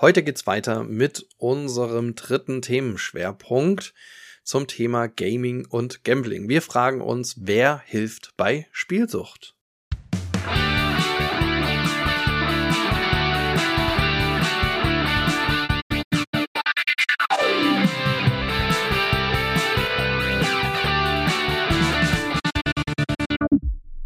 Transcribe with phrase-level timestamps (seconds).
[0.00, 3.92] Heute geht's weiter mit unserem dritten Themenschwerpunkt
[4.42, 6.48] zum Thema Gaming und Gambling.
[6.48, 9.54] Wir fragen uns, wer hilft bei Spielsucht?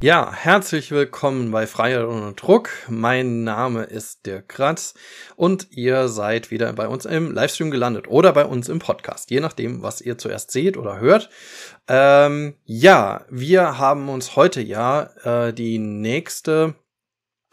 [0.05, 2.69] Ja, herzlich willkommen bei Freiheit ohne Druck.
[2.91, 4.93] Mein Name ist Dirk Kratz
[5.35, 9.41] und ihr seid wieder bei uns im Livestream gelandet oder bei uns im Podcast, je
[9.41, 11.31] nachdem, was ihr zuerst seht oder hört.
[11.89, 16.75] Ähm, ja, wir haben uns heute ja äh, die nächste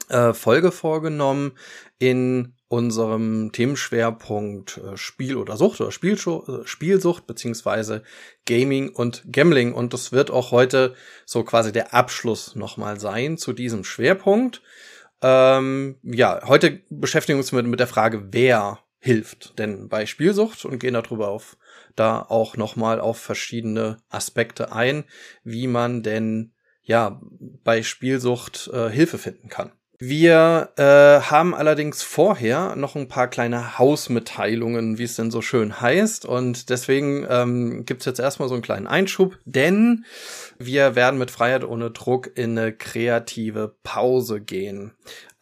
[0.09, 1.53] äh, Folge vorgenommen
[1.99, 8.01] in unserem Themenschwerpunkt äh, Spiel oder Sucht oder äh, Spielsucht beziehungsweise
[8.45, 13.51] Gaming und Gambling und das wird auch heute so quasi der Abschluss nochmal sein zu
[13.51, 14.61] diesem Schwerpunkt.
[15.21, 20.63] Ähm, ja, heute beschäftigen wir uns mit, mit der Frage, wer hilft denn bei Spielsucht
[20.63, 21.57] und gehen darüber auf
[21.97, 25.03] da auch nochmal auf verschiedene Aspekte ein,
[25.43, 27.19] wie man denn ja
[27.65, 29.73] bei Spielsucht äh, Hilfe finden kann.
[30.03, 30.83] Wir äh,
[31.29, 36.25] haben allerdings vorher noch ein paar kleine Hausmitteilungen, wie es denn so schön heißt.
[36.25, 40.05] Und deswegen ähm, gibt jetzt erstmal so einen kleinen Einschub, denn
[40.57, 44.93] wir werden mit Freiheit ohne Druck in eine kreative Pause gehen.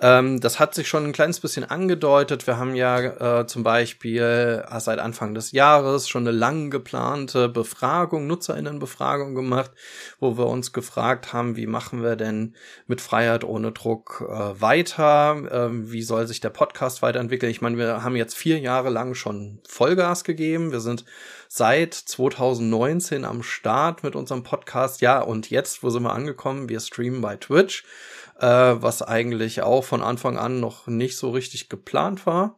[0.01, 2.47] Ähm, das hat sich schon ein kleines bisschen angedeutet.
[2.47, 7.49] Wir haben ja äh, zum Beispiel äh, seit Anfang des Jahres schon eine lang geplante
[7.49, 9.71] Befragung, Nutzerinnenbefragung gemacht,
[10.19, 12.55] wo wir uns gefragt haben, wie machen wir denn
[12.87, 15.35] mit Freiheit ohne Druck äh, weiter?
[15.51, 17.51] Äh, wie soll sich der Podcast weiterentwickeln?
[17.51, 20.71] Ich meine, wir haben jetzt vier Jahre lang schon Vollgas gegeben.
[20.71, 21.03] Wir sind
[21.49, 25.01] seit 2019 am Start mit unserem Podcast.
[25.01, 26.69] Ja, und jetzt, wo sind wir angekommen?
[26.69, 27.83] Wir streamen bei Twitch
[28.39, 28.45] äh,
[28.81, 32.57] was eigentlich auch von Anfang an noch nicht so richtig geplant war.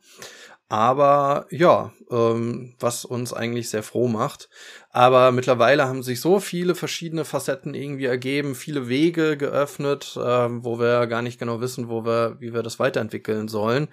[0.71, 4.47] Aber ja, ähm, was uns eigentlich sehr froh macht.
[4.89, 10.79] Aber mittlerweile haben sich so viele verschiedene Facetten irgendwie ergeben, viele Wege geöffnet, äh, wo
[10.79, 13.89] wir gar nicht genau wissen, wo wir, wie wir das weiterentwickeln sollen.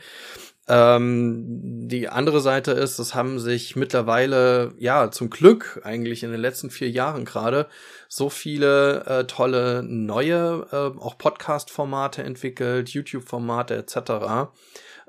[0.68, 1.44] Ähm,
[1.88, 6.70] die andere Seite ist, es haben sich mittlerweile, ja, zum Glück eigentlich in den letzten
[6.70, 7.66] vier Jahren gerade
[8.08, 14.48] so viele äh, tolle neue, äh, auch Podcast-Formate entwickelt, YouTube-Formate etc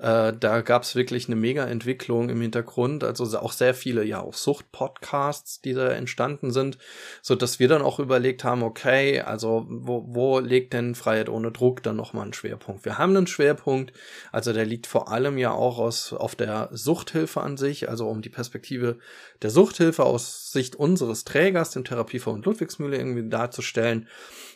[0.02, 4.34] äh, da gab es wirklich eine Mega-Entwicklung im Hintergrund, also auch sehr viele ja auch
[4.34, 6.78] Sucht-Podcasts, die da entstanden sind,
[7.22, 11.52] so dass wir dann auch überlegt haben, okay, also wo, wo legt denn Freiheit ohne
[11.52, 12.86] Druck dann nochmal einen Schwerpunkt?
[12.86, 13.92] Wir haben einen Schwerpunkt,
[14.32, 18.22] also der liegt vor allem ja auch aus, auf der Suchthilfe an sich, also um
[18.22, 19.00] die Perspektive
[19.42, 24.08] der Suchthilfe aus Sicht unseres Trägers, dem Therapiefonds Ludwigsmühle irgendwie darzustellen.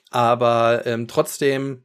[0.10, 1.84] Aber ähm, trotzdem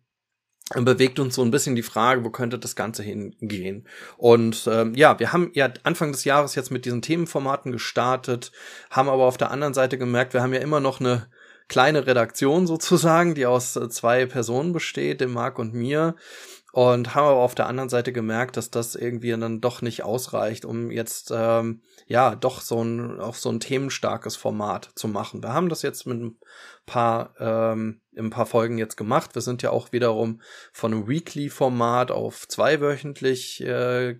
[0.74, 3.86] bewegt uns so ein bisschen die Frage, wo könnte das Ganze hingehen?
[4.16, 8.52] Und ähm, ja, wir haben ja Anfang des Jahres jetzt mit diesen Themenformaten gestartet,
[8.90, 11.28] haben aber auf der anderen Seite gemerkt, wir haben ja immer noch eine
[11.68, 16.16] kleine Redaktion sozusagen, die aus äh, zwei Personen besteht, dem Marc und mir.
[16.70, 20.66] Und haben aber auf der anderen Seite gemerkt, dass das irgendwie dann doch nicht ausreicht,
[20.66, 25.42] um jetzt ähm, ja doch so ein auch so ein themenstarkes Format zu machen.
[25.42, 26.36] Wir haben das jetzt mit ein
[26.84, 29.34] paar ähm, ein paar Folgen jetzt gemacht.
[29.34, 30.40] Wir sind ja auch wiederum
[30.72, 34.16] von einem Weekly-Format auf zweiwöchentlich äh,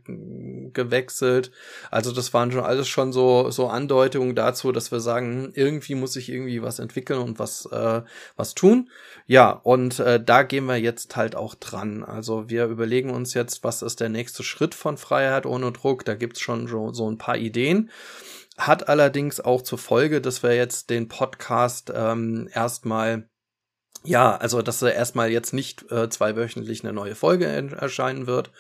[0.73, 1.51] gewechselt.
[1.91, 5.95] Also das waren schon alles schon so so Andeutungen dazu, dass wir sagen, hm, irgendwie
[5.95, 8.03] muss sich irgendwie was entwickeln und was äh,
[8.37, 8.91] was tun.
[9.27, 12.05] Ja, und äh, da gehen wir jetzt halt auch dran.
[12.05, 16.05] Also wir überlegen uns jetzt, was ist der nächste Schritt von Freiheit ohne Druck.
[16.05, 17.91] Da gibt's schon so, so ein paar Ideen
[18.59, 23.29] hat allerdings auch zur Folge, dass wir jetzt den Podcast ähm, erstmal
[24.05, 28.51] ja, also dass er erstmal jetzt nicht äh, zweiwöchentlich eine neue Folge erscheinen wird.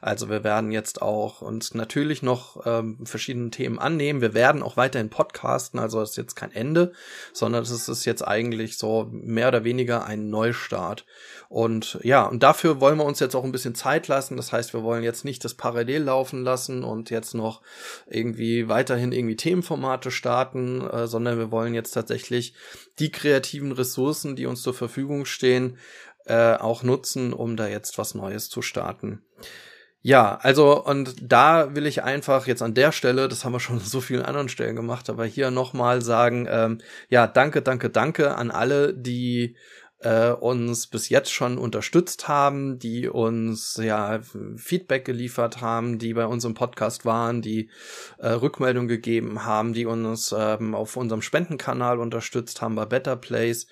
[0.00, 4.20] Also wir werden jetzt auch uns natürlich noch ähm, verschiedene Themen annehmen.
[4.20, 6.92] Wir werden auch weiterhin podcasten, also das ist jetzt kein Ende,
[7.32, 11.04] sondern es ist jetzt eigentlich so mehr oder weniger ein Neustart.
[11.48, 14.36] Und ja, und dafür wollen wir uns jetzt auch ein bisschen Zeit lassen.
[14.36, 17.62] Das heißt, wir wollen jetzt nicht das parallel laufen lassen und jetzt noch
[18.08, 22.54] irgendwie weiterhin irgendwie Themenformate starten, äh, sondern wir wollen jetzt tatsächlich
[22.98, 24.95] die kreativen Ressourcen, die uns zur Verfügung
[25.26, 25.78] stehen,
[26.26, 29.22] äh, auch nutzen, um da jetzt was Neues zu starten.
[30.02, 33.78] Ja, also und da will ich einfach jetzt an der Stelle, das haben wir schon
[33.78, 36.78] an so vielen anderen Stellen gemacht, aber hier nochmal sagen, ähm,
[37.08, 39.56] ja, danke, danke, danke an alle, die
[39.98, 44.20] äh, uns bis jetzt schon unterstützt haben, die uns ja
[44.56, 47.70] Feedback geliefert haben, die bei uns im Podcast waren, die
[48.18, 53.66] äh, Rückmeldung gegeben haben, die uns ähm, auf unserem Spendenkanal unterstützt haben bei Better Place.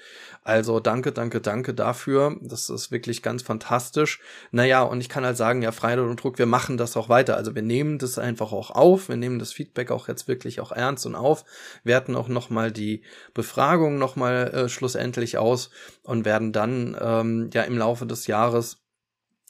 [0.45, 2.37] Also danke, danke, danke dafür.
[2.43, 4.21] Das ist wirklich ganz fantastisch.
[4.51, 7.37] Naja, und ich kann halt sagen, ja, Freiheit und Druck, wir machen das auch weiter.
[7.39, 9.09] Also wir nehmen das einfach auch auf.
[9.09, 11.47] Wir nehmen das Feedback auch jetzt wirklich auch ernst und auf.
[11.83, 13.03] Werten auch nochmal die
[13.33, 15.71] Befragung nochmal äh, schlussendlich aus
[16.03, 18.85] und werden dann ähm, ja im Laufe des Jahres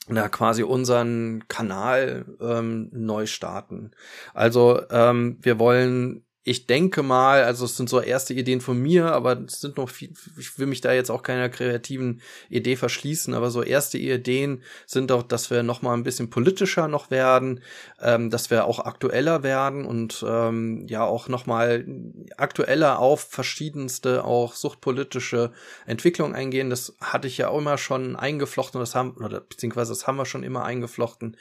[0.06, 3.90] na, quasi unseren Kanal ähm, neu starten.
[4.32, 9.12] Also ähm, wir wollen ich denke mal, also es sind so erste Ideen von mir,
[9.12, 12.20] aber es sind noch viel, ich will mich da jetzt auch keiner kreativen
[12.50, 16.86] Idee verschließen, aber so erste Ideen sind auch, dass wir noch mal ein bisschen politischer
[16.86, 17.60] noch werden,
[17.98, 21.86] ähm, dass wir auch aktueller werden und ähm, ja auch noch mal
[22.36, 25.50] aktueller auf verschiedenste auch suchtpolitische
[25.86, 26.68] Entwicklungen eingehen.
[26.68, 30.26] Das hatte ich ja auch immer schon eingeflochten, das haben oder beziehungsweise das haben wir
[30.26, 31.38] schon immer eingeflochten,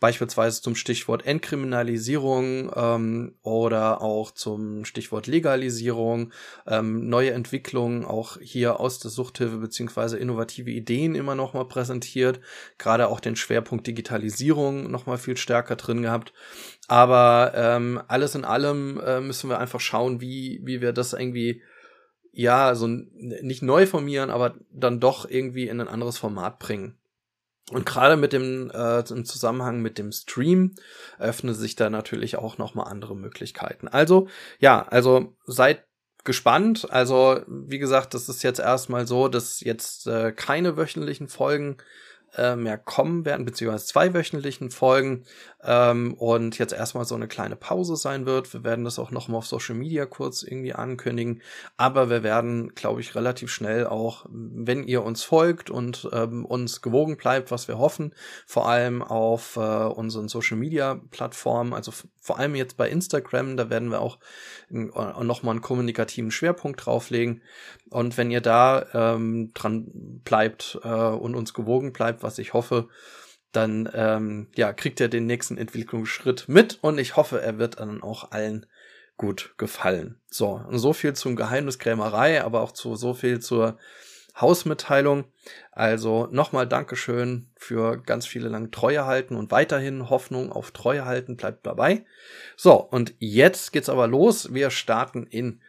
[0.00, 6.32] beispielsweise zum Stichwort Entkriminalisierung ähm, oder auch zum Stichwort Legalisierung,
[6.66, 12.40] ähm, neue Entwicklungen auch hier aus der Suchthilfe beziehungsweise innovative Ideen immer noch mal präsentiert,
[12.78, 16.32] gerade auch den Schwerpunkt Digitalisierung noch mal viel stärker drin gehabt.
[16.88, 21.62] Aber ähm, alles in allem äh, müssen wir einfach schauen, wie wie wir das irgendwie
[22.32, 26.99] ja, so nicht neu formieren, aber dann doch irgendwie in ein anderes Format bringen.
[27.70, 30.74] Und gerade mit dem äh, im Zusammenhang mit dem Stream
[31.18, 33.86] öffnen sich da natürlich auch noch mal andere Möglichkeiten.
[33.86, 34.28] Also
[34.58, 35.84] ja, also seid
[36.24, 36.88] gespannt.
[36.90, 41.76] Also wie gesagt, das ist jetzt erstmal so, dass jetzt äh, keine wöchentlichen Folgen
[42.36, 45.24] äh, mehr kommen werden, beziehungsweise zwei wöchentlichen Folgen
[45.64, 48.52] ähm, und jetzt erstmal so eine kleine Pause sein wird.
[48.52, 51.42] Wir werden das auch noch mal auf Social Media kurz irgendwie ankündigen,
[51.76, 56.82] aber wir werden, glaube ich, relativ schnell auch, wenn ihr uns folgt und ähm, uns
[56.82, 58.14] gewogen bleibt, was wir hoffen,
[58.46, 63.70] vor allem auf äh, unseren Social Media Plattformen, also vor allem jetzt bei Instagram, da
[63.70, 64.18] werden wir auch
[64.70, 67.42] äh, noch mal einen kommunikativen Schwerpunkt drauflegen.
[67.90, 72.88] Und wenn ihr da ähm, dran bleibt äh, und uns gewogen bleibt, was ich hoffe,
[73.52, 78.02] dann ähm, ja, kriegt ihr den nächsten Entwicklungsschritt mit und ich hoffe, er wird dann
[78.02, 78.66] auch allen
[79.16, 80.20] gut gefallen.
[80.30, 83.78] So, und so viel zum Geheimniskrämerei, aber auch zu so viel zur
[84.40, 85.24] Hausmitteilung.
[85.72, 91.36] Also nochmal Dankeschön für ganz viele lang Treue halten und weiterhin Hoffnung auf Treue halten.
[91.36, 92.04] Bleibt dabei.
[92.56, 94.54] So, und jetzt geht's aber los.
[94.54, 95.60] Wir starten in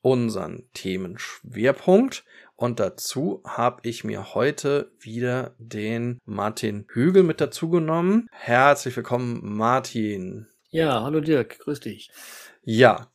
[0.00, 2.24] unseren Themenschwerpunkt.
[2.56, 8.28] Und dazu habe ich mir heute wieder den Martin Hügel mit dazu genommen.
[8.32, 10.46] Herzlich willkommen, Martin.
[10.70, 12.10] Ja, hallo Dirk, grüß dich.
[12.62, 13.10] Ja,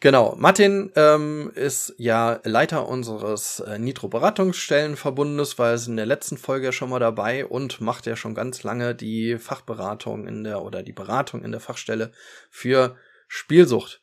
[0.00, 0.34] genau.
[0.36, 6.90] Martin ähm, ist ja Leiter unseres äh, Nitro-Beratungsstellenverbundes, war es in der letzten Folge schon
[6.90, 11.44] mal dabei und macht ja schon ganz lange die Fachberatung in der oder die Beratung
[11.44, 12.10] in der Fachstelle
[12.50, 12.96] für
[13.28, 14.02] Spielsucht.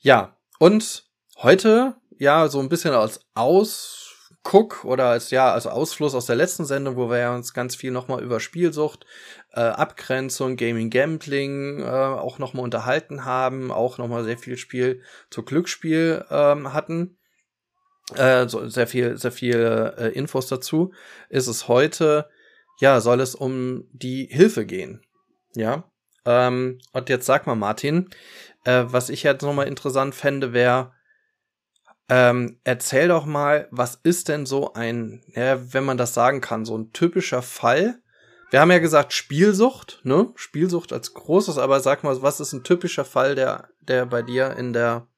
[0.00, 1.06] Ja, und
[1.38, 4.01] heute ja so ein bisschen als Aus
[4.44, 7.92] Guck oder als ja als Ausfluss aus der letzten Sendung, wo wir uns ganz viel
[7.92, 9.06] nochmal über Spielsucht,
[9.52, 15.44] äh, Abgrenzung, Gaming, Gambling äh, auch nochmal unterhalten haben, auch nochmal sehr viel Spiel zu
[15.44, 17.18] Glücksspiel ähm, hatten,
[18.16, 20.92] äh, so sehr viel sehr viel äh, Infos dazu.
[21.28, 22.28] Ist es heute
[22.80, 25.02] ja soll es um die Hilfe gehen,
[25.54, 25.84] ja.
[26.24, 28.10] Ähm, und jetzt sag mal Martin,
[28.64, 30.92] äh, was ich jetzt nochmal interessant fände, wäre
[32.14, 36.66] ähm, erzähl doch mal, was ist denn so ein, ja, wenn man das sagen kann,
[36.66, 38.02] so ein typischer Fall?
[38.50, 40.30] Wir haben ja gesagt Spielsucht, ne?
[40.34, 44.54] Spielsucht als großes, aber sag mal, was ist ein typischer Fall, der, der bei dir
[44.58, 45.08] in der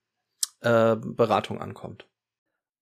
[0.60, 2.06] äh, Beratung ankommt?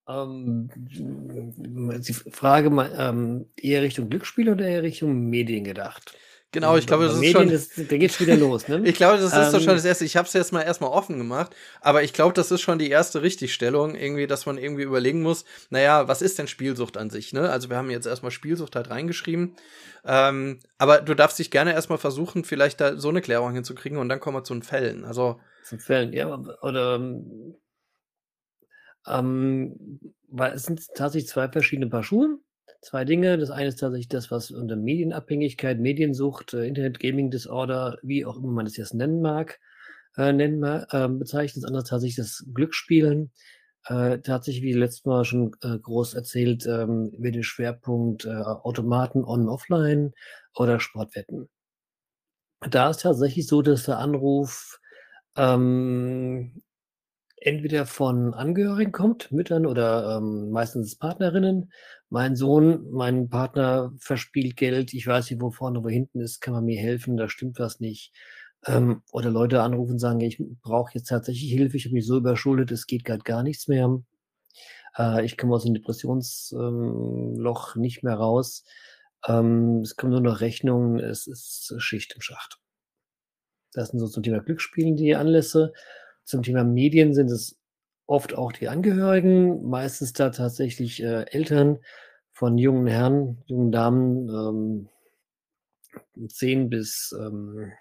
[0.07, 6.14] Ähm, die Frage ähm, eher Richtung Glücksspiel oder eher Richtung Medien gedacht?
[6.52, 7.49] Genau, ich glaube, das ist schon.
[7.49, 8.82] Ist, da geht's wieder los, ne?
[8.85, 10.04] ich glaube, das ist ähm, schon das erste.
[10.04, 12.90] Ich habe es jetzt mal erstmal offen gemacht, aber ich glaube, das ist schon die
[12.90, 17.32] erste Richtigstellung, irgendwie, dass man irgendwie überlegen muss, naja, was ist denn Spielsucht an sich,
[17.32, 17.49] ne?
[17.49, 19.56] Also wir haben jetzt erstmal Spielsucht halt reingeschrieben.
[20.04, 24.11] Ähm, aber du darfst dich gerne erstmal versuchen, vielleicht da so eine Klärung hinzukriegen und
[24.11, 25.06] dann kommen wir zu den Fällen.
[25.06, 25.40] Also.
[25.64, 26.97] Zu Fällen, ja, oder
[29.06, 32.38] ähm, weil es sind tatsächlich zwei verschiedene Paar Schuhe
[32.81, 33.38] zwei Dinge.
[33.38, 38.37] Das eine ist tatsächlich das, was unter Medienabhängigkeit, Mediensucht, äh, Internet Gaming Disorder, wie auch
[38.37, 39.61] immer man das jetzt nennen mag,
[40.16, 41.64] äh, nennen äh, bezeichnet.
[41.64, 43.33] Das andere ist tatsächlich das Glücksspielen.
[43.87, 49.25] Äh, tatsächlich, wie letztes Mal schon äh, groß erzählt, ähm, mit dem Schwerpunkt äh, Automaten
[49.25, 50.12] on offline
[50.54, 51.49] oder Sportwetten.
[52.71, 54.78] Da ist tatsächlich so, dass der Anruf
[55.37, 56.62] ähm,
[57.37, 61.73] entweder von Angehörigen kommt, Müttern oder ähm, meistens Partnerinnen,
[62.12, 66.52] mein Sohn, mein Partner verspielt Geld, ich weiß nicht, wo vorne, wo hinten ist, kann
[66.52, 68.12] man mir helfen, da stimmt was nicht.
[68.66, 72.19] Ähm, oder Leute anrufen und sagen, ich brauche jetzt tatsächlich Hilfe, ich habe mich so
[72.19, 74.02] überschuldet, es geht gerade gar nichts mehr.
[74.99, 78.64] Äh, ich komme aus dem Depressionsloch ähm, nicht mehr raus.
[79.26, 82.61] Ähm, es kommen nur noch Rechnungen, es ist Schicht im Schacht.
[83.73, 85.73] Das sind so zum Thema Glücksspielen die Anlässe.
[86.25, 87.59] Zum Thema Medien sind es
[88.06, 91.78] oft auch die Angehörigen, meistens da tatsächlich äh, Eltern
[92.32, 94.88] von jungen Herren, jungen Damen, ähm,
[96.28, 97.73] 10 bis ähm,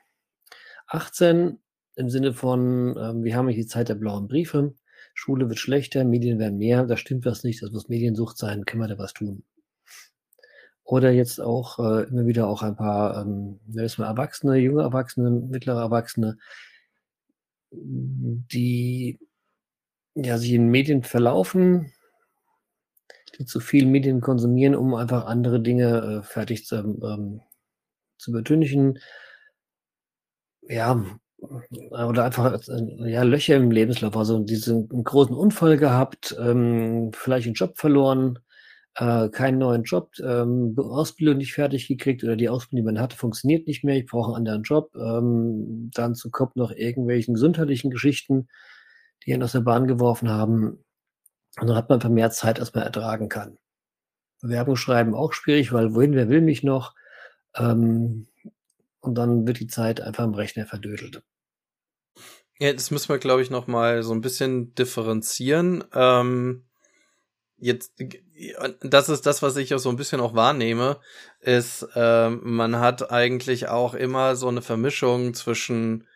[0.88, 1.60] 18
[1.96, 4.74] im Sinne von, ähm, wir haben hier die Zeit der blauen Briefe,
[5.14, 8.82] Schule wird schlechter, Medien werden mehr, da stimmt was nicht, das muss Mediensucht sein, können
[8.82, 9.44] wir da was tun.
[10.84, 16.38] Oder jetzt auch äh, immer wieder auch ein paar, ähm, Erwachsene, junge Erwachsene, mittlere Erwachsene,
[17.72, 19.20] die
[20.16, 21.92] ja, sich in Medien verlaufen,
[23.38, 27.42] die zu viel Medien konsumieren, um einfach andere Dinge äh, fertig zu, ähm,
[28.18, 29.00] zu übertünchen.
[30.64, 31.04] Ja,
[31.40, 37.56] oder einfach äh, ja, Löcher im Lebenslauf, also diesen großen Unfall gehabt, ähm, vielleicht einen
[37.56, 38.40] Job verloren,
[38.96, 43.18] äh, keinen neuen Job, ähm, Ausbildung nicht fertig gekriegt oder die Ausbildung, die man hatte,
[43.18, 44.92] funktioniert nicht mehr, ich brauche einen anderen Job.
[44.96, 48.48] Ähm, dann zu Kopf noch irgendwelchen gesundheitlichen Geschichten,
[49.26, 50.84] die ihn aus der Bahn geworfen haben.
[51.60, 53.58] Und dann hat man mehr Zeit, als man ertragen kann.
[54.42, 56.96] Bewerbung schreiben auch schwierig, weil wohin, wer will mich noch?
[57.56, 58.28] Ähm,
[59.00, 61.24] und dann wird die Zeit einfach im Rechner verdödelt.
[62.60, 65.84] Ja, das müssen wir, glaube ich, noch mal so ein bisschen differenzieren.
[65.94, 66.66] Ähm,
[67.58, 67.94] jetzt,
[68.82, 71.00] das ist das, was ich auch so ein bisschen auch wahrnehme,
[71.40, 76.08] ist, äh, man hat eigentlich auch immer so eine Vermischung zwischen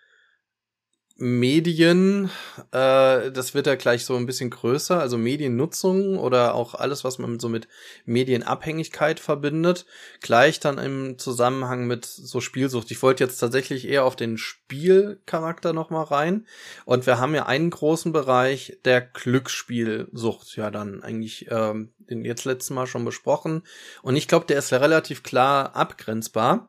[1.18, 2.30] Medien,
[2.72, 7.20] äh, das wird ja gleich so ein bisschen größer, also Mediennutzung oder auch alles, was
[7.20, 7.70] man so mit
[8.06, 9.86] Medienabhängigkeit verbindet,
[10.20, 12.92] gleich dann im Zusammenhang mit so Spielsucht.
[12.92, 16.46] Ich wollte jetzt tatsächlich eher auf den Spielcharakter nochmal rein.
[16.84, 22.44] Und wir haben ja einen großen Bereich der Glücksspielsucht, ja dann eigentlich ähm, den jetzt
[22.44, 23.64] letzten Mal schon besprochen.
[24.02, 26.68] Und ich glaube, der ist relativ klar abgrenzbar.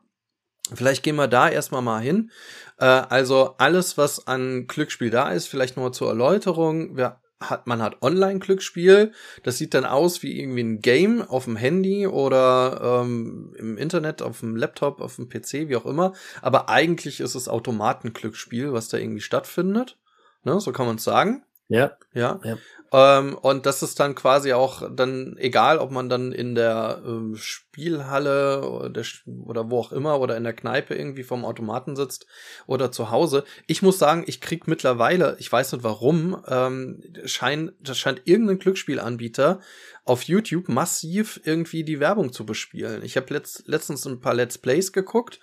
[0.73, 2.31] Vielleicht gehen wir da erstmal mal hin.
[2.79, 6.97] Äh, also alles, was an Glücksspiel da ist, vielleicht nur zur Erläuterung.
[6.97, 9.11] Wir hat, man hat Online-Glücksspiel.
[9.43, 14.21] Das sieht dann aus wie irgendwie ein Game auf dem Handy oder ähm, im Internet,
[14.21, 16.13] auf dem Laptop, auf dem PC, wie auch immer.
[16.41, 19.97] Aber eigentlich ist es Automatenglücksspiel, was da irgendwie stattfindet.
[20.43, 21.43] Ne, so kann man es sagen.
[21.67, 21.97] Ja.
[22.13, 22.39] Ja.
[22.43, 22.57] ja.
[22.93, 27.35] Ähm, und das ist dann quasi auch dann egal, ob man dann in der äh,
[27.35, 29.03] Spielhalle oder,
[29.45, 32.27] oder wo auch immer oder in der Kneipe irgendwie vom Automaten sitzt
[32.65, 33.43] oder zu Hause.
[33.67, 38.59] Ich muss sagen, ich krieg mittlerweile, ich weiß nicht warum, ähm, scheint, das scheint irgendein
[38.59, 39.59] Glücksspielanbieter
[40.05, 43.03] auf YouTube massiv irgendwie die Werbung zu bespielen.
[43.03, 45.41] Ich habe letzt, letztens ein paar Let's Plays geguckt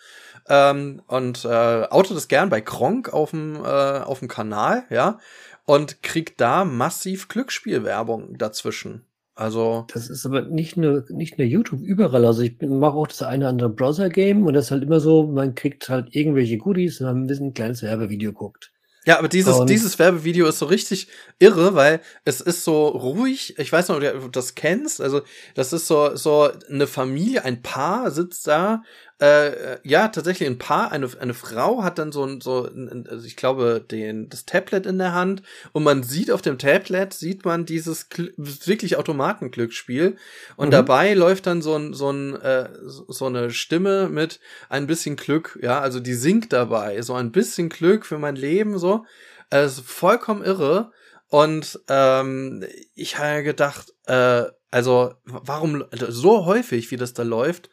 [0.49, 5.19] ähm, und äh, auto das gern bei Kronk auf dem äh, auf dem Kanal, ja
[5.65, 9.05] und kriegt da massiv Glücksspielwerbung dazwischen.
[9.35, 9.87] Also.
[9.93, 12.25] Das ist aber nicht nur, nicht nur YouTube, überall.
[12.25, 15.27] Also ich mache auch das eine oder andere Browser-Game und das ist halt immer so,
[15.27, 18.71] man kriegt halt irgendwelche Goodies, wenn man ein kleines Werbevideo guckt.
[19.07, 23.59] Ja, aber dieses, und dieses Werbevideo ist so richtig irre, weil es ist so ruhig.
[23.59, 25.03] Ich weiß nicht, ob du das kennst.
[25.03, 25.21] Also,
[25.55, 28.83] das ist so, so eine Familie, ein Paar sitzt da
[29.21, 33.25] äh, ja, tatsächlich ein Paar, eine, eine Frau hat dann so ein, so, ein, also
[33.27, 35.43] ich glaube, den, das Tablet in der Hand
[35.73, 40.17] und man sieht auf dem Tablet, sieht man dieses wirklich Automatenglücksspiel
[40.57, 40.73] und mhm.
[40.73, 45.59] dabei läuft dann so ein, so ein, äh, so eine Stimme mit ein bisschen Glück,
[45.63, 49.07] ja, also die singt dabei, so ein bisschen Glück für mein Leben, so,
[49.51, 50.91] äh, vollkommen irre
[51.29, 57.71] und ähm, ich habe gedacht, äh, also warum so häufig, wie das da läuft,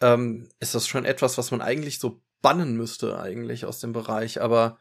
[0.00, 4.40] ähm, ist das schon etwas, was man eigentlich so bannen müsste, eigentlich aus dem Bereich.
[4.40, 4.78] Aber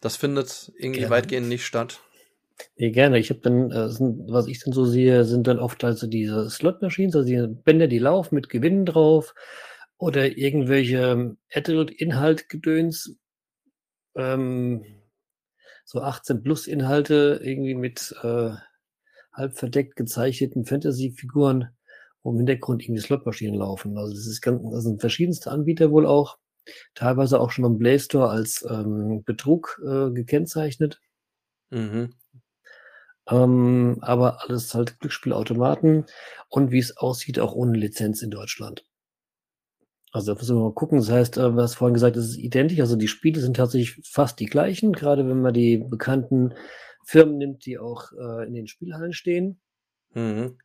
[0.00, 1.14] das findet irgendwie gerne.
[1.14, 2.00] weitgehend nicht statt.
[2.76, 3.18] Nee, gerne.
[3.18, 6.50] Ich habe dann, äh, sind, was ich dann so sehe, sind dann oft also diese
[6.50, 9.34] Slot-Machines, also die Bänder, die laufen mit Gewinnen drauf
[9.96, 13.16] oder irgendwelche ähm, Adult-Inhalt-Gedöns,
[14.16, 14.84] ähm,
[15.84, 18.50] so 18 plus Inhalte irgendwie mit äh,
[19.32, 21.70] halb verdeckt gezeichneten Fantasy-Figuren
[22.22, 23.96] wo im Hintergrund irgendwie Slotmaschinen laufen.
[23.96, 26.38] Also das ist ganz, das sind verschiedenste Anbieter wohl auch,
[26.94, 31.00] teilweise auch schon am Play Store als ähm, Betrug äh, gekennzeichnet.
[31.70, 32.14] Mhm.
[33.28, 36.06] Ähm, aber alles halt Glücksspielautomaten
[36.48, 38.84] und wie es aussieht, auch ohne Lizenz in Deutschland.
[40.12, 40.98] Also da müssen wir mal gucken.
[40.98, 42.80] Das heißt, äh, was vorhin gesagt, es ist identisch.
[42.80, 46.54] Also die Spiele sind tatsächlich fast die gleichen, gerade wenn man die bekannten
[47.04, 49.60] Firmen nimmt, die auch äh, in den Spielhallen stehen.
[50.14, 50.58] Mhm.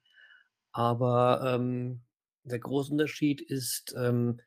[0.75, 2.01] Aber ähm,
[2.43, 4.41] der große Unterschied ist, ähm,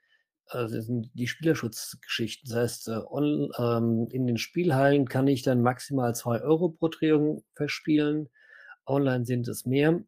[0.44, 2.50] also sind die Spielerschutzgeschichten.
[2.50, 6.88] Das heißt, äh, on, ähm, in den Spielhallen kann ich dann maximal 2 Euro pro
[6.88, 8.28] Drehung verspielen.
[8.84, 10.02] Online sind es mehr.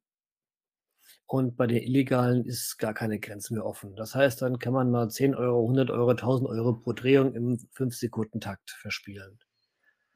[1.25, 3.97] Und bei den illegalen ist gar keine Grenze mehr offen.
[3.97, 7.57] Das heißt, dann kann man mal 10 Euro, 100 Euro, 1000 Euro pro Drehung im
[7.57, 9.39] 5-Sekunden-Takt verspielen.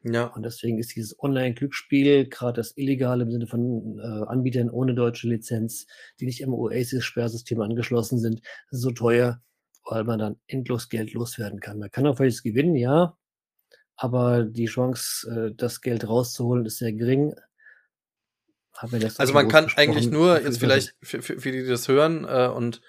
[0.07, 0.25] Ja.
[0.25, 5.27] Und deswegen ist dieses Online-Glücksspiel, gerade das Illegale im Sinne von äh, Anbietern ohne deutsche
[5.27, 5.87] Lizenz,
[6.19, 9.41] die nicht im Oasis-Sperrsystem angeschlossen sind, so teuer,
[9.83, 11.79] weil man dann endlos Geld loswerden kann.
[11.79, 13.17] Man kann auch welches gewinnen, ja,
[13.95, 17.33] aber die Chance, äh, das Geld rauszuholen, ist sehr gering.
[18.73, 22.47] also man kann eigentlich nur, jetzt vielleicht für, für, für die, die das hören äh,
[22.47, 22.81] und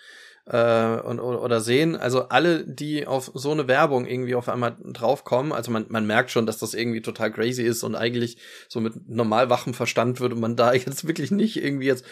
[0.47, 1.97] äh, und, oder sehen.
[1.97, 6.31] Also alle, die auf so eine Werbung irgendwie auf einmal draufkommen, also man, man merkt
[6.31, 8.39] schon, dass das irgendwie total crazy ist und eigentlich
[8.69, 12.05] so mit normal wachem Verstand würde man da jetzt wirklich nicht irgendwie jetzt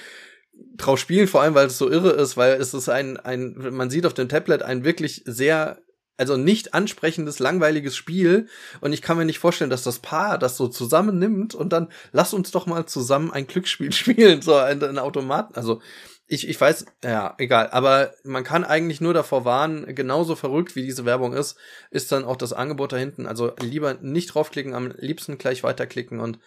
[0.76, 3.90] drauf spielen, vor allem weil es so irre ist, weil es ist ein, ein, man
[3.90, 5.78] sieht auf dem Tablet ein wirklich sehr
[6.16, 8.46] also nicht ansprechendes, langweiliges Spiel.
[8.80, 12.34] Und ich kann mir nicht vorstellen, dass das Paar das so zusammennimmt und dann lass
[12.34, 15.54] uns doch mal zusammen ein Glücksspiel spielen, so ein, ein Automaten.
[15.56, 15.80] Also
[16.26, 17.68] ich, ich weiß, ja, egal.
[17.70, 21.56] Aber man kann eigentlich nur davor warnen, genauso verrückt wie diese Werbung ist,
[21.90, 23.26] ist dann auch das Angebot da hinten.
[23.26, 26.20] Also lieber nicht draufklicken, am liebsten gleich weiterklicken.
[26.20, 26.38] Und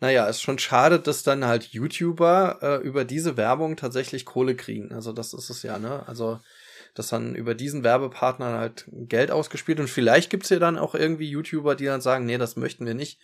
[0.00, 4.92] naja, ist schon schade, dass dann halt YouTuber äh, über diese Werbung tatsächlich Kohle kriegen.
[4.92, 6.04] Also das ist es ja, ne?
[6.06, 6.38] Also
[6.94, 11.28] dass dann über diesen Werbepartner halt Geld ausgespielt und vielleicht gibt's ja dann auch irgendwie
[11.28, 13.20] YouTuber, die dann sagen, nee, das möchten wir nicht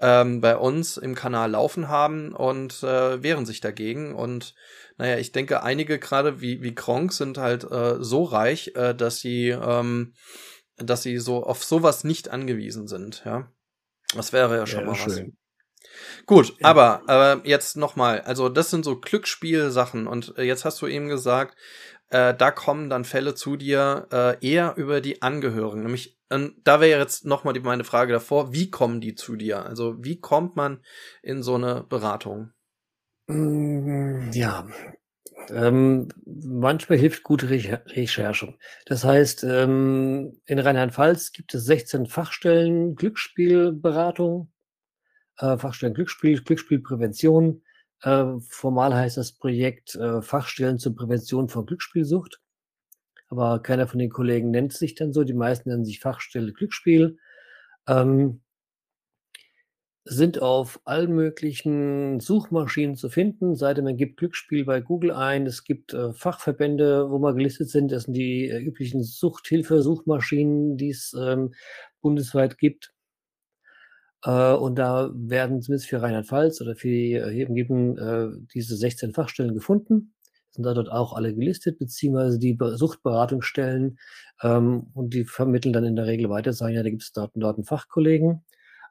[0.00, 4.14] ähm, bei uns im Kanal laufen haben und äh, wehren sich dagegen.
[4.14, 4.54] Und
[4.96, 9.20] naja, ich denke, einige gerade wie, wie Kronk sind halt äh, so reich, äh, dass
[9.20, 10.14] sie, ähm,
[10.76, 13.50] dass sie so auf sowas nicht angewiesen sind, ja.
[14.14, 15.08] Das wäre ja schon ja, mal schön.
[15.10, 15.38] was.
[16.26, 16.68] Gut, ja.
[16.68, 21.08] aber, aber jetzt nochmal, also das sind so Glücksspielsachen und äh, jetzt hast du eben
[21.08, 21.56] gesagt,
[22.10, 25.82] äh, da kommen dann Fälle zu dir äh, eher über die Angehörigen.
[25.82, 29.64] Nämlich, äh, da wäre jetzt nochmal meine Frage davor, wie kommen die zu dir?
[29.64, 30.82] Also wie kommt man
[31.22, 32.52] in so eine Beratung?
[33.26, 34.66] Mm, ja,
[35.50, 38.54] ähm, manchmal hilft gute Re Recherche.
[38.86, 44.50] Das heißt, ähm, in Rheinland-Pfalz gibt es 16 Fachstellen Glücksspielberatung,
[45.38, 47.62] äh, Fachstellen Glücksspiel, Glücksspielprävention,
[48.02, 52.40] äh, formal heißt das Projekt äh, Fachstellen zur Prävention von Glücksspielsucht.
[53.28, 55.24] Aber keiner von den Kollegen nennt sich dann so.
[55.24, 57.18] Die meisten nennen sich Fachstelle Glücksspiel.
[57.86, 58.40] Ähm,
[60.10, 63.56] sind auf allen möglichen Suchmaschinen zu finden.
[63.56, 65.46] Seitdem man gibt Glücksspiel bei Google ein.
[65.46, 67.92] Es gibt äh, Fachverbände, wo wir gelistet sind.
[67.92, 71.52] Das sind die äh, üblichen Suchthilfe-Suchmaschinen, die es ähm,
[72.00, 72.94] bundesweit gibt.
[74.24, 79.12] Äh, und da werden zumindest für Rheinland-Pfalz oder für die äh, eben äh, diese 16
[79.14, 80.14] Fachstellen gefunden.
[80.50, 83.98] Sind da dort auch alle gelistet, beziehungsweise die Suchtberatungsstellen
[84.42, 87.32] ähm, und die vermitteln dann in der Regel weiter, sagen ja, da gibt es dort
[87.34, 88.44] dort einen Fachkollegen.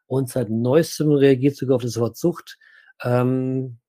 [0.05, 2.57] Und seit neuestem reagiert sogar auf das Wort Sucht
[3.03, 3.79] ähm,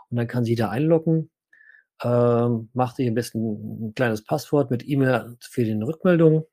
[0.09, 1.31] Und dann kann sich da einloggen,
[2.01, 6.43] äh, macht sich am besten ein kleines Passwort mit E-Mail für den Rückmeldungen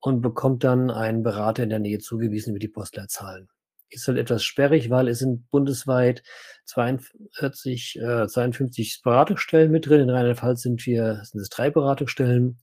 [0.00, 3.48] und bekommt dann einen Berater in der Nähe zugewiesen über die Postleitzahlen
[3.90, 6.22] ist halt etwas sperrig, weil es sind bundesweit
[6.66, 10.00] 42, äh, 52 Beratungsstellen mit drin.
[10.00, 12.60] In Rheinland-Pfalz sind wir, sind es drei Beratungsstellen,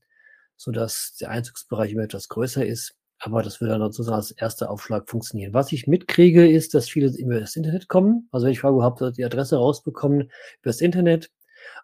[0.56, 2.94] sodass der Einzugsbereich immer etwas größer ist.
[3.18, 5.54] Aber das würde dann sozusagen als erster Aufschlag funktionieren.
[5.54, 8.28] Was ich mitkriege, ist, dass viele über das Internet kommen.
[8.32, 10.30] Also wenn ich frage, überhaupt die Adresse rausbekommen über
[10.64, 11.30] das Internet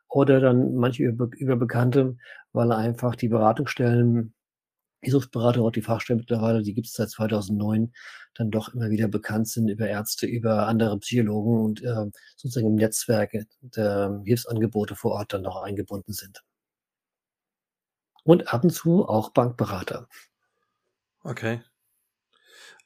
[0.08, 2.16] oder dann manche über, über Bekannte,
[2.52, 4.34] weil einfach die Beratungsstellen
[5.04, 7.92] die Suchtberater, auch die Fachstellen mittlerweile, die gibt es seit 2009,
[8.34, 12.74] dann doch immer wieder bekannt sind über Ärzte, über andere Psychologen und äh, sozusagen im
[12.74, 16.42] Netzwerk der Hilfsangebote vor Ort dann noch eingebunden sind.
[18.24, 20.08] Und ab und zu auch Bankberater.
[21.22, 21.62] Okay.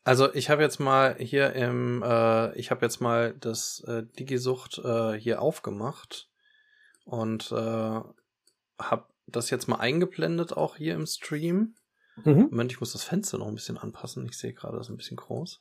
[0.05, 4.79] Also ich habe jetzt mal hier im, äh, ich habe jetzt mal das äh, Digisucht
[4.79, 6.29] äh, hier aufgemacht
[7.05, 8.01] und äh,
[8.79, 11.75] habe das jetzt mal eingeblendet auch hier im Stream.
[12.25, 12.49] Mhm.
[12.51, 14.27] Moment, ich muss das Fenster noch ein bisschen anpassen.
[14.27, 15.61] Ich sehe gerade, das ist ein bisschen groß.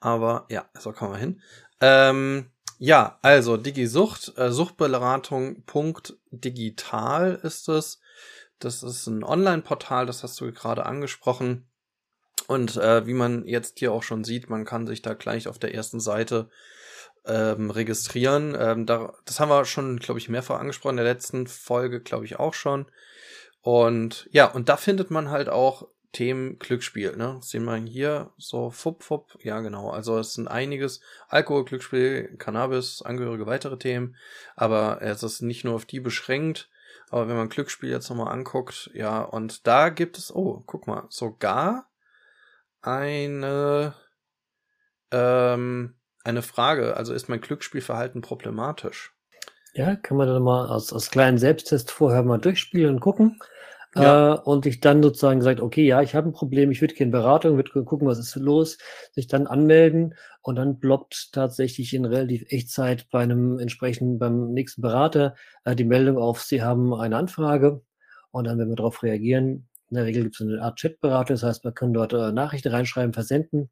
[0.00, 1.40] Aber ja, so kommen wir hin.
[1.80, 8.00] Ähm, ja, also Digisucht, äh, Suchtberatung.digital ist es.
[8.58, 11.66] Das ist ein Online-Portal, das hast du gerade angesprochen.
[12.48, 15.58] Und äh, wie man jetzt hier auch schon sieht, man kann sich da gleich auf
[15.58, 16.50] der ersten Seite
[17.24, 18.56] ähm, registrieren.
[18.58, 22.24] Ähm, da, das haben wir schon, glaube ich, mehrfach angesprochen, in der letzten Folge, glaube
[22.24, 22.86] ich, auch schon.
[23.62, 27.38] Und ja, und da findet man halt auch Themen Glücksspiel, ne?
[27.40, 29.90] Sehen wir hier so fupp fupp, ja genau.
[29.90, 34.16] Also es sind einiges Alkohol, Glücksspiel, Cannabis, angehörige weitere Themen,
[34.54, 36.68] aber es ist nicht nur auf die beschränkt.
[37.08, 41.06] Aber wenn man Glücksspiel jetzt nochmal anguckt, ja, und da gibt es, oh, guck mal,
[41.08, 41.90] sogar
[42.80, 43.94] eine
[45.12, 45.94] ähm,
[46.24, 46.96] eine Frage.
[46.96, 49.14] Also ist mein Glücksspielverhalten problematisch?
[49.74, 53.38] Ja, kann man dann mal als, als kleinen Selbsttest vorher mal durchspielen und gucken.
[53.94, 54.34] Ja.
[54.34, 57.12] Äh, und ich dann sozusagen gesagt, okay, ja, ich habe ein Problem, ich würde gerne
[57.12, 58.78] Beratung, würde gucken, was ist los,
[59.12, 64.80] sich dann anmelden und dann ploppt tatsächlich in relativ Echtzeit bei einem entsprechenden, beim nächsten
[64.80, 67.82] Berater äh, die Meldung auf, Sie haben eine Anfrage
[68.30, 71.42] und dann, wenn wir darauf reagieren, in der Regel gibt es eine Art Chatberatung, das
[71.42, 73.70] heißt, man kann dort äh, Nachrichten reinschreiben, versenden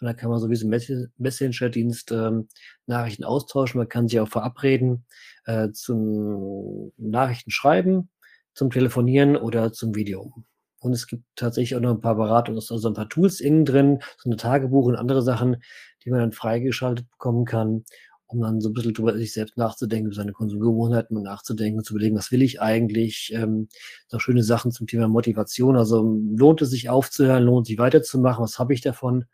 [0.00, 2.48] und dann kann man sowieso im Messenger-Dienst ähm,
[2.86, 3.78] Nachrichten austauschen.
[3.78, 5.04] Man kann sich auch verabreden
[5.46, 8.08] äh, zum Nachrichten schreiben,
[8.54, 10.32] zum Telefonieren oder zum Video.
[10.80, 14.00] Und es gibt tatsächlich auch noch ein paar Beratungen, also ein paar Tools innen drin,
[14.18, 15.62] so ein Tagebuch und andere Sachen,
[16.04, 17.84] die man dann freigeschaltet bekommen kann,
[18.26, 21.94] um dann so ein bisschen drüber sich selbst nachzudenken, über seine Konsumgewohnheiten und nachzudenken, zu
[21.94, 23.32] überlegen, was will ich eigentlich?
[23.34, 23.68] Ähm,
[24.08, 25.76] so schöne Sachen zum Thema Motivation.
[25.76, 29.24] Also lohnt es sich aufzuhören, lohnt sich weiterzumachen, was habe ich davon?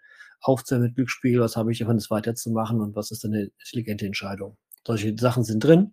[0.41, 4.57] aufzuhören mit Glücksspiel, was habe ich davon, das weiterzumachen und was ist eine intelligente Entscheidung.
[4.87, 5.93] Solche Sachen sind drin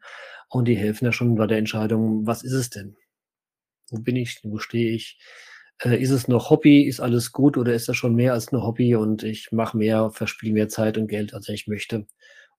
[0.49, 2.95] und die helfen ja schon bei der Entscheidung, was ist es denn?
[3.89, 4.39] Wo bin ich?
[4.43, 5.19] Wo stehe ich?
[5.81, 6.83] Äh, ist es noch Hobby?
[6.87, 10.11] Ist alles gut oder ist das schon mehr als nur Hobby und ich mache mehr,
[10.11, 12.07] verspiele mehr Zeit und Geld, als ich möchte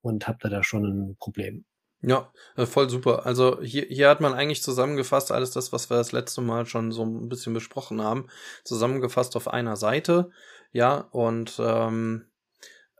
[0.01, 1.65] und habe da, da schon ein Problem?
[2.01, 3.25] Ja, äh, voll super.
[3.25, 6.91] Also hier, hier hat man eigentlich zusammengefasst alles das, was wir das letzte Mal schon
[6.93, 8.27] so ein bisschen besprochen haben,
[8.63, 10.31] zusammengefasst auf einer Seite.
[10.71, 12.28] Ja, und ähm,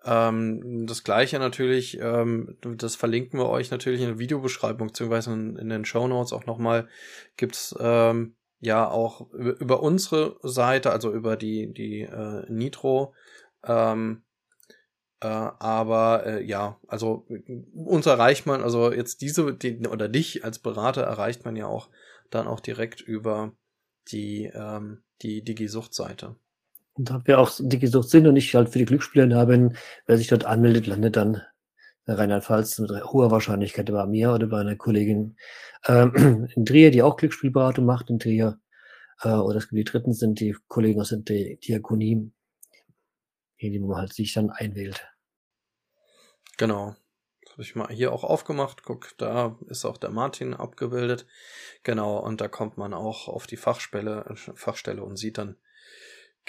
[0.06, 5.56] ähm, das gleiche natürlich, ähm, das verlinken wir euch natürlich in der Videobeschreibung, beziehungsweise in,
[5.58, 6.88] in den Show Notes auch nochmal,
[7.38, 13.14] gibt's ähm, ja auch über, über unsere Seite, also über die, die äh, Nitro,
[13.64, 14.24] ähm,
[15.22, 17.28] äh, aber äh, ja, also
[17.74, 21.90] uns erreicht man, also jetzt diese die, oder dich als Berater erreicht man ja auch
[22.30, 23.54] dann auch direkt über
[24.12, 26.36] die, ähm, die Digi-Sucht-Seite.
[27.00, 30.28] Und da wir auch Digi-Sucht sind und ich halt für die Glücksspieler haben, wer sich
[30.28, 31.42] dort anmeldet, landet dann
[32.06, 35.38] in Rheinland-Pfalz mit hoher Wahrscheinlichkeit bei mir oder bei einer Kollegin
[35.88, 38.60] ähm, in Trier, die auch Glücksspielberatung macht in Trier.
[39.22, 42.34] Äh, oder es gibt die dritten sind die Kollegen aus der Diakonie,
[43.62, 45.08] die man halt sich dann einwählt.
[46.58, 46.98] Genau.
[47.44, 48.84] Das habe ich mal hier auch aufgemacht.
[48.84, 51.28] Guck, da ist auch der Martin abgebildet.
[51.84, 55.56] Genau, und da kommt man auch auf die Fachstelle, Fachstelle und sieht dann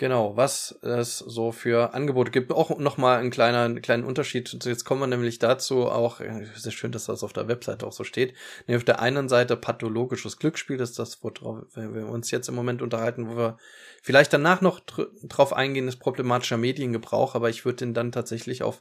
[0.01, 2.53] Genau, was es so für Angebote gibt.
[2.53, 4.65] Auch nochmal ein kleiner, einen kleinen Unterschied.
[4.65, 7.93] Jetzt kommen wir nämlich dazu auch, es ist schön, dass das auf der Webseite auch
[7.93, 8.33] so steht.
[8.67, 12.55] Nämlich auf der einen Seite pathologisches Glücksspiel, das ist das, worauf wir uns jetzt im
[12.55, 13.59] Moment unterhalten, wo wir
[14.03, 18.81] vielleicht danach noch drauf eingehen, ist problematischer Mediengebrauch, aber ich würde den dann tatsächlich auf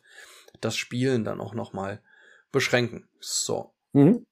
[0.62, 2.02] das Spielen dann auch nochmal
[2.54, 3.10] beschränken.
[3.20, 3.74] So.
[3.92, 4.26] Mhm.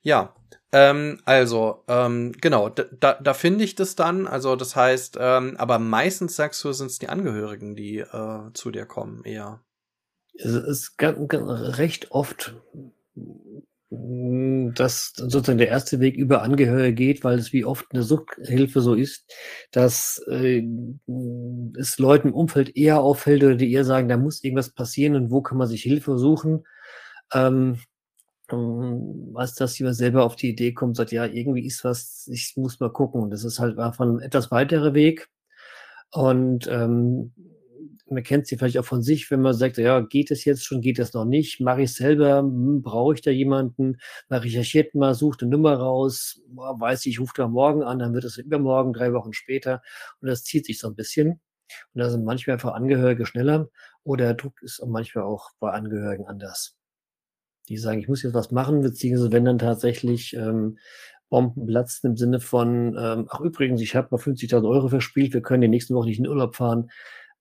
[0.00, 0.34] Ja,
[0.74, 4.26] ähm, also, ähm, genau, da, da finde ich das dann.
[4.26, 8.72] Also, das heißt, ähm, aber meistens sagst du, sind es die Angehörigen, die äh, zu
[8.72, 9.60] dir kommen, eher.
[10.34, 12.56] Es ist ganz, ganz recht oft,
[13.90, 18.94] dass sozusagen der erste Weg über Angehörige geht, weil es wie oft eine Suchthilfe so
[18.94, 19.32] ist,
[19.70, 20.64] dass äh,
[21.78, 25.30] es Leuten im Umfeld eher auffällt oder die eher sagen, da muss irgendwas passieren und
[25.30, 26.66] wo kann man sich Hilfe suchen.
[27.32, 27.78] Ähm,
[28.56, 32.80] was, dass jemand selber auf die Idee kommt, sagt, ja, irgendwie ist was, ich muss
[32.80, 33.30] mal gucken.
[33.30, 35.28] Das ist halt einfach ein etwas weiterer Weg.
[36.10, 37.32] Und ähm,
[38.08, 40.80] man kennt sie vielleicht auch von sich, wenn man sagt, ja, geht es jetzt schon,
[40.80, 45.14] geht es noch nicht, mache ich selber, hm, brauche ich da jemanden, man recherchiert mal,
[45.14, 48.92] sucht eine Nummer raus, weiß ich, ich rufe da morgen an, dann wird es übermorgen,
[48.92, 49.82] drei Wochen später
[50.20, 51.40] und das zieht sich so ein bisschen.
[51.94, 53.68] Und da sind manchmal einfach Angehörige schneller
[54.04, 56.76] oder der Druck ist manchmal auch bei Angehörigen anders
[57.68, 60.78] die sagen, ich muss jetzt was machen, beziehungsweise wenn dann tatsächlich ähm,
[61.30, 65.42] Bomben platzen im Sinne von, ähm, ach übrigens, ich habe mal 50.000 Euro verspielt, wir
[65.42, 66.90] können die nächsten Woche nicht in Urlaub fahren,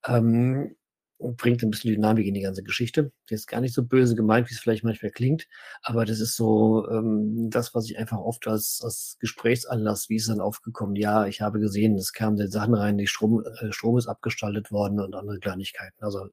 [0.07, 0.75] ähm,
[1.19, 3.11] bringt ein bisschen Dynamik in die ganze Geschichte.
[3.29, 5.47] Die ist gar nicht so böse gemeint, wie es vielleicht manchmal klingt,
[5.81, 10.29] aber das ist so ähm, das, was ich einfach oft als, als Gesprächsanlass, wie ist
[10.29, 10.95] dann aufgekommen?
[10.95, 14.99] Ja, ich habe gesehen, es kamen Sachen rein, die Strom, äh, Strom ist abgestaltet worden
[14.99, 16.03] und andere Kleinigkeiten.
[16.03, 16.27] Also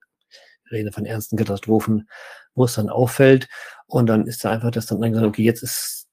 [0.70, 2.08] rede von ernsten Katastrophen,
[2.54, 3.48] wo es dann auffällt.
[3.86, 6.08] Und dann ist da einfach das dann gesagt, okay, jetzt ist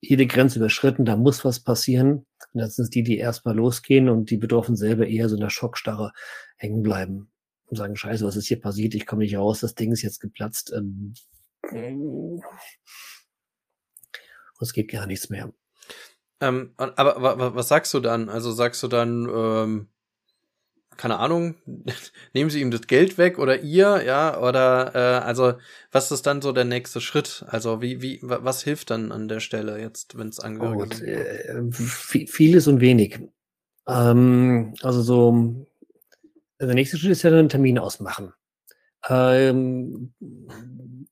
[0.00, 2.26] jede Grenze überschritten, da muss was passieren.
[2.52, 5.50] Und das sind die, die erstmal losgehen und die Betroffenen selber eher so in der
[5.50, 6.12] Schockstarre
[6.56, 7.30] hängen bleiben
[7.66, 8.94] und sagen, scheiße, was ist hier passiert?
[8.94, 10.72] Ich komme nicht raus, das Ding ist jetzt geplatzt.
[10.74, 11.14] Ähm,
[14.60, 15.52] es geht gar nichts mehr.
[16.40, 18.28] Ähm, aber was sagst du dann?
[18.28, 19.88] Also sagst du dann, ähm,
[21.00, 21.54] keine Ahnung,
[22.34, 25.54] nehmen sie ihm das Geld weg oder ihr, ja, oder äh, also
[25.90, 27.42] was ist dann so der nächste Schritt?
[27.48, 31.08] Also wie, wie, was hilft dann an der Stelle jetzt, wenn es Angehörige oh, sind?
[31.08, 33.18] Äh, vieles und wenig.
[33.88, 35.66] Ähm, also so,
[36.60, 38.34] der nächste Schritt ist ja dann einen Termin ausmachen.
[39.08, 40.12] Ähm,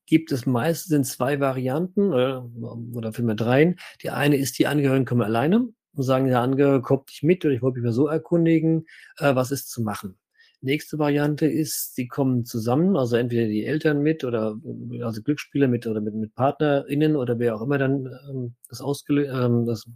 [0.05, 2.47] gibt es meistens in zwei Varianten oder,
[2.93, 3.77] oder vielmehr dreien.
[4.03, 7.63] Die eine ist, die Angehörigen kommen alleine und sagen, der Angehörige kommt mit oder ich
[7.63, 8.87] wollte mich mal so erkundigen,
[9.19, 10.19] äh, was ist zu machen.
[10.61, 14.57] Nächste Variante ist, sie kommen zusammen, also entweder die Eltern mit oder
[15.03, 19.31] also Glücksspieler mit oder mit, mit PartnerInnen oder wer auch immer dann ähm, das ausgelöst,
[19.33, 19.89] ähm, das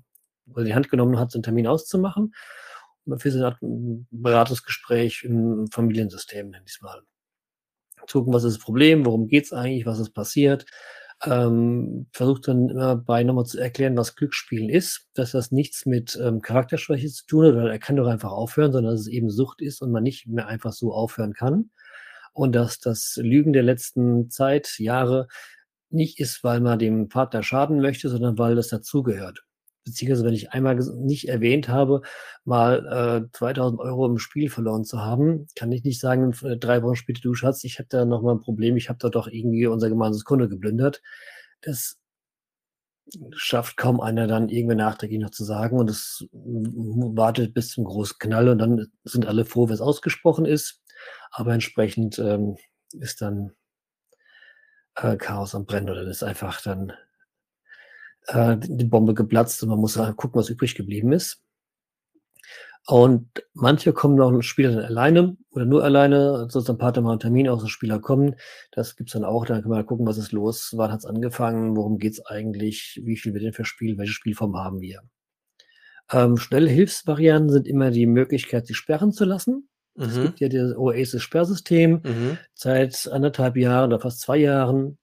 [0.55, 2.35] oder die Hand genommen hat, so einen Termin auszumachen.
[3.05, 7.02] Und man für so ein Beratungsgespräch im Familiensystem, nenne ich es mal.
[8.11, 10.66] Gucken, was ist das Problem, worum geht's eigentlich, was ist passiert,
[11.24, 16.18] ähm, versucht dann immer bei nochmal zu erklären, was Glücksspielen ist, dass das nichts mit
[16.22, 19.30] ähm, Charakterschwäche zu tun hat, oder er kann doch einfach aufhören, sondern dass es eben
[19.30, 21.70] Sucht ist und man nicht mehr einfach so aufhören kann.
[22.32, 25.28] Und dass das Lügen der letzten Zeit, Jahre,
[25.90, 29.44] nicht ist, weil man dem Partner schaden möchte, sondern weil das dazugehört
[29.84, 32.02] beziehungsweise wenn ich einmal nicht erwähnt habe,
[32.44, 36.82] mal äh, 2000 Euro im Spiel verloren zu haben, kann ich nicht sagen, äh, drei
[36.82, 39.28] Wochen später, du Schatz, ich habe da noch mal ein Problem, ich habe da doch
[39.28, 41.02] irgendwie unser gemeinsames Kunde geplündert.
[41.60, 41.98] Das
[43.34, 48.16] schafft kaum einer dann irgendwie nachträglich noch zu sagen und es wartet bis zum großen
[48.18, 50.82] Knall und dann sind alle froh, wenn es ausgesprochen ist,
[51.30, 52.56] aber entsprechend ähm,
[52.92, 53.52] ist dann
[54.96, 56.92] äh, Chaos am Brennen oder ist einfach dann
[58.28, 61.42] äh, die Bombe geplatzt und man muss halt gucken, was übrig geblieben ist.
[62.87, 67.20] Und manche kommen noch Spieler dann alleine oder nur alleine, sonst ein paar Mal einen
[67.20, 68.35] Termin aus dem Spieler kommen.
[68.72, 71.98] Das gibt's dann auch, dann kann man gucken, was ist los, wann hat's angefangen, worum
[71.98, 75.02] geht's eigentlich, wie viel wird denn für Spiel, welche Spielform haben wir.
[76.11, 79.68] Ähm, schnelle Hilfsvarianten sind immer die Möglichkeit, sie sperren zu lassen.
[79.94, 80.04] Mhm.
[80.04, 82.38] Es gibt ja das Oasis-Sperrsystem mhm.
[82.54, 84.98] seit anderthalb Jahren oder fast zwei Jahren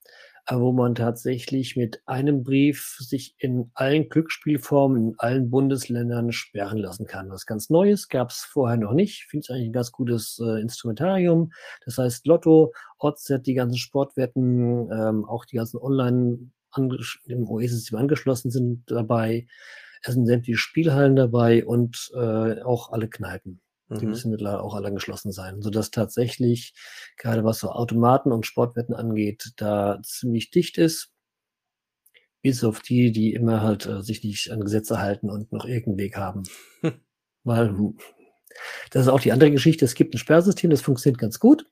[0.51, 7.05] wo man tatsächlich mit einem Brief sich in allen Glücksspielformen, in allen Bundesländern sperren lassen
[7.05, 7.29] kann.
[7.29, 9.25] Was ganz Neues gab es vorher noch nicht.
[9.29, 11.51] Finde ich eigentlich ein ganz gutes äh, Instrumentarium.
[11.85, 16.39] Das heißt Lotto, Oddset, die ganzen Sportwetten, ähm, auch die ganzen Online
[17.25, 19.47] im OE-System angeschlossen sind dabei.
[20.03, 23.61] Es sind sämtliche Spielhallen dabei und äh, auch alle Kneipen.
[23.89, 24.11] Die mhm.
[24.11, 26.73] müssen mittlerweile auch alle geschlossen sein, sodass tatsächlich,
[27.17, 31.11] gerade was so Automaten und Sportwetten angeht, da ziemlich dicht ist.
[32.41, 35.97] Bis auf die, die immer halt äh, sich nicht an Gesetze halten und noch irgendeinen
[35.97, 36.43] Weg haben.
[37.43, 37.75] Weil
[38.91, 39.85] das ist auch die andere Geschichte.
[39.85, 41.65] Es gibt ein Sperrsystem, das funktioniert ganz gut.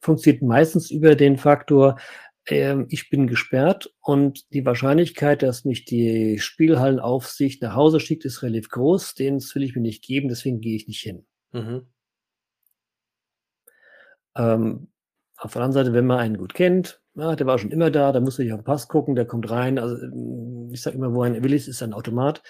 [0.00, 1.98] Funktioniert meistens über den Faktor,
[2.46, 8.42] äh, ich bin gesperrt und die Wahrscheinlichkeit, dass mich die Spielhallenaufsicht nach Hause schickt, ist
[8.42, 9.14] relativ groß.
[9.14, 11.26] Den will ich mir nicht geben, deswegen gehe ich nicht hin.
[11.54, 11.86] Mhm.
[14.36, 14.88] Ähm,
[15.36, 18.12] auf der anderen Seite, wenn man einen gut kennt, ja, der war schon immer da,
[18.12, 19.78] da muss ich auf den Pass gucken, der kommt rein.
[19.78, 22.42] Also ähm, ich sage immer, wo ein Will ist, ist ein Automat.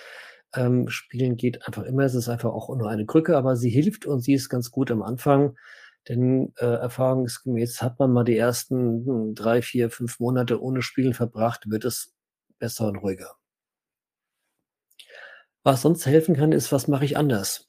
[0.55, 4.07] Ähm, Spielen geht einfach immer, es ist einfach auch nur eine Krücke, aber sie hilft
[4.07, 5.57] und sie ist ganz gut am Anfang.
[6.09, 11.14] Denn äh, erfahrungsgemäß hat man mal die ersten hm, drei, vier, fünf Monate ohne Spielen
[11.14, 12.14] verbracht, wird es
[12.59, 13.37] besser und ruhiger.
[15.62, 17.69] Was sonst helfen kann, ist, was mache ich anders?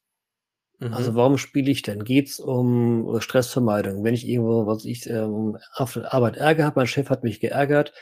[0.79, 0.93] Also, mhm.
[0.93, 2.03] Also warum spiele ich denn?
[2.03, 4.03] Geht's um Stressvermeidung?
[4.03, 7.39] Wenn ich irgendwo, was ich ähm, auf der Arbeit Ärger habe, mein Chef hat mich
[7.39, 7.93] geärgert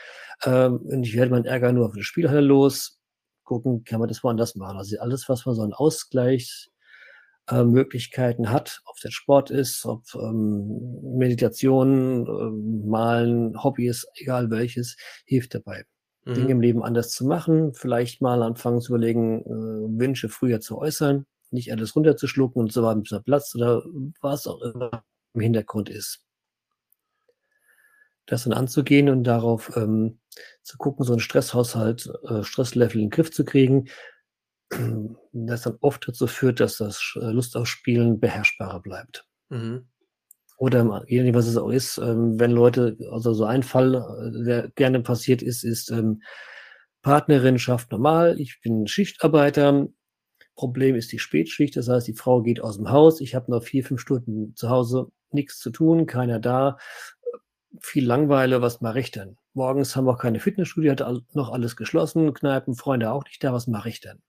[0.44, 2.98] ähm, und ich werde meinen Ärger nur auf die Spielhalle los,
[3.44, 4.78] gucken, kann man das woanders machen.
[4.78, 6.70] Also alles, was man so einen Ausgleich
[7.48, 14.96] äh, hat, ob es jetzt Sport ist, ob ähm, Meditation, äh, Malen, Hobbys, egal welches,
[15.26, 15.84] hilft dabei.
[16.24, 16.34] Mhm.
[16.34, 20.78] Dinge im Leben anders zu machen, vielleicht mal anfangen zu überlegen, äh, Wünsche früher zu
[20.78, 23.82] äußern, nicht alles runterzuschlucken und so weiter, bis er platzt oder
[24.20, 25.04] was auch immer
[25.34, 26.24] im Hintergrund ist.
[28.26, 30.20] Das dann anzugehen und darauf ähm,
[30.62, 33.88] zu gucken, so einen Stresshaushalt, äh, Stresslevel in den Griff zu kriegen,
[35.32, 39.26] das dann oft dazu führt, dass das äh, Lust auf Spielen beherrschbarer bleibt.
[39.50, 39.88] Mhm.
[40.56, 44.44] Oder je nachdem, was es auch ist, ähm, wenn Leute, also so ein Fall, äh,
[44.44, 46.22] der gerne passiert ist, ist ähm,
[47.02, 49.88] Partnerin schafft normal, ich bin Schichtarbeiter,
[50.54, 53.62] Problem ist die Spätschicht, das heißt, die Frau geht aus dem Haus, ich habe noch
[53.62, 56.78] vier, fünf Stunden zu Hause, nichts zu tun, keiner da,
[57.80, 59.36] viel Langweile, was mache ich denn?
[59.54, 63.52] morgens haben wir auch keine Fitnessstudio, hat noch alles geschlossen, Kneipen, Freunde auch nicht da,
[63.52, 64.20] was mache ich denn?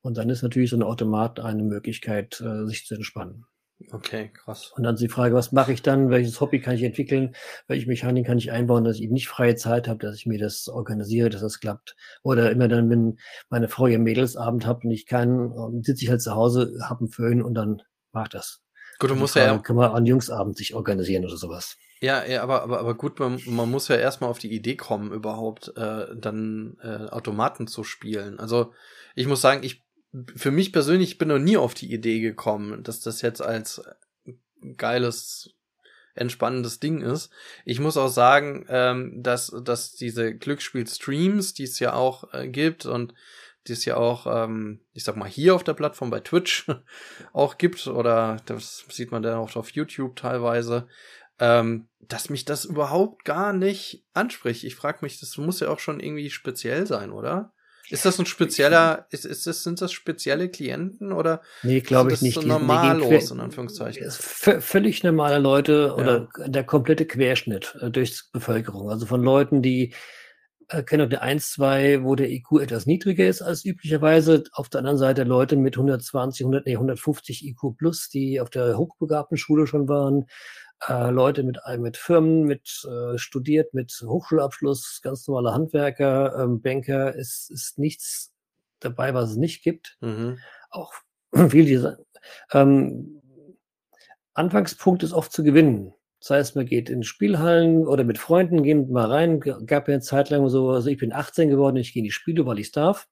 [0.00, 3.44] Und dann ist natürlich so ein Automat eine Möglichkeit, äh, sich zu entspannen.
[3.90, 4.72] Okay, krass.
[4.76, 6.10] Und dann ist die Frage, was mache ich dann?
[6.10, 7.34] Welches Hobby kann ich entwickeln?
[7.66, 10.38] Welche Mechanik kann ich einbauen, dass ich eben nicht freie Zeit habe, dass ich mir
[10.38, 11.96] das organisiere, dass das klappt?
[12.22, 13.18] Oder immer dann, wenn
[13.48, 17.10] meine Frau ihr Mädelsabend hat und ich kann, sitze ich halt zu Hause, habe einen
[17.10, 18.60] Föhn und dann macht das.
[18.98, 19.58] Gut, du musst ja.
[19.58, 21.76] Kann man an Jungsabend sich organisieren oder sowas.
[22.00, 25.12] Ja, ja, aber, aber, aber gut, man, man muss ja erstmal auf die Idee kommen,
[25.12, 28.40] überhaupt äh, dann äh, Automaten zu spielen.
[28.40, 28.72] Also
[29.14, 29.84] ich muss sagen, ich
[30.36, 33.82] für mich persönlich bin noch nie auf die Idee gekommen, dass das jetzt als
[34.76, 35.54] geiles,
[36.14, 37.30] entspannendes Ding ist.
[37.64, 42.84] Ich muss auch sagen, ähm, dass, dass diese Glücksspiel-Streams, die es ja auch äh, gibt
[42.84, 43.14] und
[43.66, 46.66] die es ja auch, ähm, ich sag mal, hier auf der Plattform bei Twitch
[47.32, 50.88] auch gibt, oder das sieht man dann auch auf YouTube teilweise,
[51.38, 54.64] ähm, dass mich das überhaupt gar nicht anspricht.
[54.64, 57.52] Ich frage mich, das muss ja auch schon irgendwie speziell sein, oder?
[57.90, 61.42] Ist das ein spezieller, ist, ist das, sind das spezielle Klienten oder?
[61.62, 62.34] Nee, glaube ich nicht.
[62.34, 64.10] So normallos, in Anführungszeichen.
[64.10, 66.48] Völlig normale Leute oder ja.
[66.48, 68.88] der komplette Querschnitt äh, durch Bevölkerung.
[68.88, 69.92] Also von Leuten, die
[70.68, 74.44] äh, kennen der 1, 2, wo der IQ etwas niedriger ist als üblicherweise.
[74.52, 78.78] Auf der anderen Seite Leute mit 120, 100, nee, 150 IQ plus, die auf der
[78.78, 80.26] hochbegabten Schule schon waren
[80.88, 86.60] äh, Leute mit, äh, mit Firmen, mit äh, studiert, mit Hochschulabschluss, ganz normale Handwerker, ähm,
[86.60, 88.32] Banker, ist, ist nichts
[88.80, 89.96] dabei, was es nicht gibt.
[90.00, 90.38] Mhm.
[90.70, 90.92] Auch
[91.48, 91.98] viel dieser
[92.52, 93.22] ähm,
[94.34, 95.92] Anfangspunkt ist oft zu gewinnen.
[96.20, 99.40] Das heißt, man geht in Spielhallen oder mit Freunden, gehen mal rein.
[99.40, 102.12] Gab ja eine Zeit lang so, also ich bin 18 geworden, ich gehe in die
[102.12, 103.08] Spiele, weil ich darf.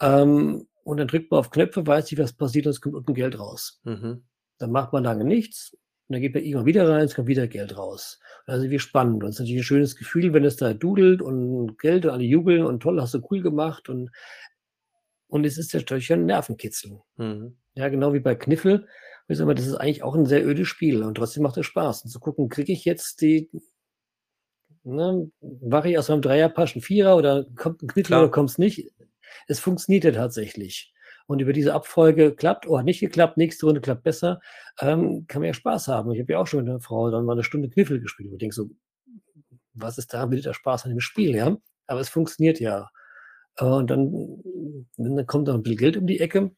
[0.00, 3.14] Ähm, und dann drückt man auf Knöpfe, weiß nicht, was passiert, und es kommt unten
[3.14, 3.80] Geld raus.
[3.84, 4.24] Mhm.
[4.58, 5.76] Dann macht man lange nichts,
[6.12, 8.20] und dann geht man irgendwann wieder rein, es kommt wieder Geld raus.
[8.44, 9.24] Also wie spannend.
[9.24, 12.24] Und es ist natürlich ein schönes Gefühl, wenn es da dudelt und Geld und alle
[12.24, 13.88] jubeln und toll, hast du cool gemacht.
[13.88, 14.10] Und,
[15.28, 17.00] und es ist natürlich ein Nervenkitzel.
[17.16, 17.56] Mhm.
[17.76, 18.86] Ja, genau wie bei Kniffel.
[19.26, 21.64] Ich sag mal, das ist eigentlich auch ein sehr ödes Spiel und trotzdem macht es
[21.64, 22.04] Spaß.
[22.04, 23.48] Und zu gucken, kriege ich jetzt die,
[24.84, 28.22] ne, mache ich aus meinem Dreierpasch einen Vierer oder kommt ein Kniffel Klar.
[28.24, 28.92] oder kommt es nicht?
[29.46, 30.92] Es funktioniert ja tatsächlich
[31.26, 34.40] und über diese Abfolge klappt, oh, hat nicht geklappt, nächste Runde klappt besser,
[34.80, 36.12] ähm, kann man ja Spaß haben.
[36.12, 38.28] Ich habe ja auch schon mit einer Frau dann mal eine Stunde Kniffel gespielt.
[38.28, 38.70] Und ich denke so,
[39.74, 41.56] was ist da bitte der Spaß an dem Spiel, ja?
[41.86, 42.90] Aber es funktioniert ja.
[43.56, 44.42] Äh, und dann,
[44.96, 46.52] dann kommt noch ein bisschen Geld um die Ecke.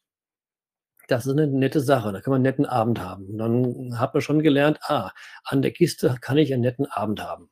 [1.09, 2.12] Das ist eine nette Sache.
[2.12, 3.27] Da kann man einen netten Abend haben.
[3.27, 5.12] Und dann hat man schon gelernt, ah,
[5.44, 7.50] an der Kiste kann ich einen netten Abend haben.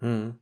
[0.00, 0.38] Hm.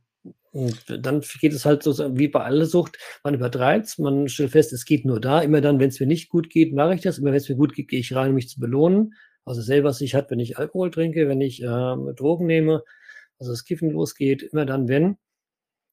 [0.51, 4.73] Und dann geht es halt so wie bei aller Sucht, man übertreibt man stellt fest,
[4.73, 5.41] es geht nur da.
[5.41, 7.19] Immer dann, wenn es mir nicht gut geht, mache ich das.
[7.19, 9.13] Immer wenn es mir gut geht, gehe ich rein, um mich zu belohnen.
[9.45, 12.83] Also selber, was ich hat, wenn ich Alkohol trinke, wenn ich äh, Drogen nehme,
[13.39, 15.17] also das Kiffen losgeht, immer dann, wenn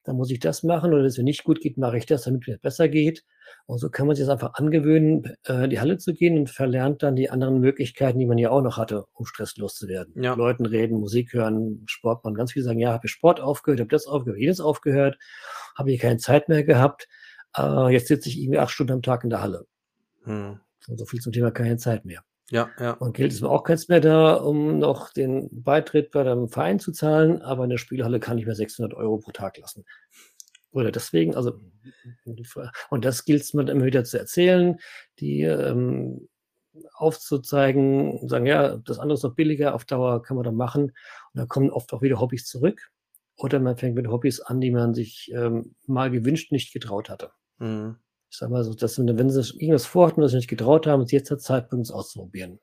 [0.05, 2.23] dann muss ich das machen oder wenn es mir nicht gut geht, mache ich das,
[2.23, 3.25] damit es mir besser geht.
[3.67, 6.51] Und so kann man sich das einfach angewöhnen, äh, in die Halle zu gehen und
[6.51, 10.23] verlernt dann die anderen Möglichkeiten, die man ja auch noch hatte, um stresslos zu werden.
[10.23, 10.35] Ja.
[10.35, 12.35] Leuten reden, Musik hören, Sport machen.
[12.35, 15.19] Ganz viele sagen, ja, habe ich Sport aufgehört, habe das aufgehört, jedes aufgehört,
[15.77, 17.09] habe ich keine Zeit mehr gehabt.
[17.57, 19.67] Äh, jetzt sitze ich irgendwie acht Stunden am Tag in der Halle.
[20.25, 20.61] Hm.
[20.89, 22.23] Und so viel zum Thema keine Zeit mehr.
[22.51, 22.93] Ja, ja.
[22.93, 26.79] Und Geld ist mir auch keins mehr da, um noch den Beitritt bei dem Verein
[26.79, 29.85] zu zahlen, aber in der Spielhalle kann ich mir 600 Euro pro Tag lassen.
[30.75, 31.59] Oder deswegen, also,
[32.91, 34.79] und das gilt es mir immer wieder zu erzählen,
[35.21, 36.29] die ähm,
[36.95, 40.83] aufzuzeigen und sagen, ja, das andere ist noch billiger, auf Dauer kann man da machen.
[40.83, 40.93] Und
[41.33, 42.91] dann kommen oft auch wieder Hobbys zurück.
[43.37, 47.31] Oder man fängt mit Hobbys an, die man sich ähm, mal gewünscht nicht getraut hatte.
[47.59, 47.97] Mhm
[48.35, 51.13] ich sag mal so, dass wenn sie irgendwas vorhatten, was sie nicht getraut haben, ist
[51.13, 52.59] jetzt der Zeitpunkt, es auszuprobieren.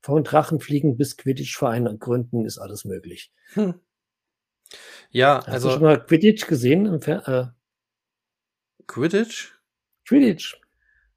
[0.00, 3.30] Von Drachenfliegen bis Quidditch-Verein gründen ist alles möglich.
[3.52, 3.74] Hm.
[5.10, 5.54] Ja, Hast also.
[5.54, 6.86] Hast du schon mal Quidditch gesehen?
[6.86, 7.46] Im Fer äh,
[8.86, 9.54] Quidditch?
[10.06, 10.56] Quidditch.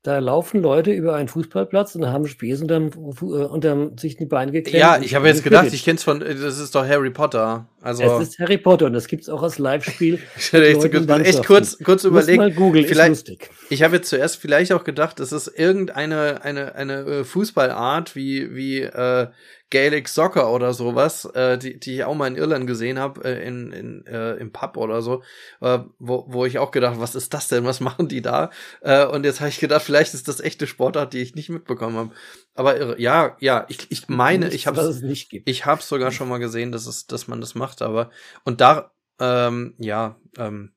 [0.03, 4.51] Da laufen Leute über einen Fußballplatz und haben Spieß unterm, äh, unterm sich die Beine
[4.51, 4.79] geklemmt.
[4.79, 7.67] Ja, ich habe jetzt gedacht, ich kenn's von, das ist doch Harry Potter.
[7.81, 10.19] Also es ist Harry Potter und das gibt's auch als Live-Spiel.
[10.37, 12.55] ich hätte echt, so echt kurz, kurz überlegt.
[12.55, 13.31] Google, vielleicht.
[13.69, 18.53] Ich habe jetzt zuerst vielleicht auch gedacht, es ist irgendeine eine eine äh, Fußballart wie
[18.55, 19.27] wie äh,
[19.71, 23.47] Gaelic Soccer oder sowas, äh, die, die ich auch mal in Irland gesehen habe, äh,
[23.47, 25.23] in, in, äh, im Pub oder so,
[25.61, 28.51] äh, wo, wo ich auch gedacht, was ist das denn, was machen die da?
[28.81, 31.97] Äh, und jetzt habe ich gedacht, vielleicht ist das echte Sportart, die ich nicht mitbekommen
[31.97, 32.11] habe.
[32.55, 35.49] Aber äh, ja, ja, ich, ich meine, Nichts, ich habe es nicht gibt.
[35.49, 38.11] Ich habe sogar schon mal gesehen, dass es, dass man das macht, aber
[38.43, 40.73] und da, ähm, ja, ähm,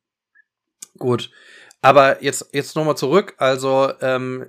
[0.98, 1.30] gut.
[1.82, 3.34] Aber jetzt, jetzt nochmal zurück.
[3.36, 4.46] Also, ähm,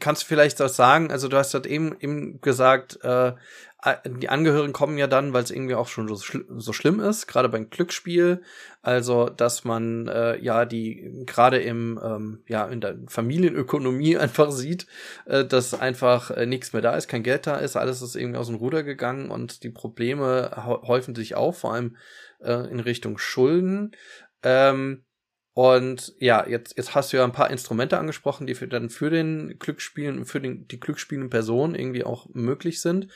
[0.00, 1.12] kannst du vielleicht das sagen?
[1.12, 3.34] Also, du hast halt eben, eben gesagt, äh,
[4.04, 7.26] die Angehörigen kommen ja dann, weil es irgendwie auch schon so, schl so schlimm ist,
[7.26, 8.42] gerade beim Glücksspiel.
[8.82, 14.86] Also, dass man äh, ja die gerade im ähm, ja in der Familienökonomie einfach sieht,
[15.26, 18.38] äh, dass einfach äh, nichts mehr da ist, kein Geld da ist, alles ist irgendwie
[18.38, 21.96] aus dem Ruder gegangen und die Probleme häufen sich auf, vor allem
[22.40, 23.92] äh, in Richtung Schulden.
[24.42, 25.05] Ähm,
[25.56, 29.08] und ja, jetzt, jetzt hast du ja ein paar Instrumente angesprochen, die für, dann für
[29.08, 33.08] den Glücksspielen, für den, die glücksspielenden Personen irgendwie auch möglich sind.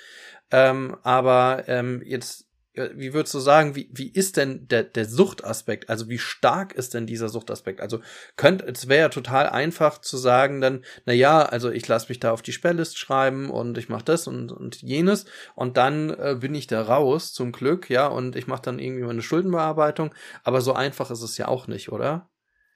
[0.51, 5.91] Ähm, aber ähm, jetzt, wie würdest du sagen, wie, wie ist denn der, der Suchtaspekt?
[5.91, 7.83] Also wie stark ist denn dieser Suchtaspekt?
[7.83, 8.01] Also
[8.37, 12.21] könnte, es wäre ja total einfach zu sagen dann, na ja, also ich lasse mich
[12.21, 15.27] da auf die Sperrlist schreiben und ich mache das und, und jenes
[15.57, 19.05] und dann äh, bin ich da raus, zum Glück, ja, und ich mache dann irgendwie
[19.05, 20.15] meine Schuldenbearbeitung.
[20.43, 22.30] Aber so einfach ist es ja auch nicht, oder?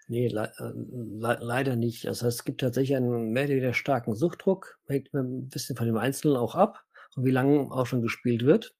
[0.08, 2.04] Nee, le äh, le leider nicht.
[2.06, 5.96] Heißt, es gibt tatsächlich einen mehr oder weniger starken Suchtdruck, hängt ein bisschen von dem
[5.96, 6.84] Einzelnen auch ab
[7.16, 8.74] und wie lange auch schon gespielt wird.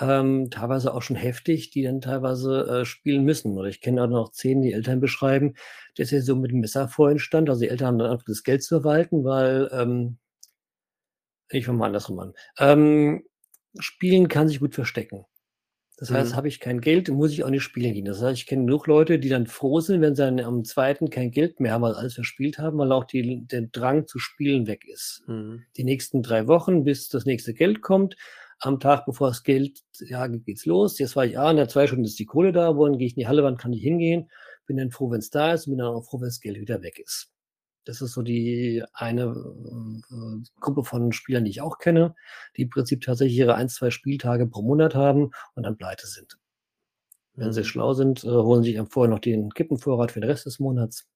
[0.00, 3.58] Ähm, teilweise auch schon heftig, die dann teilweise äh, spielen müssen.
[3.58, 5.54] Oder ich kenne auch noch zehn, die Eltern beschreiben,
[5.96, 7.50] dass er so mit dem Messer vorhin stand.
[7.50, 10.18] Also die Eltern haben dann einfach das Geld zu verwalten, weil ähm,
[11.48, 12.34] ich fange mal andersrum an.
[12.58, 13.24] Ähm,
[13.78, 15.26] Spielen kann sich gut verstecken.
[16.00, 16.36] Das heißt, mhm.
[16.36, 18.06] habe ich kein Geld, muss ich auch nicht spielen gehen.
[18.06, 21.10] Das heißt, ich kenne genug Leute, die dann froh sind, wenn sie dann am zweiten
[21.10, 24.66] kein Geld mehr haben, weil alles verspielt haben, weil auch die, der Drang zu spielen
[24.66, 25.22] weg ist.
[25.26, 25.64] Mhm.
[25.76, 28.16] Die nächsten drei Wochen, bis das nächste Geld kommt,
[28.60, 30.98] am Tag, bevor das Geld, ja, geht's los.
[30.98, 33.12] Jetzt war ich, ah, in der zwei Stunden ist die Kohle da, wohin gehe ich
[33.12, 34.30] in die Halle, wann kann ich hingehen?
[34.66, 36.58] Bin dann froh, wenn es da ist, und bin dann auch froh, wenn das Geld
[36.58, 37.30] wieder weg ist.
[37.90, 42.14] Das ist so die eine äh, Gruppe von Spielern, die ich auch kenne,
[42.56, 46.38] die im Prinzip tatsächlich ihre ein, zwei Spieltage pro Monat haben und dann pleite sind.
[47.34, 47.52] Wenn mhm.
[47.52, 51.08] sie schlau sind, äh, holen sich vorher noch den Kippenvorrat für den Rest des Monats.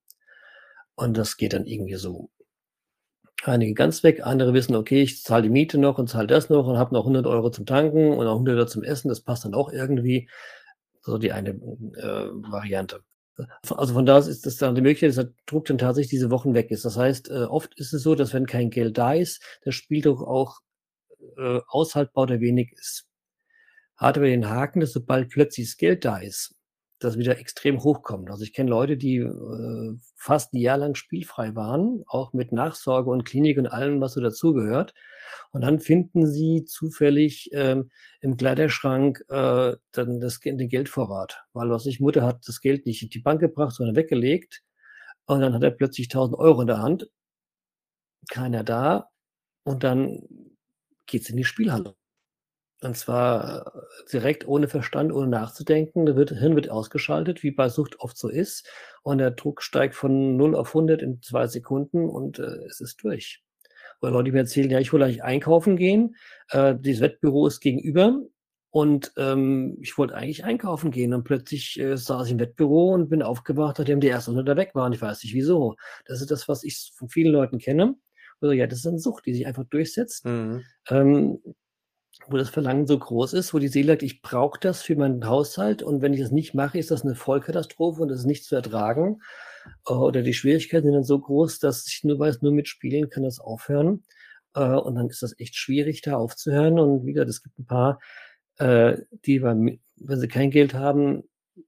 [0.96, 2.28] Und das geht dann irgendwie so.
[3.44, 6.66] Einige ganz weg, andere wissen, okay, ich zahle die Miete noch und zahle das noch
[6.66, 9.10] und habe noch 100 Euro zum Tanken und noch 100 Euro zum Essen.
[9.10, 10.28] Das passt dann auch irgendwie.
[11.02, 13.04] So die eine äh, Variante.
[13.68, 16.54] Also von da ist das dann die Möglichkeit, dass der Druck dann tatsächlich diese Wochen
[16.54, 16.84] weg ist.
[16.84, 20.22] Das heißt, äh, oft ist es so, dass wenn kein Geld da ist, der Spieldruck
[20.22, 20.60] auch
[21.36, 23.06] äh, aushaltbar oder wenig ist.
[23.96, 26.54] Hat aber den Haken, dass sobald plötzlich das Geld da ist,
[26.98, 28.30] das wieder extrem hochkommt.
[28.30, 33.10] Also ich kenne Leute, die äh, fast ein Jahr lang spielfrei waren, auch mit Nachsorge
[33.10, 34.94] und Klinik und allem, was so dazugehört.
[35.50, 37.90] Und dann finden sie zufällig ähm,
[38.20, 41.44] im Kleiderschrank äh, dann das, den Geldvorrat.
[41.52, 44.62] Weil was ich, Mutter hat das Geld nicht in die Bank gebracht, sondern weggelegt.
[45.26, 47.10] Und dann hat er plötzlich 1000 Euro in der Hand.
[48.28, 49.10] Keiner da.
[49.64, 50.22] Und dann
[51.06, 51.94] geht's in die Spielhalle.
[52.84, 53.80] Und zwar äh,
[54.12, 56.04] direkt ohne Verstand, ohne nachzudenken.
[56.04, 58.68] Das Hirn wird ausgeschaltet, wie bei Sucht oft so ist.
[59.02, 63.02] Und der Druck steigt von 0 auf 100 in zwei Sekunden und äh, es ist
[63.02, 63.42] durch.
[64.00, 66.16] Oder Leute, mir erzählen, ja, ich wollte eigentlich einkaufen gehen.
[66.50, 68.20] Äh, dieses Wettbüro ist gegenüber.
[68.70, 71.14] Und ähm, ich wollte eigentlich einkaufen gehen.
[71.14, 74.56] Und plötzlich äh, saß ich im Wettbüro und bin aufgewacht, nachdem die erste Runde da
[74.56, 74.92] weg waren.
[74.92, 75.76] Ich weiß nicht wieso.
[76.06, 77.94] Das ist das, was ich von vielen Leuten kenne.
[78.40, 80.26] Also ja, das ist eine Sucht, die sich einfach durchsetzt.
[80.26, 80.64] Mhm.
[80.90, 81.38] Ähm,
[82.28, 85.26] wo das Verlangen so groß ist, wo die Seele sagt, ich brauche das für meinen
[85.26, 88.44] Haushalt und wenn ich das nicht mache, ist das eine Vollkatastrophe und das ist nicht
[88.44, 89.20] zu ertragen.
[89.86, 93.10] Äh, oder die Schwierigkeiten sind dann so groß, dass ich nur weiß, nur mit Spielen
[93.10, 94.04] kann das aufhören.
[94.54, 96.78] Äh, und dann ist das echt schwierig, da aufzuhören.
[96.78, 98.00] Und wieder, es gibt ein paar,
[98.58, 101.24] äh, die, wenn sie kein Geld haben,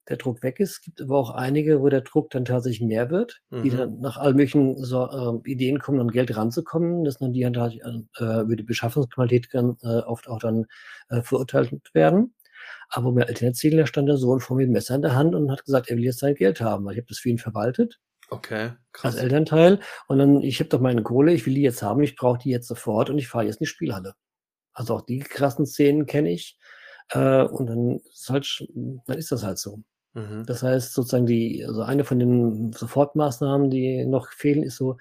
[0.09, 0.71] der Druck weg ist.
[0.73, 3.63] Es gibt aber auch einige, wo der Druck dann tatsächlich mehr wird, mhm.
[3.63, 5.05] die dann nach all möglichen so,
[5.45, 9.77] äh, Ideen kommen, an Geld ranzukommen, dass dann die dann äh, über die Beschaffungsqualität dann,
[9.83, 10.67] äh, oft auch dann
[11.09, 12.35] äh, verurteilt werden.
[12.89, 15.35] Aber mir Eltern erzählen, da stand der Sohn vor mir mit Messer in der Hand
[15.35, 17.39] und hat gesagt, er will jetzt sein Geld haben, weil ich habe das für ihn
[17.39, 17.99] verwaltet.
[18.29, 19.15] Okay, krass.
[19.15, 19.81] Als Elternteil.
[20.09, 22.51] Und dann, ich habe doch meine Kohle, ich will die jetzt haben, ich brauche die
[22.51, 24.15] jetzt sofort und ich fahre jetzt in die Spielhalle.
[24.73, 26.59] Also auch die krassen Szenen kenne ich.
[27.11, 28.67] Äh, und dann ist halt,
[29.07, 29.83] dann ist das halt so.
[30.15, 30.45] Mhm.
[30.47, 34.97] Das heißt, sozusagen die, also eine von den Sofortmaßnahmen, die noch fehlen, ist so,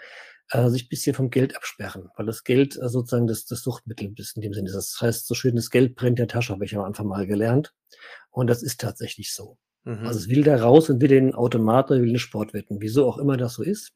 [0.52, 4.14] äh, sich ein bisschen vom Geld absperren, weil das Geld äh, sozusagen das, das Suchtmittel
[4.18, 4.72] ist in dem Sinne.
[4.72, 7.74] Das heißt, so schön, das Geld brennt der Tasche, habe ich am Anfang mal gelernt.
[8.30, 9.58] Und das ist tatsächlich so.
[9.86, 10.06] Mhm.
[10.06, 13.08] Also es will da raus und will den Automat oder will den Sport wetten, wieso
[13.08, 13.94] auch immer das so ist.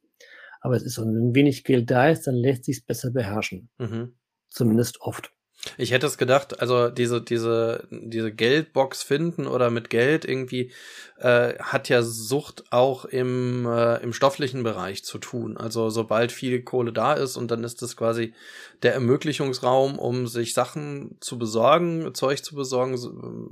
[0.61, 3.69] Aber es ist so, wenn wenig Geld da ist, dann lässt sich es besser beherrschen.
[3.77, 4.15] Mhm.
[4.49, 5.31] Zumindest oft.
[5.77, 10.71] Ich hätte es gedacht, also diese, diese, diese Geldbox finden oder mit Geld irgendwie
[11.19, 15.57] äh, hat ja Sucht auch im, äh, im stofflichen Bereich zu tun.
[15.57, 18.33] Also sobald viel Kohle da ist und dann ist das quasi
[18.81, 22.95] der Ermöglichungsraum, um sich Sachen zu besorgen, Zeug zu besorgen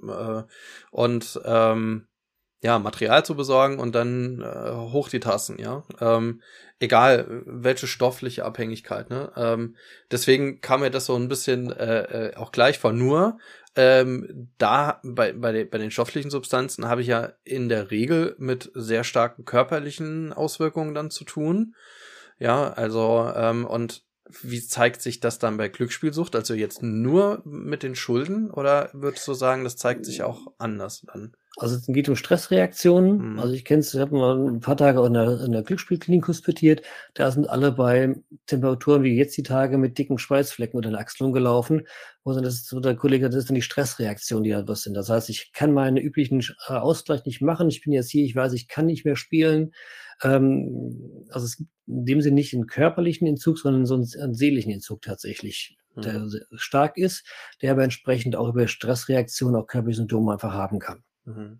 [0.09, 0.43] äh,
[0.91, 2.06] und ähm,
[2.61, 5.83] ja, Material zu besorgen und dann äh, hoch die Tassen, ja.
[5.99, 6.41] Ähm,
[6.79, 9.31] egal, welche stoffliche Abhängigkeit, ne?
[9.35, 9.75] Ähm,
[10.11, 12.93] deswegen kam mir das so ein bisschen äh, äh, auch gleich vor.
[12.93, 13.37] Nur,
[13.75, 18.35] ähm, da bei, bei, de, bei den stofflichen Substanzen habe ich ja in der Regel
[18.39, 21.75] mit sehr starken körperlichen Auswirkungen dann zu tun.
[22.39, 24.03] Ja, also, ähm, und
[24.41, 26.35] wie zeigt sich das dann bei Glücksspielsucht?
[26.35, 31.05] Also jetzt nur mit den Schulden oder würdest du sagen, das zeigt sich auch anders
[31.13, 31.35] dann?
[31.59, 33.33] Also es geht um Stressreaktionen.
[33.33, 33.39] Mhm.
[33.39, 36.27] Also ich kenne es, ich habe mal ein paar Tage in der, in der Glücksspielklinik
[36.27, 36.83] hospitiert.
[37.15, 41.33] Da sind alle bei Temperaturen wie jetzt die Tage mit dicken Schweißflecken unter den Achseln
[41.33, 41.87] gelaufen.
[42.23, 44.83] Wo dann das ist so der Kollege, das ist dann die Stressreaktion, die da was
[44.83, 44.93] sind.
[44.93, 47.69] Das heißt, ich kann meinen üblichen äh, Ausgleich nicht machen.
[47.69, 49.71] Ich bin jetzt hier, ich weiß, ich kann nicht mehr spielen.
[50.21, 54.35] Ähm, also es gibt in dem Sinne nicht einen körperlichen Entzug, sondern so einen, einen
[54.35, 56.01] seelischen Entzug tatsächlich, mhm.
[56.01, 57.25] der stark ist,
[57.63, 61.03] der aber entsprechend auch über Stressreaktionen auch körperliche Symptome einfach haben kann.
[61.27, 61.59] Mhm.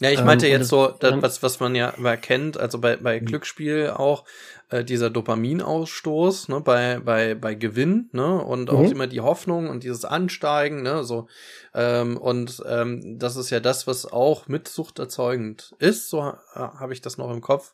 [0.00, 2.96] Ja, ich meinte ähm, jetzt so, das, was, was man ja immer kennt, also bei,
[2.96, 3.26] bei mhm.
[3.26, 4.24] Glücksspiel auch,
[4.68, 8.92] äh, dieser Dopaminausstoß, ne, bei, bei, bei Gewinn, ne, und auch mhm.
[8.92, 11.28] immer die Hoffnung und dieses Ansteigen, ne, so,
[11.74, 16.34] ähm, und ähm, das ist ja das, was auch mit Sucht erzeugend ist, so äh,
[16.54, 17.72] habe ich das noch im Kopf.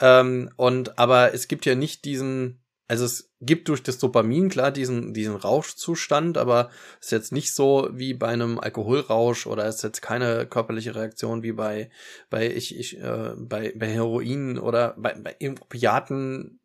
[0.00, 2.61] Ähm, und aber es gibt ja nicht diesen,
[2.92, 6.68] also es gibt durch das Dopamin klar diesen, diesen Rauschzustand, aber
[7.00, 11.52] ist jetzt nicht so wie bei einem Alkoholrausch oder ist jetzt keine körperliche Reaktion wie
[11.52, 11.88] bei,
[12.28, 16.60] bei ich, ich, äh, bei, bei Heroin oder bei, bei Opiaten.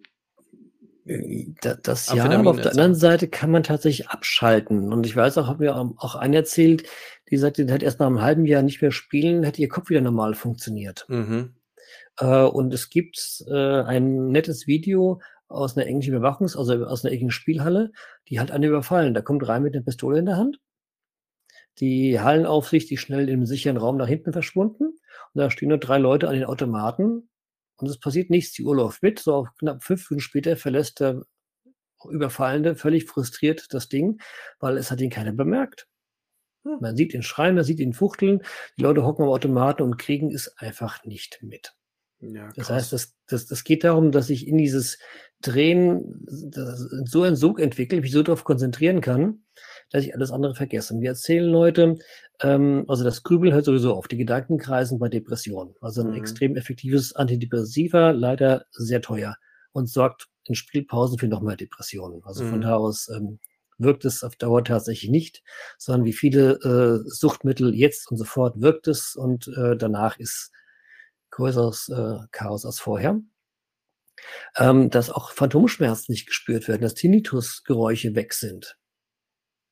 [1.61, 4.91] Das, das ja, aber auf der anderen Seite kann man tatsächlich abschalten.
[4.91, 6.83] Und ich weiß auch, habe mir auch einen erzählt,
[7.31, 9.89] die sagte, die hat erst nach einem halben Jahr nicht mehr spielen, hat ihr Kopf
[9.89, 11.05] wieder normal funktioniert.
[11.07, 11.53] Mhm.
[12.19, 17.13] Äh, und es gibt äh, ein nettes Video, aus einer englischen Überwachungs-, also aus einer
[17.13, 17.91] englischen Spielhalle,
[18.27, 19.13] die hat eine überfallen.
[19.13, 20.59] Da kommt rein mit einer Pistole in der Hand.
[21.79, 24.85] Die Hallenaufsicht ist schnell im sicheren Raum nach hinten verschwunden.
[24.85, 24.99] Und
[25.33, 27.29] da stehen nur drei Leute an den Automaten.
[27.77, 28.53] Und es passiert nichts.
[28.53, 29.19] Die Uhr läuft mit.
[29.19, 31.23] So knapp fünf Minuten später verlässt der
[32.09, 34.21] Überfallende völlig frustriert das Ding,
[34.59, 35.87] weil es hat ihn keiner bemerkt.
[36.63, 36.77] Hm.
[36.79, 38.43] Man sieht ihn schreien, man sieht ihn fuchteln.
[38.77, 41.73] Die Leute hocken am Automaten und kriegen es einfach nicht mit.
[42.19, 44.97] Ja, das heißt, das, das, das geht darum, dass ich in dieses
[45.41, 46.25] Drehen
[47.05, 49.43] so einen Sog entwickle, mich so darauf konzentrieren kann,
[49.91, 50.93] dass ich alles andere vergesse.
[50.93, 51.97] Und wir erzählen Leute,
[52.41, 55.75] ähm, also das Grübeln hört sowieso auf, die Gedanken kreisen bei Depressionen.
[55.81, 56.15] Also ein mhm.
[56.15, 59.37] extrem effektives Antidepressiva, leider sehr teuer
[59.73, 62.21] und sorgt in Spielpausen für noch mehr Depressionen.
[62.23, 62.49] Also mhm.
[62.49, 63.39] von da aus ähm,
[63.77, 65.43] wirkt es auf Dauer tatsächlich nicht,
[65.77, 70.51] sondern wie viele äh, Suchtmittel jetzt und sofort wirkt es und äh, danach ist
[71.31, 73.19] größeres äh, Chaos als vorher.
[74.57, 78.77] Ähm, dass auch Phantomschmerzen nicht gespürt werden, dass Tinnitusgeräusche weg sind.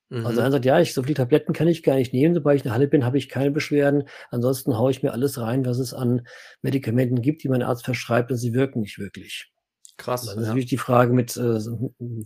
[0.10, 0.28] Also mhm.
[0.28, 2.64] Also einer sagt, ja, ich, so viele Tabletten kann ich gar nicht nehmen, sobald ich
[2.64, 4.08] in der Halle bin, habe ich keine Beschwerden.
[4.30, 6.28] Ansonsten haue ich mir alles rein, was es an
[6.62, 9.52] Medikamenten gibt, die mein Arzt verschreibt und sie wirken nicht wirklich.
[9.98, 10.26] Krass.
[10.26, 10.48] Das ist ja.
[10.48, 11.60] natürlich die Frage mit äh,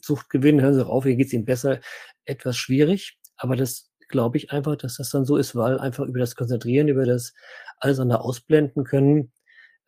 [0.01, 1.80] Zuchtgewinn, hören Sie auf, hier geht es Ihnen besser,
[2.26, 3.17] etwas schwierig.
[3.38, 6.88] Aber das glaube ich einfach, dass das dann so ist, weil einfach über das Konzentrieren,
[6.88, 7.34] über das
[7.78, 9.32] alles andere ausblenden können,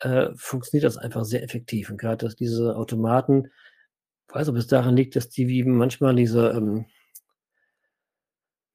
[0.02, 1.90] äh, funktioniert das einfach sehr effektiv.
[1.90, 3.48] Und gerade dass diese Automaten,
[4.28, 6.86] ich weiß, ob es daran liegt, dass die wie manchmal diese ähm,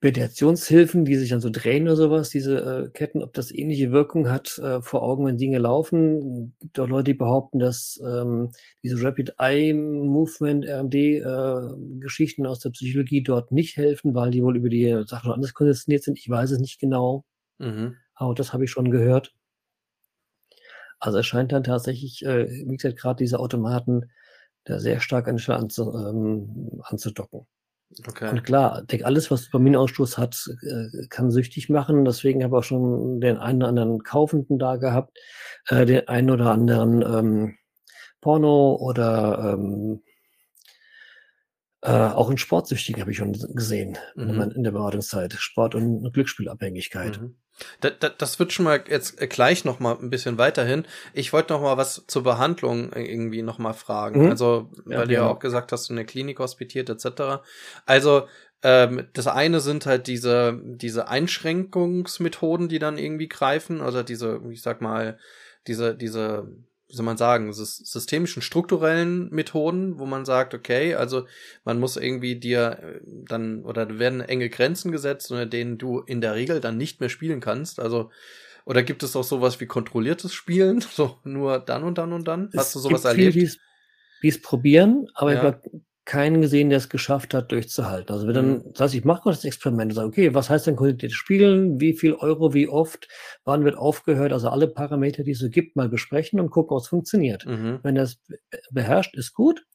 [0.03, 4.31] Mediationshilfen, die sich dann so drehen oder sowas, diese äh, Ketten, ob das ähnliche Wirkung
[4.31, 6.55] hat äh, vor Augen, wenn Dinge laufen.
[6.59, 8.51] Es gibt auch Leute, die behaupten, dass ähm,
[8.83, 14.57] diese Rapid Eye Movement, RMD-Geschichten äh, aus der Psychologie dort nicht helfen, weil die wohl
[14.57, 16.19] über die Sachen anders konditioniert sind.
[16.19, 17.25] Ich weiß es nicht genau.
[17.59, 17.97] Mhm.
[18.15, 19.35] Aber das habe ich schon gehört.
[20.99, 24.11] Also es scheint dann tatsächlich, äh, wie gesagt, gerade diese Automaten
[24.65, 27.47] da sehr stark an anzu, ähm, anzudocken.
[28.07, 28.31] Okay.
[28.31, 32.05] Und klar, alles, was Dopaminausstoß hat, äh, kann süchtig machen.
[32.05, 35.17] Deswegen habe ich auch schon den einen oder anderen Kaufenden da gehabt,
[35.69, 37.59] äh, den einen oder anderen ähm,
[38.21, 40.03] Porno oder ähm,
[41.83, 44.53] äh, auch in Sportsüchtigen habe ich schon gesehen mhm.
[44.57, 45.33] in der Beratungszeit.
[45.35, 47.21] Sport- und Glücksspielabhängigkeit.
[47.21, 47.37] Mhm.
[47.81, 50.87] Das, das, das wird schon mal jetzt gleich noch mal ein bisschen weiterhin.
[51.13, 54.25] Ich wollte noch mal was zur Behandlung irgendwie noch mal fragen.
[54.25, 54.31] Mhm.
[54.31, 57.43] Also, weil ja, du ja auch gesagt hast, du in der Klinik hospitiert etc.
[57.87, 58.27] Also,
[58.63, 64.63] ähm, das eine sind halt diese, diese Einschränkungsmethoden, die dann irgendwie greifen, also diese, ich
[64.63, 65.19] sag mal,
[65.67, 66.49] diese, diese
[66.89, 71.27] wie soll man sagen, systemischen, strukturellen Methoden, wo man sagt, okay, also
[71.65, 76.21] man muss irgendwie dir äh, dann, oder werden enge Grenzen gesetzt, unter denen du in
[76.21, 77.81] der Regel dann nicht mehr spielen kannst.
[77.81, 78.11] Also,
[78.65, 80.81] oder gibt es auch sowas wie kontrolliertes Spielen?
[80.93, 82.51] So, nur dann und dann und dann?
[82.57, 83.33] Hast es du sowas erlebt?
[83.33, 83.51] Viele,
[84.23, 85.37] die es probieren, aber ja.
[85.37, 88.15] ich glaube, keinen gesehen, der es geschafft hat, durchzuhalten.
[88.15, 88.63] Also wenn dann, Mhm.
[88.73, 91.81] das heißt, ich mache das Experiment und sage, okay, was heißt denn konzentriert spielen?
[91.81, 93.09] Wie viel Euro, wie oft?
[93.45, 94.33] Wann wird aufgehört?
[94.33, 97.45] Also alle Parameter, die es so gibt, mal besprechen und gucken, ob es funktioniert.
[97.45, 97.81] Mhm.
[97.83, 98.39] Wenn das be-
[98.71, 99.67] beherrscht, ist gut.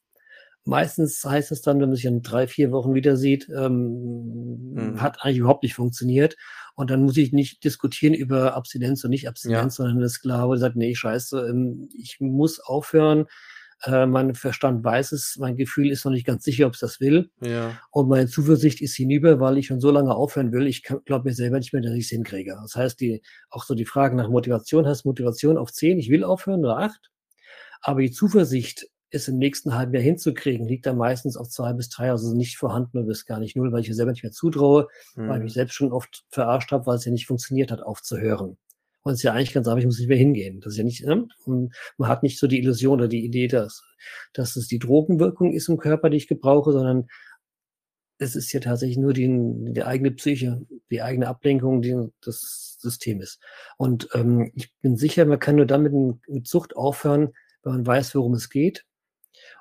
[0.64, 5.02] Meistens heißt es dann, wenn man sich in drei, vier Wochen wieder sieht, ähm, Mhm.
[5.02, 6.36] hat eigentlich überhaupt nicht funktioniert.
[6.76, 10.56] Und dann muss ich nicht diskutieren über Abstinenz und nicht Abstinenz, sondern ist klar, wo
[10.56, 13.26] sagt, nee, scheiße, ähm, ich muss aufhören.
[13.84, 17.00] Äh, mein Verstand weiß es, mein Gefühl ist noch nicht ganz sicher, ob es das
[17.00, 17.30] will.
[17.40, 17.78] Ja.
[17.90, 20.66] Und meine Zuversicht ist hinüber, weil ich schon so lange aufhören will.
[20.66, 22.56] Ich glaube mir selber nicht mehr, dass ich es hinkriege.
[22.62, 26.24] Das heißt, die, auch so die Frage nach Motivation, heißt Motivation auf 10, ich will
[26.24, 27.10] aufhören oder 8.
[27.80, 31.88] Aber die Zuversicht, es im nächsten halben Jahr hinzukriegen, liegt dann meistens auf zwei bis
[31.90, 34.32] drei, also nicht vorhanden oder bis gar nicht null, weil ich mir selber nicht mehr
[34.32, 35.44] zutraue, weil ich Mhm.
[35.44, 38.56] mich selbst schon oft verarscht habe, weil es ja nicht funktioniert hat, aufzuhören.
[39.02, 40.60] Und es ist ja eigentlich ganz einfach, ich muss nicht mehr hingehen.
[40.60, 41.26] Das ist ja nicht, ne?
[41.44, 43.82] Und man hat nicht so die Illusion oder die Idee, dass,
[44.32, 47.08] dass es die Drogenwirkung ist im Körper, die ich gebrauche, sondern
[48.18, 49.26] es ist ja tatsächlich nur die,
[49.72, 53.40] die eigene Psyche, die eigene Ablenkung die, des Systems.
[53.78, 55.92] Und ähm, ich bin sicher, man kann nur dann mit,
[56.28, 57.32] mit Sucht aufhören,
[57.64, 58.84] wenn man weiß, worum es geht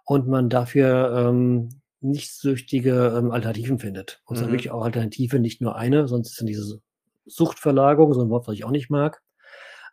[0.05, 1.69] und man dafür ähm,
[2.01, 4.21] nicht süchtige ähm, Alternativen findet.
[4.25, 4.53] Und zwar Mhm.
[4.53, 6.81] wirklich auch Alternative, nicht nur eine, sonst ist dann diese
[7.25, 9.21] Suchtverlagerung, so ein Wort, was ich auch nicht mag.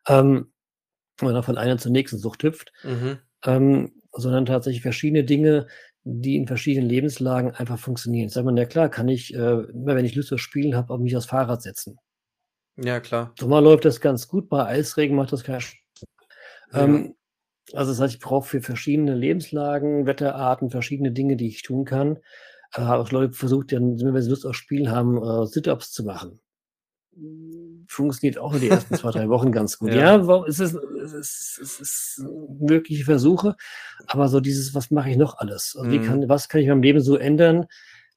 [0.07, 0.53] Ähm,
[1.20, 3.18] wenn man von einer zur nächsten Sucht hüpft, Mhm.
[3.44, 5.66] ähm, sondern tatsächlich verschiedene Dinge,
[6.05, 8.28] die in verschiedenen Lebenslagen einfach funktionieren.
[8.30, 11.01] Sagt man, ja klar, kann ich, äh, immer wenn ich Lust auf Spielen habe, auf
[11.01, 11.99] mich aufs Fahrrad setzen.
[12.76, 13.32] Ja, klar.
[13.38, 15.78] Sommer läuft das ganz gut, bei Eisregen macht das keinen Spaß.
[16.72, 16.84] Ja.
[16.84, 17.14] Ähm,
[17.74, 22.16] also das heißt, ich brauche für verschiedene Lebenslagen, Wetterarten, verschiedene Dinge, die ich tun kann.
[22.72, 26.05] Äh, habe auch Leute versucht, dann, wenn sie Lust auf Spielen haben, äh, Sit-Ups zu
[26.05, 26.40] machen.
[27.87, 29.91] Funktioniert auch nur die ersten zwei, drei Wochen ganz gut.
[29.95, 30.16] Ja.
[30.16, 32.23] Ja, warum- es ist, es ist, es ist
[32.61, 33.57] mögliche Versuche,
[34.07, 35.75] aber so dieses, was mache ich noch alles?
[35.77, 36.03] Also wie Mhm.
[36.03, 37.66] kann, was kann ich in meinem Leben so ändern,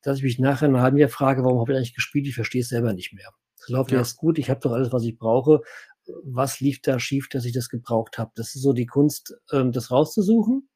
[0.03, 2.27] dass ich mich nachher in einem halben Jahr frage, warum habe ich eigentlich gespielt?
[2.27, 3.29] Ich verstehe es selber nicht mehr.
[3.59, 3.99] Es läuft Ja.
[3.99, 5.61] jetzt gut, ich habe doch alles, was ich brauche.
[6.23, 8.31] Was lief da schief, dass ich das gebraucht habe?
[8.35, 10.67] Das ist so die Kunst, ähm, das rauszusuchen.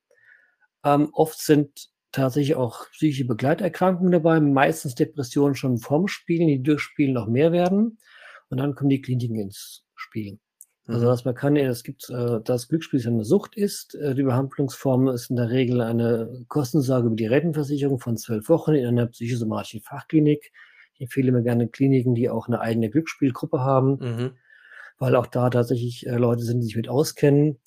[0.83, 6.79] Ähm, oft sind tatsächlich auch psychische Begleiterkrankungen dabei, meistens Depressionen schon vom Spielen, die durch
[6.81, 7.97] Spielen noch mehr werden.
[8.49, 10.39] Und dann kommen die Kliniken ins Spiel.
[10.87, 11.09] Also Mhm.
[11.09, 13.95] was man kann, es gibt, äh, das Glücksspiel eine Sucht ist.
[13.95, 18.73] Äh, die Behandlungsform ist in der Regel eine Kostensorge über die Rentenversicherung von zwölf Wochen
[18.73, 20.51] in einer psychosomatischen Fachklinik.
[20.93, 24.31] Ich empfehle mir gerne Kliniken, die auch eine eigene Glücksspielgruppe haben Mhm.
[24.97, 27.59] weil auch da tatsächlich äh, Leute sind, die sich mit auskennen,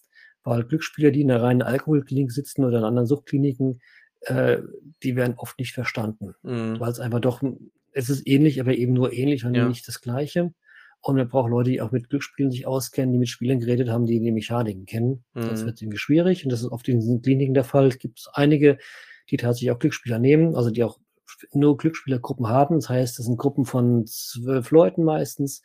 [0.44, 3.80] weil Glücksspieler, die in einer reinen Alkoholklinik sitzen oder in anderen Suchtkliniken,
[4.22, 4.58] äh,
[5.02, 6.78] die werden oft nicht verstanden, Mhm.
[6.80, 7.42] weil es einfach doch,
[7.92, 9.68] es ist ähnlich, aber eben nur ähnlich und Ja.
[9.68, 10.54] nicht das Gleiche.
[11.00, 14.06] Und man braucht Leute, die auch mit Glücksspielen sich auskennen, die mit Spielern geredet haben,
[14.06, 15.24] die die Mechaniken kennen.
[15.38, 15.66] Sonst Mhm.
[15.66, 17.86] wird es irgendwie schwierig und das ist oft in diesen Kliniken der Fall.
[17.86, 18.78] Es gibt einige,
[19.30, 20.98] die tatsächlich auch Glücksspieler nehmen, also die auch
[21.52, 22.76] nur Glücksspielergruppen haben.
[22.76, 25.62] Das heißt, das sind Gruppen von zwölf Leuten meistens,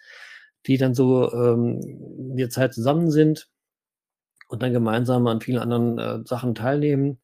[0.67, 1.79] die dann so ähm,
[2.31, 3.49] in der Zeit zusammen sind
[4.49, 7.19] und dann gemeinsam an vielen anderen äh, Sachen teilnehmen.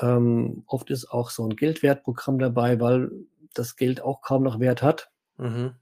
[0.00, 3.10] Ähm, oft ist auch so ein Geldwertprogramm dabei, weil
[3.54, 5.10] das Geld auch kaum noch Wert hat.
[5.38, 5.74] Mhm.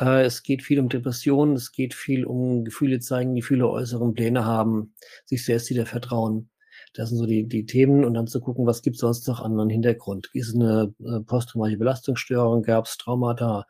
[0.00, 4.44] Äh, es geht viel um Depressionen, es geht viel um Gefühle zeigen, Gefühle äußeren Pläne
[4.44, 4.94] haben,
[5.24, 6.50] sich selbst wieder vertrauen.
[6.94, 9.40] Das sind so die, die Themen und dann zu gucken, was gibt es sonst noch
[9.40, 10.30] an einem Hintergrund.
[10.32, 13.66] Ist es eine äh, posttraumatische Belastungsstörung, gab es Traumata?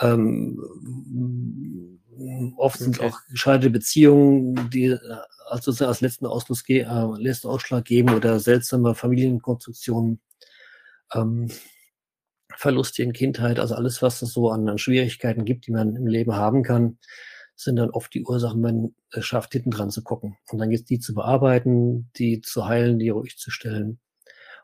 [0.00, 0.58] Ähm,
[2.56, 3.10] oft sind Okay.
[3.10, 4.98] auch gescheiterte Beziehungen, die äh,
[5.48, 5.66] als,
[6.00, 6.84] letzten, Ausschluss äh,
[7.18, 10.20] letzten Ausschlag geben oder seltsame Familienkonstruktionen.
[11.14, 11.50] Ähm,
[12.60, 16.06] Verluste in Kindheit, also alles, was es so an, an Schwierigkeiten gibt, die man im
[16.06, 16.98] Leben haben kann,
[17.56, 20.36] sind dann oft die Ursachen, wenn man es schafft, hinten dran zu gucken.
[20.50, 23.98] Und dann geht es die zu bearbeiten, die zu heilen, die ruhig zu stellen.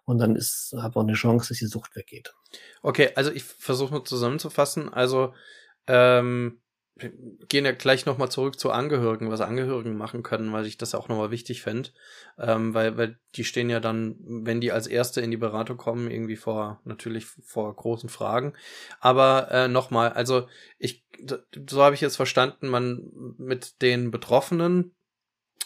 [0.04, 2.34] Und dann ist, hat man eine Chance, dass die Sucht weggeht.
[2.82, 4.92] Okay, also ich versuche nur zusammenzufassen.
[4.92, 5.32] Also
[5.86, 6.60] ähm,
[6.98, 11.08] gehen ja gleich nochmal zurück zu Angehörigen, was Angehörigen machen können, weil ich das auch
[11.08, 11.90] nochmal wichtig fände.
[12.38, 16.10] Ähm, weil, weil die stehen ja dann, wenn die als Erste in die Beratung kommen,
[16.10, 18.54] irgendwie vor, natürlich vor großen Fragen.
[18.98, 21.04] Aber äh, nochmal, also ich,
[21.68, 24.95] so habe ich jetzt verstanden, man mit den Betroffenen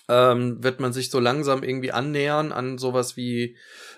[0.09, 3.57] ähm, wird man sich so langsam irgendwie annähern an sowas wie,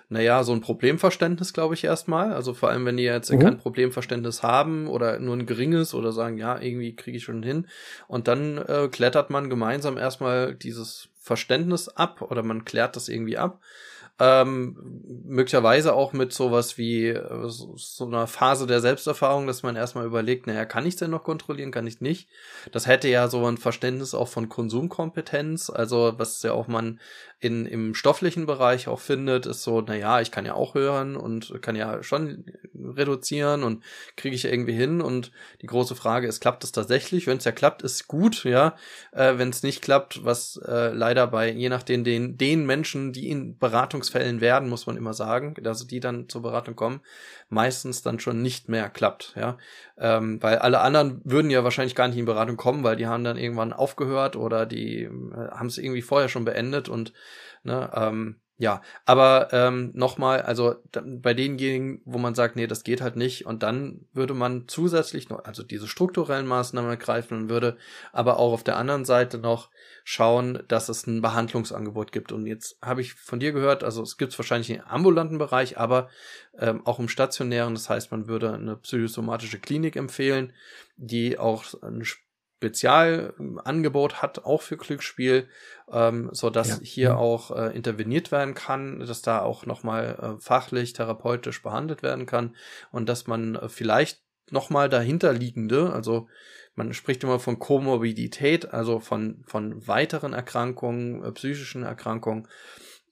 [0.08, 2.32] naja, so ein Problemverständnis, glaube ich, erstmal.
[2.32, 3.38] Also vor allem, wenn die jetzt Mhm.
[3.40, 7.66] kein Problemverständnis haben oder nur ein geringes oder sagen, ja, irgendwie kriege ich schon hin.
[8.08, 13.38] Und dann äh, klettert man gemeinsam erstmal dieses Verständnis ab oder man klärt das irgendwie
[13.38, 13.60] ab.
[14.24, 14.76] Ähm,
[15.24, 20.06] möglicherweise auch mit sowas wie äh, so, so einer Phase der Selbsterfahrung, dass man erstmal
[20.06, 22.28] überlegt, naja, kann ich denn noch kontrollieren, kann ich nicht?
[22.70, 27.00] Das hätte ja so ein Verständnis auch von Konsumkompetenz, also was ja auch man
[27.42, 31.60] in, im stofflichen Bereich auch findet, ist so, naja, ich kann ja auch hören und
[31.60, 33.82] kann ja schon reduzieren und
[34.16, 35.00] kriege ich irgendwie hin.
[35.00, 37.26] Und die große Frage ist, klappt es tatsächlich?
[37.26, 38.76] Wenn es ja klappt, ist gut, ja.
[39.10, 43.28] Äh, Wenn es nicht klappt, was äh, leider bei, je nachdem, den, den Menschen, die
[43.28, 47.00] in Beratungsfällen werden, muss man immer sagen, also die dann zur Beratung kommen,
[47.48, 49.58] meistens dann schon nicht mehr klappt, ja.
[49.98, 53.24] Ähm, weil alle anderen würden ja wahrscheinlich gar nicht in Beratung kommen, weil die haben
[53.24, 55.10] dann irgendwann aufgehört oder die äh,
[55.50, 57.12] haben es irgendwie vorher schon beendet und
[57.64, 63.00] Ne, ähm, ja, aber ähm, nochmal, also bei denjenigen, wo man sagt, nee, das geht
[63.00, 67.76] halt nicht, und dann würde man zusätzlich noch, also diese strukturellen Maßnahmen ergreifen und würde
[68.12, 69.68] aber auch auf der anderen Seite noch
[70.04, 72.30] schauen, dass es ein Behandlungsangebot gibt.
[72.30, 75.78] Und jetzt habe ich von dir gehört, also es gibt es wahrscheinlich im ambulanten Bereich,
[75.78, 76.08] aber
[76.56, 77.74] ähm, auch im stationären.
[77.74, 80.52] Das heißt, man würde eine psychosomatische Klinik empfehlen,
[80.96, 82.04] die auch ein
[82.62, 85.48] Spezialangebot hat, auch für Glücksspiel,
[85.90, 86.78] ähm, so dass ja.
[86.82, 87.16] hier ja.
[87.16, 92.54] auch äh, interveniert werden kann, dass da auch nochmal äh, fachlich, therapeutisch behandelt werden kann
[92.92, 96.28] und dass man äh, vielleicht nochmal dahinterliegende, also
[96.74, 102.46] man spricht immer von Komorbidität, also von, von weiteren Erkrankungen, äh, psychischen Erkrankungen,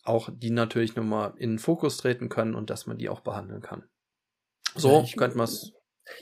[0.05, 3.62] auch die natürlich nochmal in den Fokus treten können und dass man die auch behandeln
[3.62, 3.82] kann.
[4.76, 5.72] So ja, könnte man es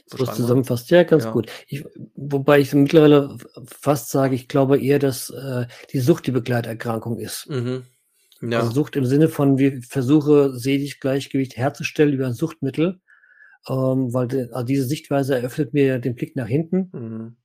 [0.06, 1.30] so zusammenfasst, ja, ganz ja.
[1.30, 1.50] gut.
[1.66, 1.84] Ich,
[2.14, 3.36] wobei ich mittlerweile
[3.66, 7.48] fast sage, ich glaube eher, dass äh, die Sucht die Begleiterkrankung ist.
[7.48, 7.84] Mhm.
[8.40, 8.60] Ja.
[8.60, 13.00] Also Sucht im Sinne von, wie versuche Sehgleichgewicht herzustellen über ein Suchtmittel,
[13.68, 16.90] ähm, weil de, also diese Sichtweise eröffnet mir den Blick nach hinten.
[16.92, 17.36] Mhm.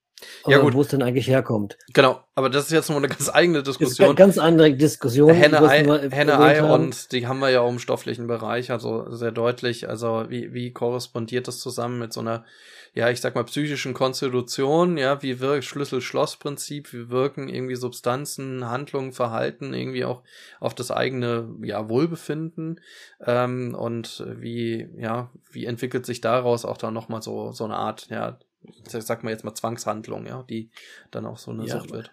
[0.47, 0.73] Ja, gut.
[0.73, 1.77] Wo es denn eigentlich herkommt.
[1.93, 4.09] Genau, aber das ist jetzt noch eine ganz eigene Diskussion.
[4.09, 5.33] Eine ganz andere Diskussion.
[5.33, 9.89] Henne-Ei und die haben wir ja auch im stofflichen Bereich, also sehr deutlich.
[9.89, 12.43] Also wie, wie korrespondiert das zusammen mit so einer,
[12.95, 19.13] ja, ich sag mal, psychischen Konstitution, ja, wie wirkt Schlüssel-Schloss-Prinzip, wie wirken irgendwie Substanzen, Handlungen,
[19.13, 20.21] Verhalten irgendwie auch
[20.59, 22.81] auf das eigene, ja, Wohlbefinden
[23.25, 28.07] ähm, und wie, ja, wie entwickelt sich daraus auch dann nochmal so, so eine Art,
[28.09, 28.37] ja,
[28.87, 30.69] sag mal jetzt mal Zwangshandlung, ja, die
[31.11, 32.11] dann auch so eine ja, Sucht wird.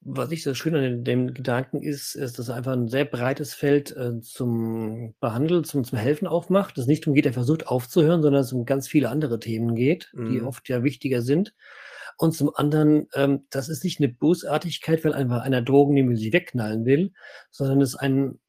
[0.00, 3.52] Was ich so schön an dem Gedanken ist, ist, dass er einfach ein sehr breites
[3.52, 6.78] Feld äh, zum Behandeln, zum, zum Helfen aufmacht.
[6.78, 10.10] Es nicht darum geht, er versucht aufzuhören, sondern es um ganz viele andere Themen geht,
[10.14, 10.30] mhm.
[10.30, 11.54] die oft ja wichtiger sind.
[12.16, 16.32] Und zum anderen, ähm, das ist nicht eine Bösartigkeit, weil einfach einer Drogen nehmen sie
[16.32, 17.12] wegknallen will,
[17.50, 18.40] sondern es ist ein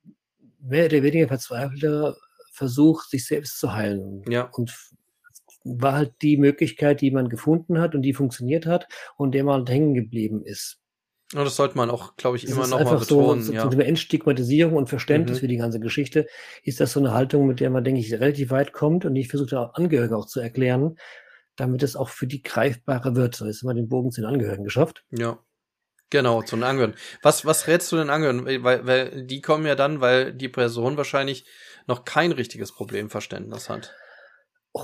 [0.59, 2.15] mehr oder weniger verzweifelter
[2.51, 4.23] Versuch, sich selbst zu heilen.
[4.29, 4.49] Ja.
[4.53, 4.73] Und
[5.63, 8.87] war halt die Möglichkeit, die man gefunden hat und die funktioniert hat
[9.17, 10.79] und der man hängen geblieben ist.
[11.35, 13.43] Und das sollte man auch, glaube ich, das immer noch mal betonen.
[13.43, 13.69] So, ja.
[13.69, 15.41] eine Entstigmatisierung und Verständnis mhm.
[15.41, 16.25] für die ganze Geschichte
[16.63, 19.27] ist das so eine Haltung, mit der man, denke ich, relativ weit kommt und ich
[19.27, 20.97] versuche auch Angehörige auch zu erklären,
[21.55, 23.35] damit es auch für die greifbarer wird.
[23.35, 25.05] So ist immer den Bogen zu den Angehörigen geschafft.
[25.11, 25.37] Ja.
[26.09, 26.97] Genau, zu den Angehörigen.
[27.21, 28.63] Was, was rätst du den Angehörigen?
[28.63, 31.45] Weil, weil die kommen ja dann, weil die Person wahrscheinlich
[31.85, 33.93] noch kein richtiges Problemverständnis hat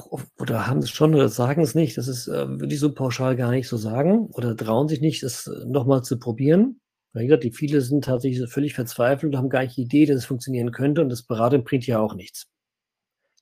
[0.39, 1.97] oder haben es schon oder sagen es nicht.
[1.97, 5.23] Das ist, äh, würde ich so pauschal gar nicht so sagen oder trauen sich nicht,
[5.23, 6.79] das äh, nochmal zu probieren.
[7.13, 10.17] Wie gesagt, die viele sind tatsächlich völlig verzweifelt und haben gar nicht die Idee, dass
[10.17, 12.47] es funktionieren könnte und das Beraten bringt ja auch nichts.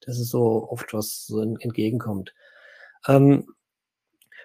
[0.05, 2.33] Das ist so oft, was so entgegenkommt.
[3.07, 3.47] Ähm,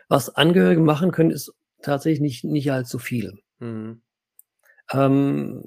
[0.09, 1.53] was Angehörige machen können, ist
[1.83, 3.39] tatsächlich nicht, nicht allzu viel.
[3.59, 4.03] Mhm.
[4.91, 5.65] Ähm,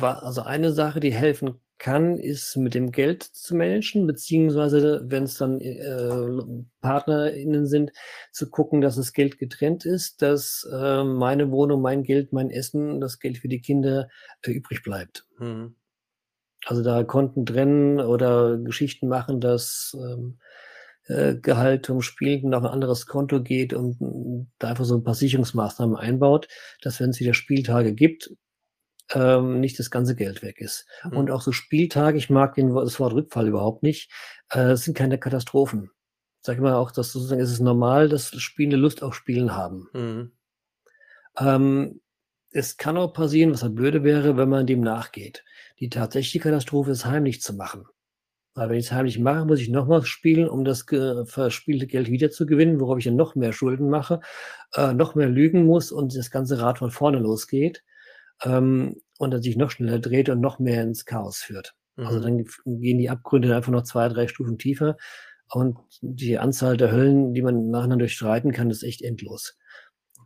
[0.00, 5.34] also eine Sache, die helfen kann, ist mit dem Geld zu managen, beziehungsweise wenn es
[5.34, 7.92] dann äh, PartnerInnen sind,
[8.30, 13.00] zu gucken, dass das Geld getrennt ist, dass äh, meine Wohnung, mein Geld, mein Essen,
[13.00, 14.08] das Geld für die Kinder
[14.42, 15.26] äh, übrig bleibt.
[15.38, 15.74] Mhm.
[16.66, 20.38] Also da Konten trennen oder Geschichten machen, dass ähm,
[21.06, 25.14] äh, Gehalt um Spielenden auf ein anderes Konto geht und da einfach so ein paar
[25.14, 26.46] Sicherungsmaßnahmen einbaut,
[26.82, 28.30] dass wenn es wieder Spieltage gibt,
[29.14, 30.86] ähm, nicht das ganze Geld weg ist.
[31.04, 31.16] Mhm.
[31.16, 34.10] Und auch so Spieltage, ich mag den, das Wort Rückfall überhaupt nicht,
[34.50, 35.90] äh, sind keine Katastrophen.
[36.42, 39.88] Sag ich mal auch, dass sozusagen ist es normal, dass Spielende Lust auf Spielen haben.
[39.92, 40.32] Mhm.
[41.38, 42.00] Ähm,
[42.52, 45.44] es kann auch passieren, was halt blöde wäre, wenn man dem nachgeht.
[45.78, 47.86] Die tatsächliche Katastrophe ist heimlich zu machen.
[48.54, 50.84] Weil wenn ich es heimlich mache, muss ich nochmal spielen, um das
[51.26, 54.20] verspielte Geld wiederzugewinnen, worauf ich dann noch mehr Schulden mache,
[54.74, 57.84] äh, noch mehr lügen muss und das ganze Rad von vorne losgeht
[58.44, 61.74] ähm, und dann sich noch schneller dreht und noch mehr ins Chaos führt.
[61.96, 62.16] Also mhm.
[62.16, 62.20] Also
[62.64, 64.96] dann gehen die Abgründe einfach noch zwei, drei Stufen tiefer
[65.52, 69.56] und die Anzahl der Höllen, die man nachher durchstreiten kann, ist echt endlos.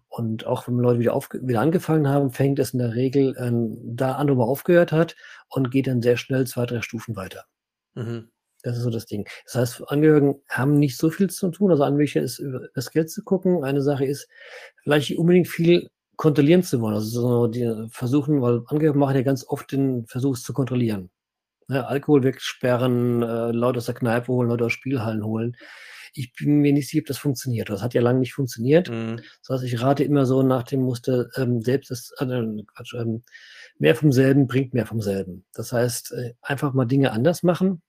[0.08, 3.76] Und auch wenn Leute wieder, auf, wieder angefangen haben, fängt es in der Regel ähm,
[3.82, 5.16] da an, wo man aufgehört hat
[5.48, 7.44] und geht dann sehr schnell zwei, drei Stufen weiter.
[7.94, 8.30] Mhm.
[8.62, 9.28] Das ist so das Ding.
[9.44, 11.70] Das heißt, Angehörigen haben nicht so viel zu tun.
[11.70, 13.64] Also Anwälte ist über das Geld zu gucken.
[13.64, 14.28] Eine Sache ist,
[14.82, 16.94] vielleicht unbedingt viel kontrollieren zu wollen.
[16.94, 21.10] Also so die versuchen, weil Angehörige machen ja ganz oft den Versuch, es zu kontrollieren.
[21.68, 25.56] Ja, Alkohol wegsperren, äh, Leute aus der Kneipe holen, Leute aus Spielhallen holen.
[26.12, 27.70] Ich bin mir nicht sicher, ob das funktioniert.
[27.70, 28.90] Das hat ja lange nicht funktioniert.
[28.90, 29.20] Mhm.
[29.40, 33.24] Das heißt, ich rate immer so nach dem Muster, ähm, selbst das, äh, Quatsch, ähm,
[33.78, 35.44] mehr vom selben bringt mehr vom selben.
[35.52, 37.82] Das heißt, äh, einfach mal Dinge anders machen.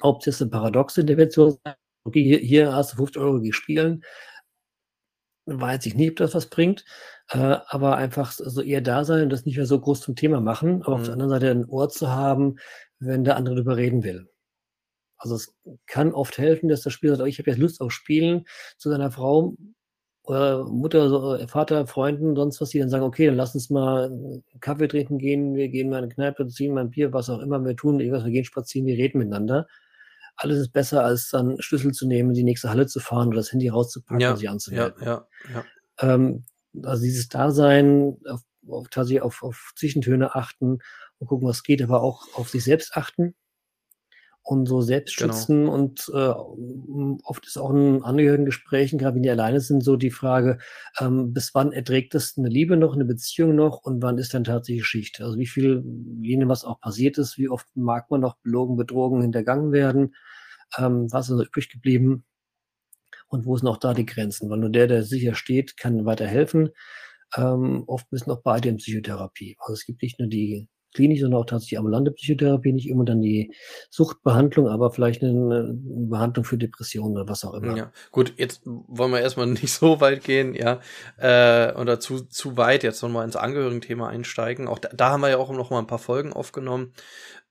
[0.00, 1.60] Ob das eine paradoxe Intervention ist,
[2.04, 4.04] okay, hier, hier hast du 50 Euro gespielt,
[5.46, 6.84] weiß ich nicht, ob das was bringt,
[7.30, 10.40] äh, aber einfach so eher da sein und das nicht mehr so groß zum Thema
[10.40, 11.00] machen, aber mhm.
[11.00, 11.22] auf der mhm.
[11.22, 12.56] anderen Seite ein Ohr zu haben,
[12.98, 14.28] wenn der andere darüber reden will.
[15.16, 15.54] Also es
[15.86, 18.44] kann oft helfen, dass der Spieler sagt, oh, ich habe jetzt Lust auf Spielen
[18.76, 19.56] zu seiner Frau
[20.24, 24.06] oder Mutter, äh, Vater, Freunden, sonst was, die dann sagen, okay, dann lass uns mal
[24.06, 27.30] einen Kaffee trinken gehen, wir gehen mal in eine Kneipe, ziehen mal ein Bier, was
[27.30, 29.66] auch immer wir tun, irgendwas, wir gehen spazieren, wir reden miteinander.
[30.36, 33.36] Alles ist besser, als dann Schlüssel zu nehmen, in die nächste Halle zu fahren oder
[33.36, 35.00] das Handy rauszupacken ja, und sich anzumelden.
[35.00, 35.64] Ja, ja,
[36.00, 36.14] ja.
[36.14, 36.44] Ähm,
[36.82, 40.78] also dieses Dasein, auf, auf, tatsächlich auf, auf Zwischentöne achten
[41.18, 43.34] und gucken, was geht, aber auch auf sich selbst achten
[44.42, 45.32] und so selbst genau.
[45.32, 45.74] schützen genau.
[45.74, 50.58] und äh, oft ist auch in Angehörigengesprächen, gerade wenn die alleine sind, so die Frage,
[51.00, 54.44] ähm, bis wann erträgt das eine Liebe noch, eine Beziehung noch und wann ist dann
[54.44, 55.20] tatsächlich Schicht?
[55.22, 55.82] Also wie viel,
[56.20, 60.14] jenem was auch passiert ist, wie oft mag man noch belogen, betrogen, hintergangen werden,
[60.76, 62.24] ähm, was ist also übrig geblieben
[63.34, 64.48] und wo sind auch da die Grenzen?
[64.48, 66.70] Weil nur der, der sicher steht, kann weiterhelfen.
[67.36, 69.56] Ähm, oft müssen auch beide in Psychotherapie.
[69.58, 73.20] Also es gibt nicht nur die klinisch, sondern auch tatsächlich ambulante Psychotherapie, nicht immer dann
[73.20, 73.52] die
[73.90, 77.76] Suchtbehandlung, aber vielleicht eine, Behandlung für Depressionen oder was auch immer.
[77.76, 80.80] Ja, gut, jetzt wollen wir erstmal nicht so weit gehen, ja,
[81.18, 84.68] äh, oder zu, zu weit jetzt nochmal ins Angehörigen-Thema einsteigen.
[84.68, 86.92] Auch da, da haben wir ja auch noch mal ein paar Folgen aufgenommen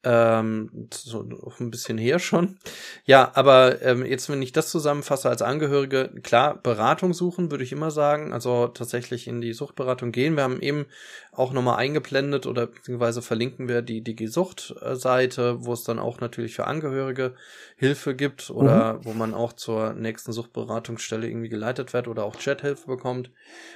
[0.04, 1.26] ähm, so
[1.60, 2.58] ein bisschen her schon.
[3.06, 7.72] Ja, aber ähm, jetzt, wenn ich das zusammenfasse als Angehörige, klar, Beratung suchen, würde ich
[7.72, 8.34] immer sagen.
[8.34, 10.36] Also tatsächlich in die Suchtberatung gehen.
[10.36, 10.86] Wir haben eben
[11.32, 16.68] auch nochmal eingeblendet oder beziehungsweise verlinken wir die Digi-Sucht-Seite, wo es dann auch natürlich für
[16.68, 17.36] Angehörige
[17.78, 19.06] Hilfe gibt oder mhm.
[19.06, 23.32] wo man auch zur nächsten Suchtberatungsstelle irgendwie geleitet wird oder auch Chathilfe bekommt.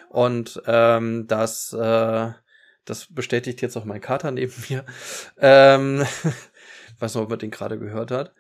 [0.09, 2.31] Und ähm, das äh,
[2.87, 4.85] das bestätigt jetzt auch mein Kater neben mir.
[5.39, 6.03] Ähm,
[6.99, 8.33] weiß noch, ob man den gerade gehört hat.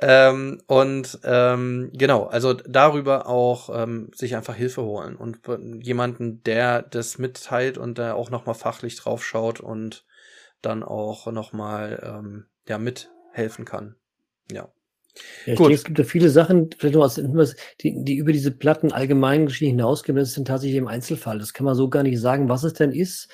[0.00, 5.40] Ähm, und ähm, genau, also darüber auch ähm, sich einfach Hilfe holen und
[5.84, 10.04] jemanden, der das mitteilt und der auch nochmal fachlich draufschaut und
[10.62, 13.96] dann auch nochmal ähm, ja, mithelfen kann.
[14.50, 14.68] Ja.
[15.46, 15.66] Ja, ich Gut.
[15.66, 17.20] denke, es gibt ja viele Sachen, vielleicht noch aus
[17.80, 20.16] die, die über diese Platten allgemeinen Geschichten hinausgehen.
[20.16, 21.38] Das ist dann tatsächlich im Einzelfall.
[21.38, 23.28] Das kann man so gar nicht sagen, was es denn ist,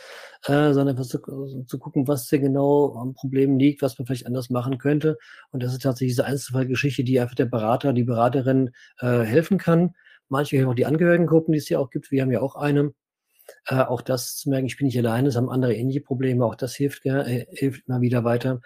[0.46, 1.18] äh, sondern zu,
[1.66, 5.18] zu gucken, was denn genau am Problem liegt, was man vielleicht anders machen könnte.
[5.50, 9.94] Und das ist tatsächlich diese Einzelfallgeschichte, die einfach der Berater, die Beraterin äh, helfen kann.
[10.28, 12.10] Manche haben auch die Angehörigengruppen, die es ja auch gibt.
[12.10, 12.94] Wir haben ja auch eine.
[13.66, 16.44] Äh, auch das zu merken, ich bin nicht alleine, es haben andere ähnliche Probleme.
[16.44, 18.60] Auch das hilft, äh, hilft immer wieder weiter.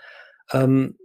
[0.53, 0.97] Ähm,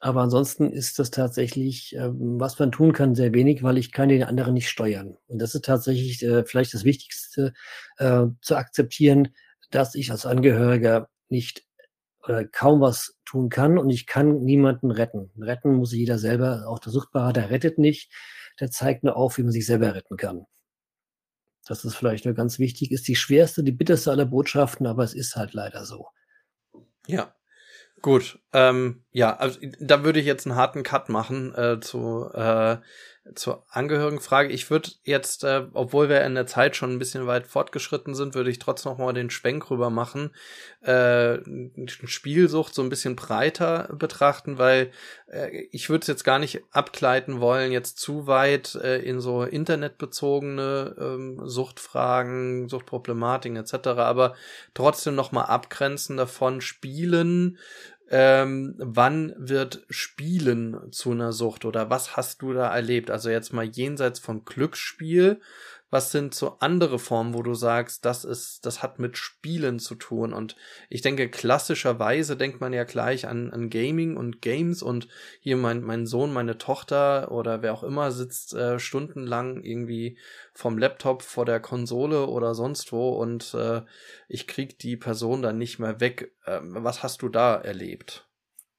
[0.00, 4.08] aber ansonsten ist das tatsächlich, ähm, was man tun kann, sehr wenig, weil ich kann
[4.08, 5.18] den anderen nicht steuern.
[5.28, 7.52] Und das ist tatsächlich äh, vielleicht das Wichtigste
[7.98, 9.28] äh, zu akzeptieren,
[9.70, 11.64] dass ich als Angehöriger nicht
[12.22, 15.30] oder kaum was tun kann und ich kann niemanden retten.
[15.38, 18.12] Retten muss jeder selber, auch der Suchtberater rettet nicht,
[18.60, 20.46] der zeigt nur auf, wie man sich selber retten kann.
[21.66, 25.14] Das ist vielleicht nur ganz wichtig, ist die schwerste, die bitterste aller Botschaften, aber es
[25.14, 26.08] ist halt leider so.
[27.06, 27.34] Ja,
[28.02, 32.78] Gut, ähm, ja, also da würde ich jetzt einen harten Cut machen äh, zu äh,
[33.34, 34.52] zur Angehörigenfrage.
[34.52, 38.34] Ich würde jetzt, äh, obwohl wir in der Zeit schon ein bisschen weit fortgeschritten sind,
[38.34, 40.30] würde ich trotzdem noch mal den Schwenk rüber machen,
[40.82, 41.38] äh,
[41.86, 44.90] Spielsucht so ein bisschen breiter betrachten, weil
[45.26, 49.42] äh, ich würde es jetzt gar nicht abgleiten wollen, jetzt zu weit äh, in so
[49.42, 54.34] internetbezogene ähm, Suchtfragen, Suchtproblematiken etc., aber
[54.74, 57.58] trotzdem noch mal abgrenzen davon, Spielen
[58.10, 63.10] ähm, wann wird Spielen zu einer Sucht oder was hast du da erlebt?
[63.10, 65.40] Also jetzt mal jenseits vom Glücksspiel,
[65.90, 69.96] was sind so andere Formen, wo du sagst, das ist, das hat mit Spielen zu
[69.96, 70.32] tun?
[70.32, 70.56] Und
[70.88, 75.08] ich denke, klassischerweise denkt man ja gleich an, an Gaming und Games und
[75.40, 80.16] hier mein, mein Sohn, meine Tochter oder wer auch immer sitzt äh, stundenlang irgendwie
[80.54, 83.82] vom Laptop vor der Konsole oder sonst wo und äh,
[84.28, 86.32] ich krieg die Person dann nicht mehr weg.
[86.46, 88.28] Ähm, was hast du da erlebt?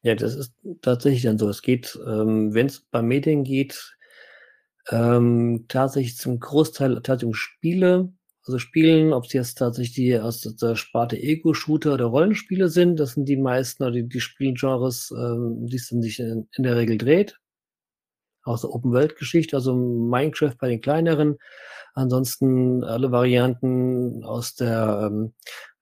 [0.04, 1.48] Ja, das ist tatsächlich dann so.
[1.48, 3.98] Es geht, ähm, wenn es bei Medien geht,
[4.90, 8.14] ähm, tatsächlich zum Großteil tatsächlich um Spiele,
[8.44, 13.14] Also Spielen, ob es jetzt tatsächlich die aus der Sparte Ego-Shooter oder Rollenspiele sind, das
[13.14, 16.76] sind die meisten oder die, die Spielgenres, ähm, die es dann sich in, in der
[16.76, 17.38] Regel dreht.
[18.44, 21.38] Aus der Open-World-Geschichte, also Minecraft bei den kleineren.
[21.94, 25.34] Ansonsten alle Varianten aus der ähm,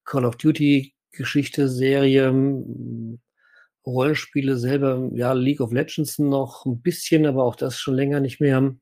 [0.03, 2.33] Call of Duty-Geschichte, Serie,
[3.85, 8.41] Rollenspiele selber, ja, League of Legends noch ein bisschen, aber auch das schon länger nicht
[8.41, 8.75] mehr.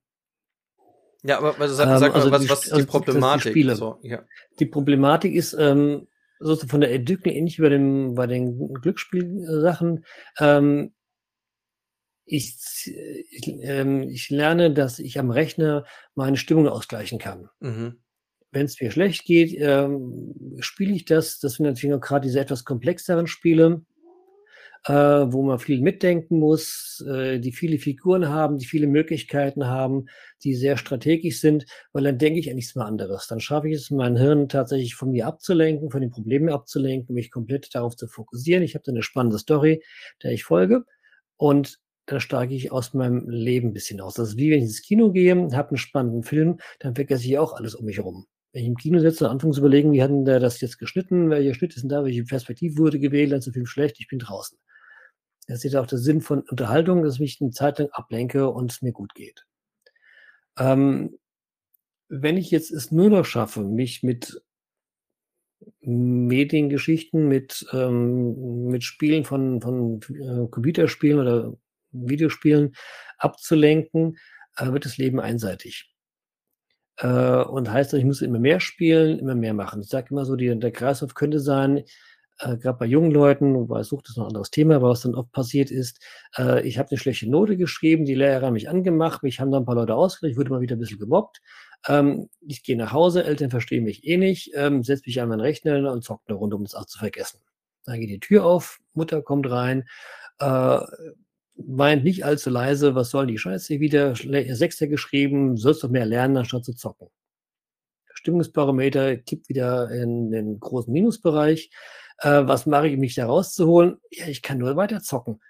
[1.24, 3.54] Ja, aber also, sag, sag ähm, mal, was, die, was ist die also Problematik?
[3.54, 4.24] Die, so, ja.
[4.60, 6.08] die Problematik ist, ähm,
[6.40, 10.06] so von der Entwicklung ähnlich über dem, bei den Glücksspielsachen.
[10.40, 10.94] Ähm,
[12.26, 12.58] ich,
[13.32, 17.50] ich, ähm, ich lerne, dass ich am Rechner meine Stimmung ausgleichen kann.
[17.60, 18.02] Mhm.
[18.52, 21.40] Wenn es mir schlecht geht, ähm, spiele ich das.
[21.40, 23.82] Das sind natürlich auch gerade diese etwas komplexeren Spiele
[24.88, 30.06] äh, wo man viel mitdenken muss, äh, die viele Figuren haben, die viele Möglichkeiten haben,
[30.44, 33.28] die sehr strategisch sind, weil dann denke ich an nichts mehr anderes.
[33.28, 37.32] Dann schaffe ich es, mein Hirn tatsächlich von mir abzulenken, von den Problemen abzulenken, mich
[37.32, 38.64] komplett darauf zu fokussieren.
[38.64, 39.84] Ich habe dann eine spannende Story,
[40.24, 40.86] der ich folge
[41.38, 44.14] und dann steige ich aus meinem Leben ein bisschen aus.
[44.14, 47.38] Das ist wie wenn ich ins Kino gehe, habe einen spannenden Film, dann vergesse ich
[47.38, 50.02] auch alles um mich herum wenn ich im Kino sitze und anfange zu überlegen, wie
[50.02, 53.32] hat denn der das jetzt geschnitten, welcher Schnitt ist denn da, welche Perspektive wurde gewählt,
[53.32, 54.58] dann ist der Film schlecht, ich bin draußen.
[55.48, 58.82] Das ist auch der Sinn von Unterhaltung, dass ich eine Zeit lang ablenke und es
[58.82, 59.46] mir gut geht.
[60.58, 61.18] Ähm,
[62.10, 64.42] wenn ich jetzt es nur noch schaffe, mich mit
[65.82, 71.58] Mediengeschichten, mit, ähm, mit Spielen von, von äh, Computerspielen oder
[71.92, 72.76] Videospielen
[73.18, 74.18] abzulenken,
[74.58, 75.94] äh, wird das Leben einseitig.
[76.98, 79.82] Äh, und heißt, ich muss immer mehr spielen, immer mehr machen.
[79.82, 81.84] Ich sage immer so, die, der Kreislauf könnte sein,
[82.40, 85.16] äh, gerade bei jungen Leuten, wobei Sucht ist noch ein anderes Thema, aber was dann
[85.16, 86.00] oft passiert ist,
[86.38, 89.64] äh, ich habe eine schlechte Note geschrieben, die Lehrer haben mich angemacht, mich haben dann
[89.64, 91.42] ein paar Leute ausgerichtet, ich wurde mal wieder ein bisschen gemobbt.
[91.88, 95.42] Ähm, ich gehe nach Hause, Eltern verstehen mich eh nicht, ähm, setze mich an meinen
[95.42, 97.40] Rechner und zocke eine Runde, um das auch zu vergessen.
[97.86, 99.88] Dann geht die Tür auf, Mutter kommt rein,
[100.40, 100.80] äh,
[101.56, 106.38] meint nicht allzu leise, was soll die Scheiße wieder, Sechster geschrieben, sollst doch mehr lernen,
[106.38, 107.08] anstatt zu zocken.
[108.14, 111.70] Stimmungsbarometer kippt wieder in den großen Minusbereich.
[112.20, 113.98] Äh, was mache ich, mich da rauszuholen?
[114.12, 115.42] Ja, ich kann nur weiter zocken.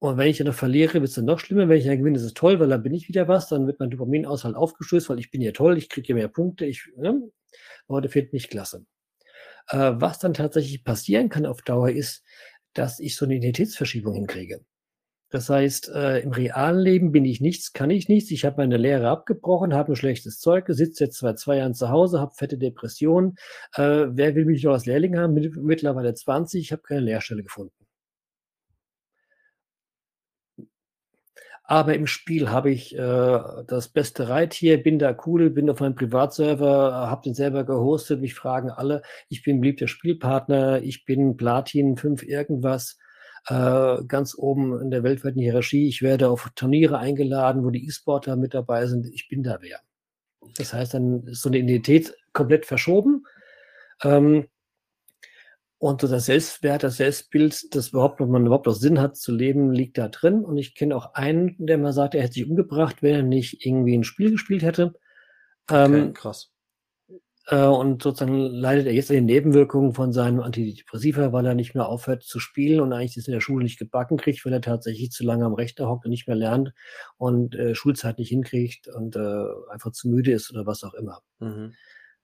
[0.00, 1.68] Und wenn ich dann noch verliere, wird es dann noch schlimmer.
[1.68, 3.48] Wenn ich dann gewinne, ist es toll, weil dann bin ich wieder was.
[3.48, 6.66] Dann wird mein Dopaminaushalt aufgestößt, weil ich bin ja toll, ich kriege ja mehr Punkte.
[6.66, 7.20] Ich, ne?
[7.88, 8.86] Heute fehlt mich klasse.
[9.68, 12.24] Äh, was dann tatsächlich passieren kann auf Dauer ist,
[12.74, 14.64] dass ich so eine Identitätsverschiebung hinkriege.
[15.30, 18.30] Das heißt, äh, im realen Leben bin ich nichts, kann ich nichts.
[18.30, 21.90] Ich habe meine Lehre abgebrochen, habe ein schlechtes Zeug, sitze jetzt seit zwei Jahren zu
[21.90, 23.36] Hause, habe fette Depressionen.
[23.74, 25.34] Äh, wer will mich noch als Lehrling haben?
[25.34, 27.74] Mittlerweile 20, ich habe keine Lehrstelle gefunden.
[31.70, 35.94] Aber im Spiel habe ich äh, das beste Reittier, bin da cool, bin auf meinem
[35.94, 41.98] Privatserver, habe den selber gehostet, mich fragen alle, ich bin beliebter Spielpartner, ich bin Platin
[41.98, 42.96] 5 irgendwas
[43.48, 45.88] äh, ganz oben in der weltweiten Hierarchie.
[45.88, 49.06] Ich werde auf Turniere eingeladen, wo die E-Sportler mit dabei sind.
[49.06, 49.80] Ich bin da wer.
[50.56, 53.24] Das heißt, dann ist so eine Identität komplett verschoben.
[54.02, 54.48] Ähm,
[55.78, 59.32] und so das Selbstwert, das Selbstbild, das überhaupt, wenn man überhaupt noch Sinn hat zu
[59.32, 60.44] leben, liegt da drin.
[60.44, 63.64] Und ich kenne auch einen, der mal sagt, er hätte sich umgebracht, wenn er nicht
[63.64, 64.94] irgendwie ein Spiel gespielt hätte.
[65.70, 66.50] Ähm, okay, krass.
[67.50, 71.74] Äh, und sozusagen leidet er jetzt an den Nebenwirkungen von seinem Antidepressiva, weil er nicht
[71.74, 74.60] mehr aufhört zu spielen und eigentlich das in der Schule nicht gebacken kriegt, weil er
[74.60, 76.72] tatsächlich zu lange am Rechner hockt und nicht mehr lernt
[77.16, 81.22] und äh, Schulzeit nicht hinkriegt und äh, einfach zu müde ist oder was auch immer.
[81.38, 81.72] Mhm.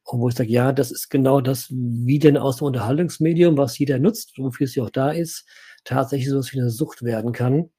[0.06, 3.78] Und wo ich sage, ja, das ist genau das, wie denn aus dem Unterhaltungsmedium, was
[3.78, 5.48] jeder nutzt, wofür es ja auch da ist,
[5.84, 7.70] tatsächlich sowas wie eine Sucht werden kann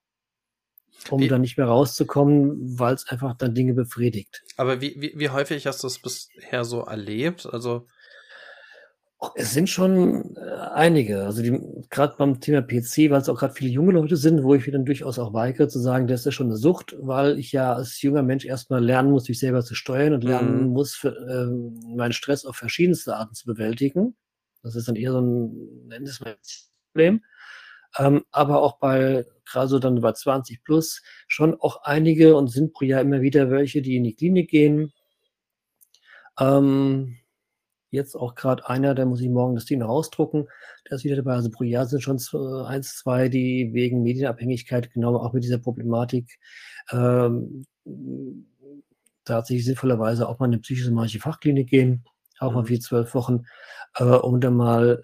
[1.09, 4.43] um wie, dann nicht mehr rauszukommen, weil es einfach dann Dinge befriedigt.
[4.57, 7.47] Aber wie, wie, wie häufig hast du es bisher so erlebt?
[7.51, 7.87] Also
[9.35, 10.39] es sind schon äh,
[10.73, 11.23] einige.
[11.23, 11.41] Also
[11.89, 14.73] gerade beim Thema PC, weil es auch gerade viele junge Leute sind, wo ich mir
[14.73, 18.01] dann durchaus auch weigere zu sagen, das ist schon eine Sucht, weil ich ja als
[18.01, 20.73] junger Mensch erstmal lernen muss, mich selber zu steuern und lernen mhm.
[20.73, 24.15] muss, für, äh, meinen Stress auf verschiedenste Arten zu bewältigen.
[24.63, 26.35] Das ist dann eher so ein, nenn es mal
[26.91, 27.21] Problem
[27.97, 32.73] ähm, aber auch bei gerade so dann bei 20 plus schon auch einige und sind
[32.73, 34.91] pro Jahr immer wieder welche, die in die Klinik gehen.
[36.39, 37.17] Ähm,
[37.91, 40.47] jetzt auch gerade einer, der muss ich morgen das Ding rausdrucken,
[40.89, 41.33] der ist wieder dabei.
[41.33, 45.57] Also pro Jahr sind schon zwei, eins, zwei, die wegen Medienabhängigkeit genau auch mit dieser
[45.57, 46.37] Problematik
[46.91, 47.65] ähm,
[49.23, 52.05] tatsächlich sinnvollerweise auch mal in eine psychosomatische Fachklinik gehen,
[52.39, 52.81] auch mal für mhm.
[52.81, 53.45] zwölf Wochen,
[53.95, 55.03] äh, um dann mal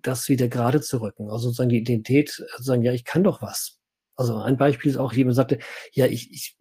[0.00, 1.24] das wieder gerade zu rücken.
[1.24, 3.78] Also sozusagen die Identität, sagen, ja, ich kann doch was.
[4.16, 5.58] Also ein Beispiel ist auch, jemand sagte,
[5.92, 6.56] ja, ich, ich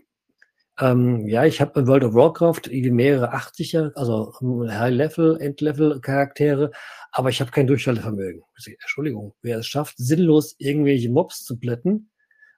[0.79, 6.71] Ähm, ja, ich habe in World of Warcraft mehrere 80er, also High-Level, End-Level-Charaktere,
[7.11, 8.41] aber ich habe kein Durchhaltevermögen.
[8.65, 12.09] Entschuldigung, wer es schafft, sinnlos irgendwelche Mobs zu plätten,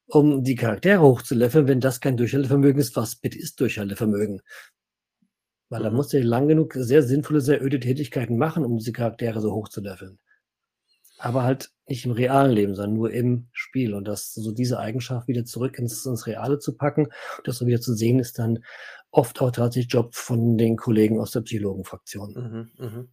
[0.08, 4.42] um die Charaktere hochzuleveln, wenn das kein Durchhaltevermögen ist, was bitte ist Durchhaltevermögen?
[5.70, 5.84] Weil mhm.
[5.86, 9.54] da musst du lang genug sehr sinnvolle, sehr öde Tätigkeiten machen, um diese Charaktere so
[9.54, 10.20] hochzuleveln
[11.24, 13.94] aber halt nicht im realen Leben, sondern nur im Spiel.
[13.94, 17.08] Und das so diese Eigenschaft wieder zurück ins, ins Reale zu packen,
[17.46, 18.60] das so wieder zu sehen, ist dann
[19.10, 22.70] oft auch tatsächlich Job von den Kollegen aus der Psychologenfraktion.
[22.78, 23.06] Mhm, mh.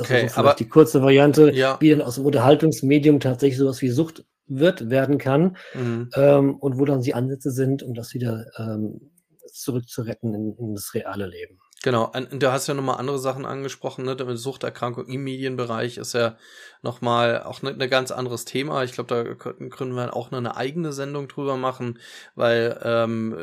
[0.00, 1.76] Okay, also aber die kurze Variante, ja.
[1.80, 6.10] wie dann aus dem Unterhaltungsmedium tatsächlich sowas wie Sucht wird, werden kann mhm.
[6.14, 9.12] ähm, und wo dann die Ansätze sind, um das wieder ähm,
[9.52, 11.58] zurückzuretten in, in das reale Leben.
[11.84, 14.16] Genau, und du hast ja nochmal andere Sachen angesprochen, ne?
[14.16, 16.38] Die Suchterkrankung im Medienbereich ist ja
[16.80, 18.84] nochmal auch ein ne, ne ganz anderes Thema.
[18.84, 19.34] Ich glaube, da
[19.68, 21.98] können wir auch eine eigene Sendung drüber machen,
[22.36, 23.36] weil ähm,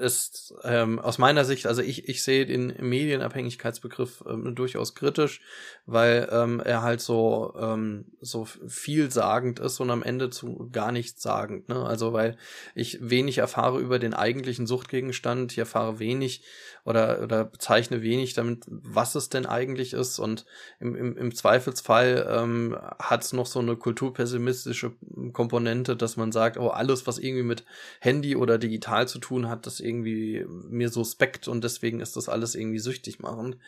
[0.00, 5.40] es ähm, aus meiner Sicht, also ich, ich sehe den Medienabhängigkeitsbegriff ähm, durchaus kritisch,
[5.86, 11.20] weil ähm, er halt so, ähm, so vielsagend ist und am Ende zu gar nichts
[11.20, 11.68] sagend.
[11.68, 11.84] Ne?
[11.84, 12.36] Also weil
[12.76, 16.44] ich wenig erfahre über den eigentlichen Suchtgegenstand, ich erfahre wenig
[16.88, 20.18] oder, oder bezeichne wenig damit, was es denn eigentlich ist.
[20.18, 20.46] Und
[20.80, 24.92] im, im, im Zweifelsfall ähm, hat es noch so eine kulturpessimistische
[25.34, 27.66] Komponente, dass man sagt, oh, alles, was irgendwie mit
[28.00, 32.54] Handy oder digital zu tun hat, das irgendwie mir suspekt und deswegen ist das alles
[32.54, 33.58] irgendwie süchtig machend.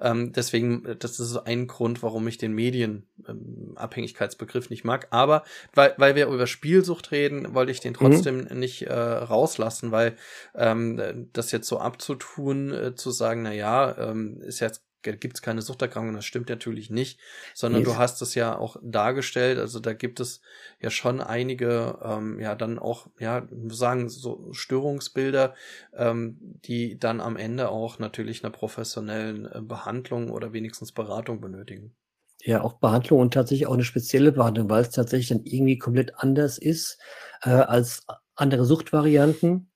[0.00, 5.08] Ähm, deswegen, das ist ein Grund, warum ich den Medienabhängigkeitsbegriff ähm, nicht mag.
[5.10, 5.42] Aber
[5.74, 7.96] weil, weil wir über Spielsucht reden, wollte ich den mhm.
[7.96, 8.60] trotzdem mhm.
[8.60, 10.14] nicht äh, rauslassen, weil
[10.54, 15.42] ähm, das jetzt so abzutun, äh, zu sagen, na ja, ähm, ist jetzt gibt es
[15.42, 17.20] keine Suchterkrankung, das stimmt natürlich nicht,
[17.54, 17.90] sondern yes.
[17.90, 20.40] du hast es ja auch dargestellt, also da gibt es
[20.80, 25.54] ja schon einige, ähm, ja dann auch, ja, sagen so Störungsbilder,
[25.94, 31.94] ähm, die dann am Ende auch natürlich einer professionellen äh, Behandlung oder wenigstens Beratung benötigen.
[32.42, 36.14] Ja, auch Behandlung und tatsächlich auch eine spezielle Behandlung, weil es tatsächlich dann irgendwie komplett
[36.16, 36.98] anders ist
[37.42, 39.69] äh, als andere Suchtvarianten.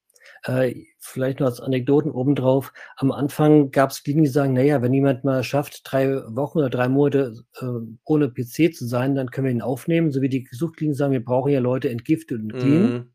[0.47, 2.73] Äh, vielleicht noch als Anekdoten obendrauf.
[2.97, 6.69] Am Anfang gab es Kliniken, die sagen, naja, wenn jemand mal schafft, drei Wochen oder
[6.69, 7.67] drei Monate äh,
[8.05, 10.13] ohne PC zu sein, dann können wir ihn aufnehmen.
[10.13, 12.93] So wie die Suchtkliniken sagen, wir brauchen ja Leute entgiftet und clean.
[12.93, 13.13] Mhm.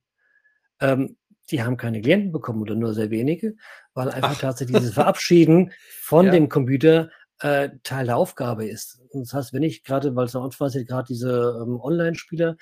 [0.81, 1.17] Ähm,
[1.51, 3.55] die haben keine Klienten bekommen oder nur sehr wenige,
[3.93, 4.41] weil einfach Ach.
[4.41, 5.71] tatsächlich dieses Verabschieden
[6.01, 6.31] von ja.
[6.31, 7.11] dem Computer
[7.41, 9.01] äh, Teil der Aufgabe ist.
[9.09, 12.57] Und das heißt, wenn ich gerade, weil es am Anfang gerade diese ähm, Online-Spieler,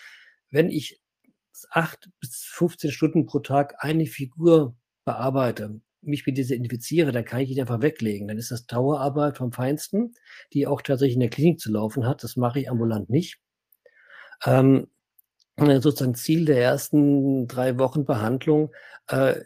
[0.52, 1.02] wenn ich
[1.72, 7.40] acht bis 15 Stunden pro Tag eine Figur bearbeite, mich mit dieser identifiziere, dann kann
[7.42, 8.28] ich ihn einfach weglegen.
[8.28, 10.14] Dann ist das Dauerarbeit vom Feinsten,
[10.54, 12.24] die auch tatsächlich in der Klinik zu laufen hat.
[12.24, 13.40] Das mache ich ambulant nicht.
[14.46, 14.88] Ähm,
[15.58, 18.72] sozusagen Ziel der ersten drei Wochen Behandlung,
[19.08, 19.42] äh,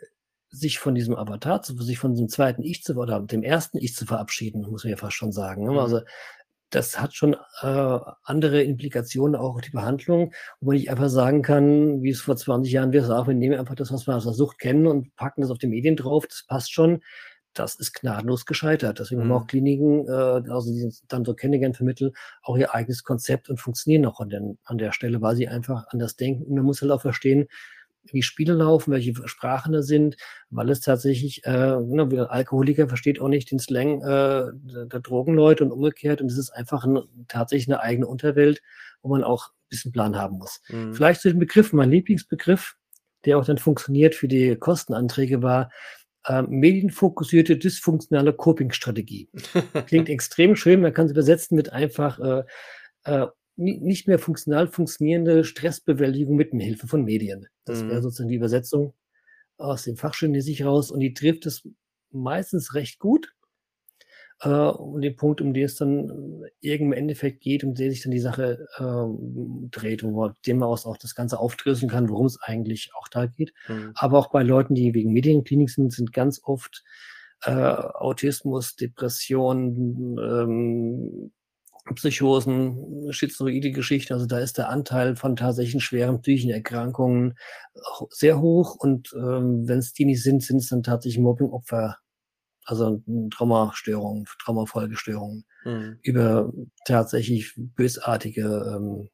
[0.50, 3.96] sich von diesem Avatar zu, sich von diesem zweiten Ich zu, oder dem ersten Ich
[3.96, 5.64] zu verabschieden, muss man ja fast schon sagen.
[5.64, 5.72] Ne?
[5.72, 5.80] Mhm.
[5.80, 6.02] Also
[6.72, 12.10] das hat schon äh, andere Implikationen auch die Behandlung, wo ich einfach sagen kann, wie
[12.10, 14.58] es vor 20 Jahren wäre, auch wir nehmen einfach das, was wir aus der Sucht
[14.58, 17.02] kennen und packen das auf die Medien drauf, das passt schon.
[17.54, 19.00] Das ist gnadenlos gescheitert.
[19.00, 19.26] Deswegen mhm.
[19.26, 20.12] haben auch Kliniken, äh,
[20.50, 22.12] also die dann so kennengelernt vermitteln,
[22.44, 25.86] auch ihr eigenes Konzept und funktionieren auch an, den, an der Stelle, weil sie einfach
[25.90, 26.44] anders denken.
[26.46, 27.48] Und man muss halt auch verstehen,
[28.04, 30.18] wie Spiele laufen, welche Sprachen da sind,
[30.50, 34.86] weil es tatsächlich, äh, ne, wie ein Alkoholiker versteht auch nicht den Slang äh, der,
[34.86, 36.22] der Drogenleute und umgekehrt.
[36.22, 38.62] Und es ist einfach ein, tatsächlich eine eigene Unterwelt,
[39.02, 40.62] wo man auch ein bisschen Plan haben muss.
[40.70, 40.94] Mhm.
[40.94, 41.78] Vielleicht zu den Begriffen.
[41.78, 42.76] Mein Lieblingsbegriff,
[43.26, 45.70] der auch dann funktioniert für die Kostenanträge, war
[46.26, 49.30] äh, medienfokussierte dysfunktionale Coping-Strategie.
[49.88, 52.44] Klingt extrem schön, man kann es übersetzen mit einfach äh,
[53.06, 57.48] äh, nicht mehr funktional funktionierende Stressbewältigung mit Hilfe von Medien.
[57.66, 57.90] Das mhm.
[57.90, 58.94] wäre sozusagen die Übersetzung
[59.58, 61.68] aus dem Fachchinesisch raus und die trifft es
[62.12, 63.34] meistens recht gut.
[64.42, 68.12] Äh, und den Punkt, um den es dann irgendein Endeffekt geht, um den sich dann
[68.12, 72.42] die Sache äh, dreht, wo man dem aus auch das Ganze aufdröseln kann, worum es
[72.42, 73.54] eigentlich auch da geht.
[73.68, 73.92] Mhm.
[73.96, 76.84] Aber auch bei Leuten, die wegen Medienklinik sind, sind ganz oft
[77.44, 81.32] äh, Autismus, Depression, ähm,
[81.96, 87.36] Psychosen, schizoide Geschichte, also da ist der Anteil von tatsächlichen schweren psychischen Erkrankungen
[88.10, 91.98] sehr hoch und ähm, wenn es die nicht sind, sind es dann tatsächlich Mobbingopfer,
[92.66, 93.02] also
[93.32, 96.00] Traumastörungen, Traumafolgestörungen mhm.
[96.02, 96.54] über
[96.86, 98.44] tatsächlich bösartige
[98.76, 99.10] ähm,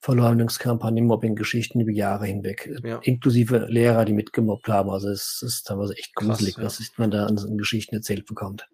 [0.00, 3.00] Verleumdungskampagnen, Mobbing-Geschichten über Jahre hinweg, ja.
[3.02, 4.88] inklusive Lehrer, die mitgemobbt haben.
[4.88, 6.86] Also es ist teilweise echt gruselig, Krass, ja.
[6.86, 8.66] was man da an, an Geschichten erzählt bekommt.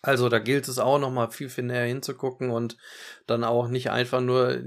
[0.00, 2.76] Also da gilt es auch noch mal viel, viel näher hinzugucken und
[3.26, 4.58] dann auch nicht einfach nur,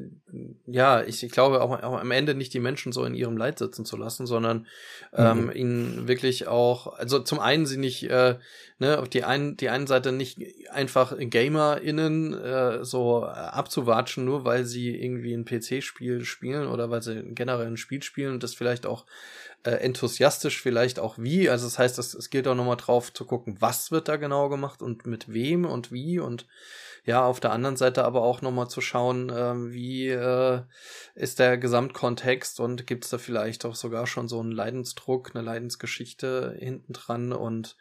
[0.65, 3.57] ja, ich, ich glaube auch, auch am Ende nicht die Menschen so in ihrem Leid
[3.59, 4.67] sitzen zu lassen, sondern
[5.13, 5.51] ähm, mhm.
[5.51, 8.39] ihnen wirklich auch, also zum einen sie nicht, äh,
[8.79, 10.37] ne, auf die einen, die einen Seite nicht
[10.69, 17.23] einfach GamerInnen äh, so abzuwatschen, nur weil sie irgendwie ein PC-Spiel spielen oder weil sie
[17.33, 19.05] generell ein Spiel spielen und das vielleicht auch
[19.63, 21.49] äh, enthusiastisch vielleicht auch wie.
[21.49, 24.49] Also das heißt, es, es gilt auch nochmal drauf zu gucken, was wird da genau
[24.49, 26.47] gemacht und mit wem und wie und
[27.03, 30.61] ja, auf der anderen Seite aber auch nochmal zu schauen, äh, wie äh,
[31.15, 35.43] ist der Gesamtkontext und gibt es da vielleicht auch sogar schon so einen Leidensdruck, eine
[35.43, 37.75] Leidensgeschichte hinten dran und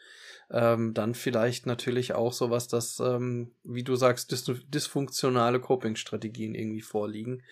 [0.51, 6.81] ähm, dann vielleicht natürlich auch sowas, dass, ähm, wie du sagst, dis dysfunktionale Coping-Strategien irgendwie
[6.81, 7.43] vorliegen,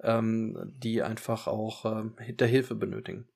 [0.00, 3.28] ähm, die einfach auch ähm, der Hilfe benötigen.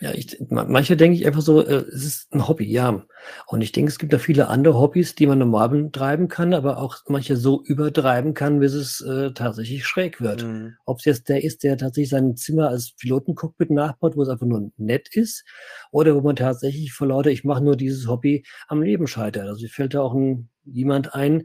[0.00, 3.04] Ja, ich, manche denke ich einfach so, äh, es ist ein Hobby, ja.
[3.46, 6.78] Und ich denke, es gibt da viele andere Hobbys, die man normal betreiben kann, aber
[6.78, 10.42] auch manche so übertreiben kann, bis es äh, tatsächlich schräg wird.
[10.42, 10.74] Mhm.
[10.84, 14.46] Ob es jetzt der ist, der tatsächlich sein Zimmer als Pilotencockpit nachbaut, wo es einfach
[14.46, 15.44] nur nett ist,
[15.90, 19.46] oder wo man tatsächlich vor lauter, ich mache nur dieses Hobby, am Leben scheitert.
[19.48, 21.44] Also mir fällt da auch ein, jemand ein,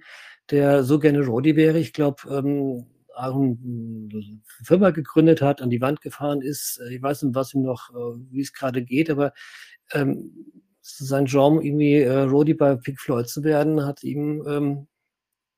[0.51, 1.79] der so gerne Rodi wäre.
[1.79, 2.87] Ich glaube, ähm,
[3.19, 4.07] eine
[4.63, 6.79] Firma gegründet hat, an die Wand gefahren ist.
[6.79, 9.33] Äh, ich weiß nicht, was ihm noch, äh, wie es gerade geht, aber
[9.93, 10.31] ähm,
[10.81, 14.87] sein Job, irgendwie äh, Rodi bei Pink Floyd zu werden, hat ihm, ähm,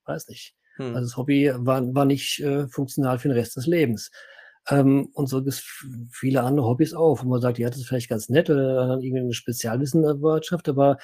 [0.06, 0.96] weiß nicht, hm.
[0.96, 4.12] also das Hobby war, war nicht äh, funktional für den Rest des Lebens.
[4.70, 5.64] Ähm, und so gibt es
[6.12, 9.02] viele andere Hobbys auch, wo man sagt, ja, das ist vielleicht ganz nett oder dann
[9.02, 10.98] irgendwie eine Spezialwissen Wirtschaft, aber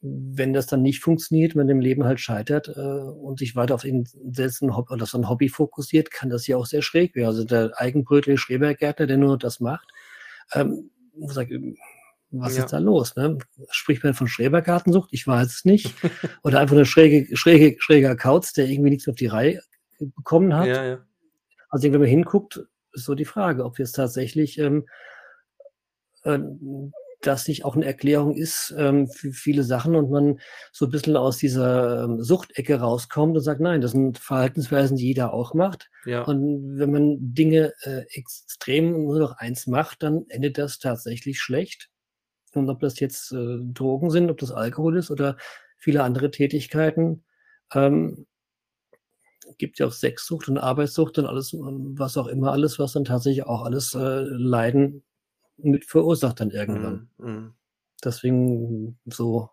[0.00, 3.82] wenn das dann nicht funktioniert, wenn dem Leben halt scheitert äh, und sich weiter auf
[3.82, 7.28] den setzen Hobby, oder so ein Hobby fokussiert, kann das ja auch sehr schräg werden.
[7.28, 9.88] Also der Eigenbrötliche Schrebergärtner, der nur das macht,
[10.52, 10.90] ähm,
[11.26, 11.52] sagt,
[12.30, 12.64] was ja.
[12.64, 13.16] ist da los?
[13.16, 13.38] Ne?
[13.70, 15.10] Spricht man von Schrebergartensucht?
[15.12, 15.94] Ich weiß es nicht.
[16.42, 19.60] Oder einfach eine schräge, schräge, schräger Kauz, der irgendwie nichts auf die Reihe
[19.98, 20.66] bekommen hat.
[20.66, 20.98] Ja, ja.
[21.68, 22.60] Also wenn man hinguckt,
[22.94, 24.86] ist so die Frage, ob jetzt tatsächlich ähm,
[26.24, 26.38] äh,
[27.26, 30.40] das nicht auch eine Erklärung ist ähm, für viele Sachen und man
[30.72, 35.06] so ein bisschen aus dieser ähm, Suchtecke rauskommt und sagt, nein, das sind Verhaltensweisen, die
[35.06, 35.90] jeder auch macht.
[36.04, 36.22] Ja.
[36.22, 41.90] Und wenn man Dinge äh, extrem nur noch eins macht, dann endet das tatsächlich schlecht.
[42.52, 45.36] Und ob das jetzt äh, Drogen sind, ob das Alkohol ist oder
[45.78, 47.24] viele andere Tätigkeiten,
[47.72, 48.26] ähm,
[49.58, 53.44] gibt ja auch Sexsucht und Arbeitssucht und alles, was auch immer, alles, was dann tatsächlich
[53.46, 55.02] auch alles äh, Leiden
[55.56, 57.08] mit verursacht dann irgendwann.
[57.18, 57.54] Mm, mm.
[58.04, 59.50] Deswegen so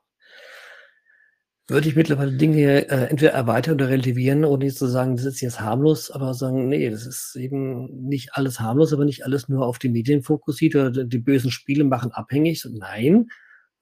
[1.71, 5.41] würde ich mittlerweile Dinge äh, entweder erweitern oder relativieren, ohne jetzt zu sagen, das ist
[5.41, 9.65] jetzt harmlos, aber sagen, nee, das ist eben nicht alles harmlos, aber nicht alles nur
[9.65, 12.65] auf die Medien fokussiert oder die bösen Spiele machen abhängig.
[12.69, 13.27] Nein,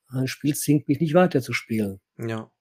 [0.10, 1.99] ein Spiel zwingt mich nicht weiter zu spielen.
[2.18, 2.52] Ja.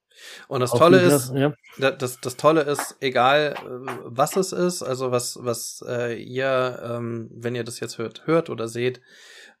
[0.47, 1.53] Und das Tolle ist, ja.
[1.77, 7.29] das, das Tolle ist, egal äh, was es ist, also was, was äh, ihr, ähm,
[7.33, 9.01] wenn ihr das jetzt hört, hört oder seht,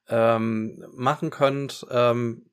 [0.09, 2.48] ähm, machen könnt, ähm,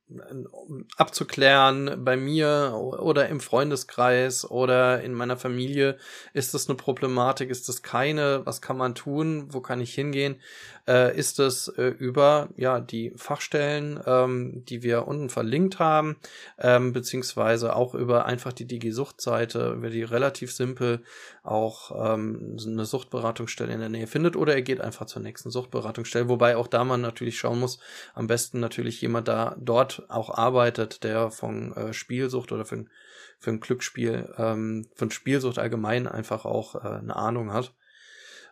[0.96, 5.96] abzuklären bei mir oder im Freundeskreis oder in meiner Familie,
[6.32, 10.36] ist das eine Problematik, ist das keine, was kann man tun, wo kann ich hingehen,
[10.86, 16.16] äh, ist es äh, über ja die Fachstellen, ähm, die wir unten verlinkt haben,
[16.58, 21.02] ähm, beziehungsweise auch über einfach die Digi-Sucht-Seite, über die relativ simpel
[21.42, 26.28] auch ähm, eine Suchtberatungsstelle in der Nähe findet oder ihr geht einfach zur nächsten Suchtberatungsstelle,
[26.28, 27.80] wobei auch da man natürlich schauen muss,
[28.14, 32.86] am besten natürlich jemand da dort auch arbeitet, der von äh, Spielsucht oder für
[33.50, 37.74] ein Glücksspiel, ähm, von Spielsucht allgemein einfach auch äh, eine Ahnung hat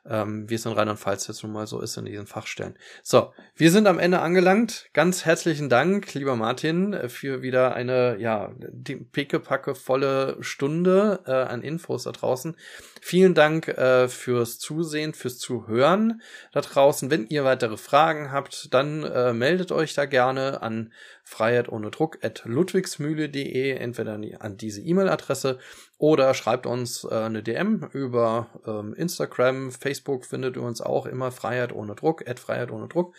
[0.08, 2.76] ähm, wie es in Rheinland-Pfalz jetzt nun mal so ist in diesen Fachstellen.
[3.02, 4.86] So, wir sind am Ende angelangt.
[4.92, 11.62] Ganz herzlichen Dank, lieber Martin, für wieder eine, ja, die pickepacke volle Stunde äh, an
[11.62, 12.56] Infos da draußen.
[13.00, 16.20] Vielen Dank äh, fürs Zusehen, fürs Zuhören
[16.52, 17.10] da draußen.
[17.10, 22.18] Wenn ihr weitere Fragen habt, dann äh, meldet euch da gerne an Freiheit ohne Druck
[22.22, 25.58] at ludwigsmühle.de, entweder an diese E-Mail-Adresse
[26.04, 31.32] oder schreibt uns äh, eine DM über ähm, Instagram, Facebook findet ihr uns auch immer
[31.32, 33.14] Freiheit ohne Druck, at Freiheit ohne Druck.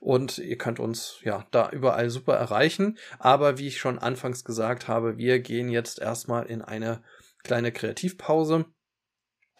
[0.00, 2.98] Und ihr könnt uns ja da überall super erreichen.
[3.20, 7.04] Aber wie ich schon anfangs gesagt habe, wir gehen jetzt erstmal in eine
[7.44, 8.64] kleine Kreativpause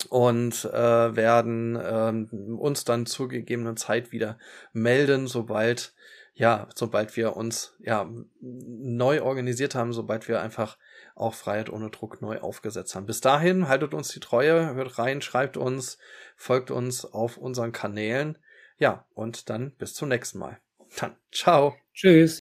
[0.08, 4.36] und äh, werden ähm, uns dann zur gegebenen Zeit wieder
[4.72, 5.94] melden, sobald
[6.36, 8.10] ja, sobald wir uns ja
[8.40, 10.76] neu organisiert haben, sobald wir einfach
[11.14, 13.06] auch Freiheit ohne Druck neu aufgesetzt haben.
[13.06, 15.98] Bis dahin haltet uns die Treue, hört rein, schreibt uns,
[16.36, 18.38] folgt uns auf unseren Kanälen.
[18.78, 20.58] Ja, und dann bis zum nächsten Mal.
[20.98, 21.76] Dann ciao.
[21.92, 22.43] Tschüss.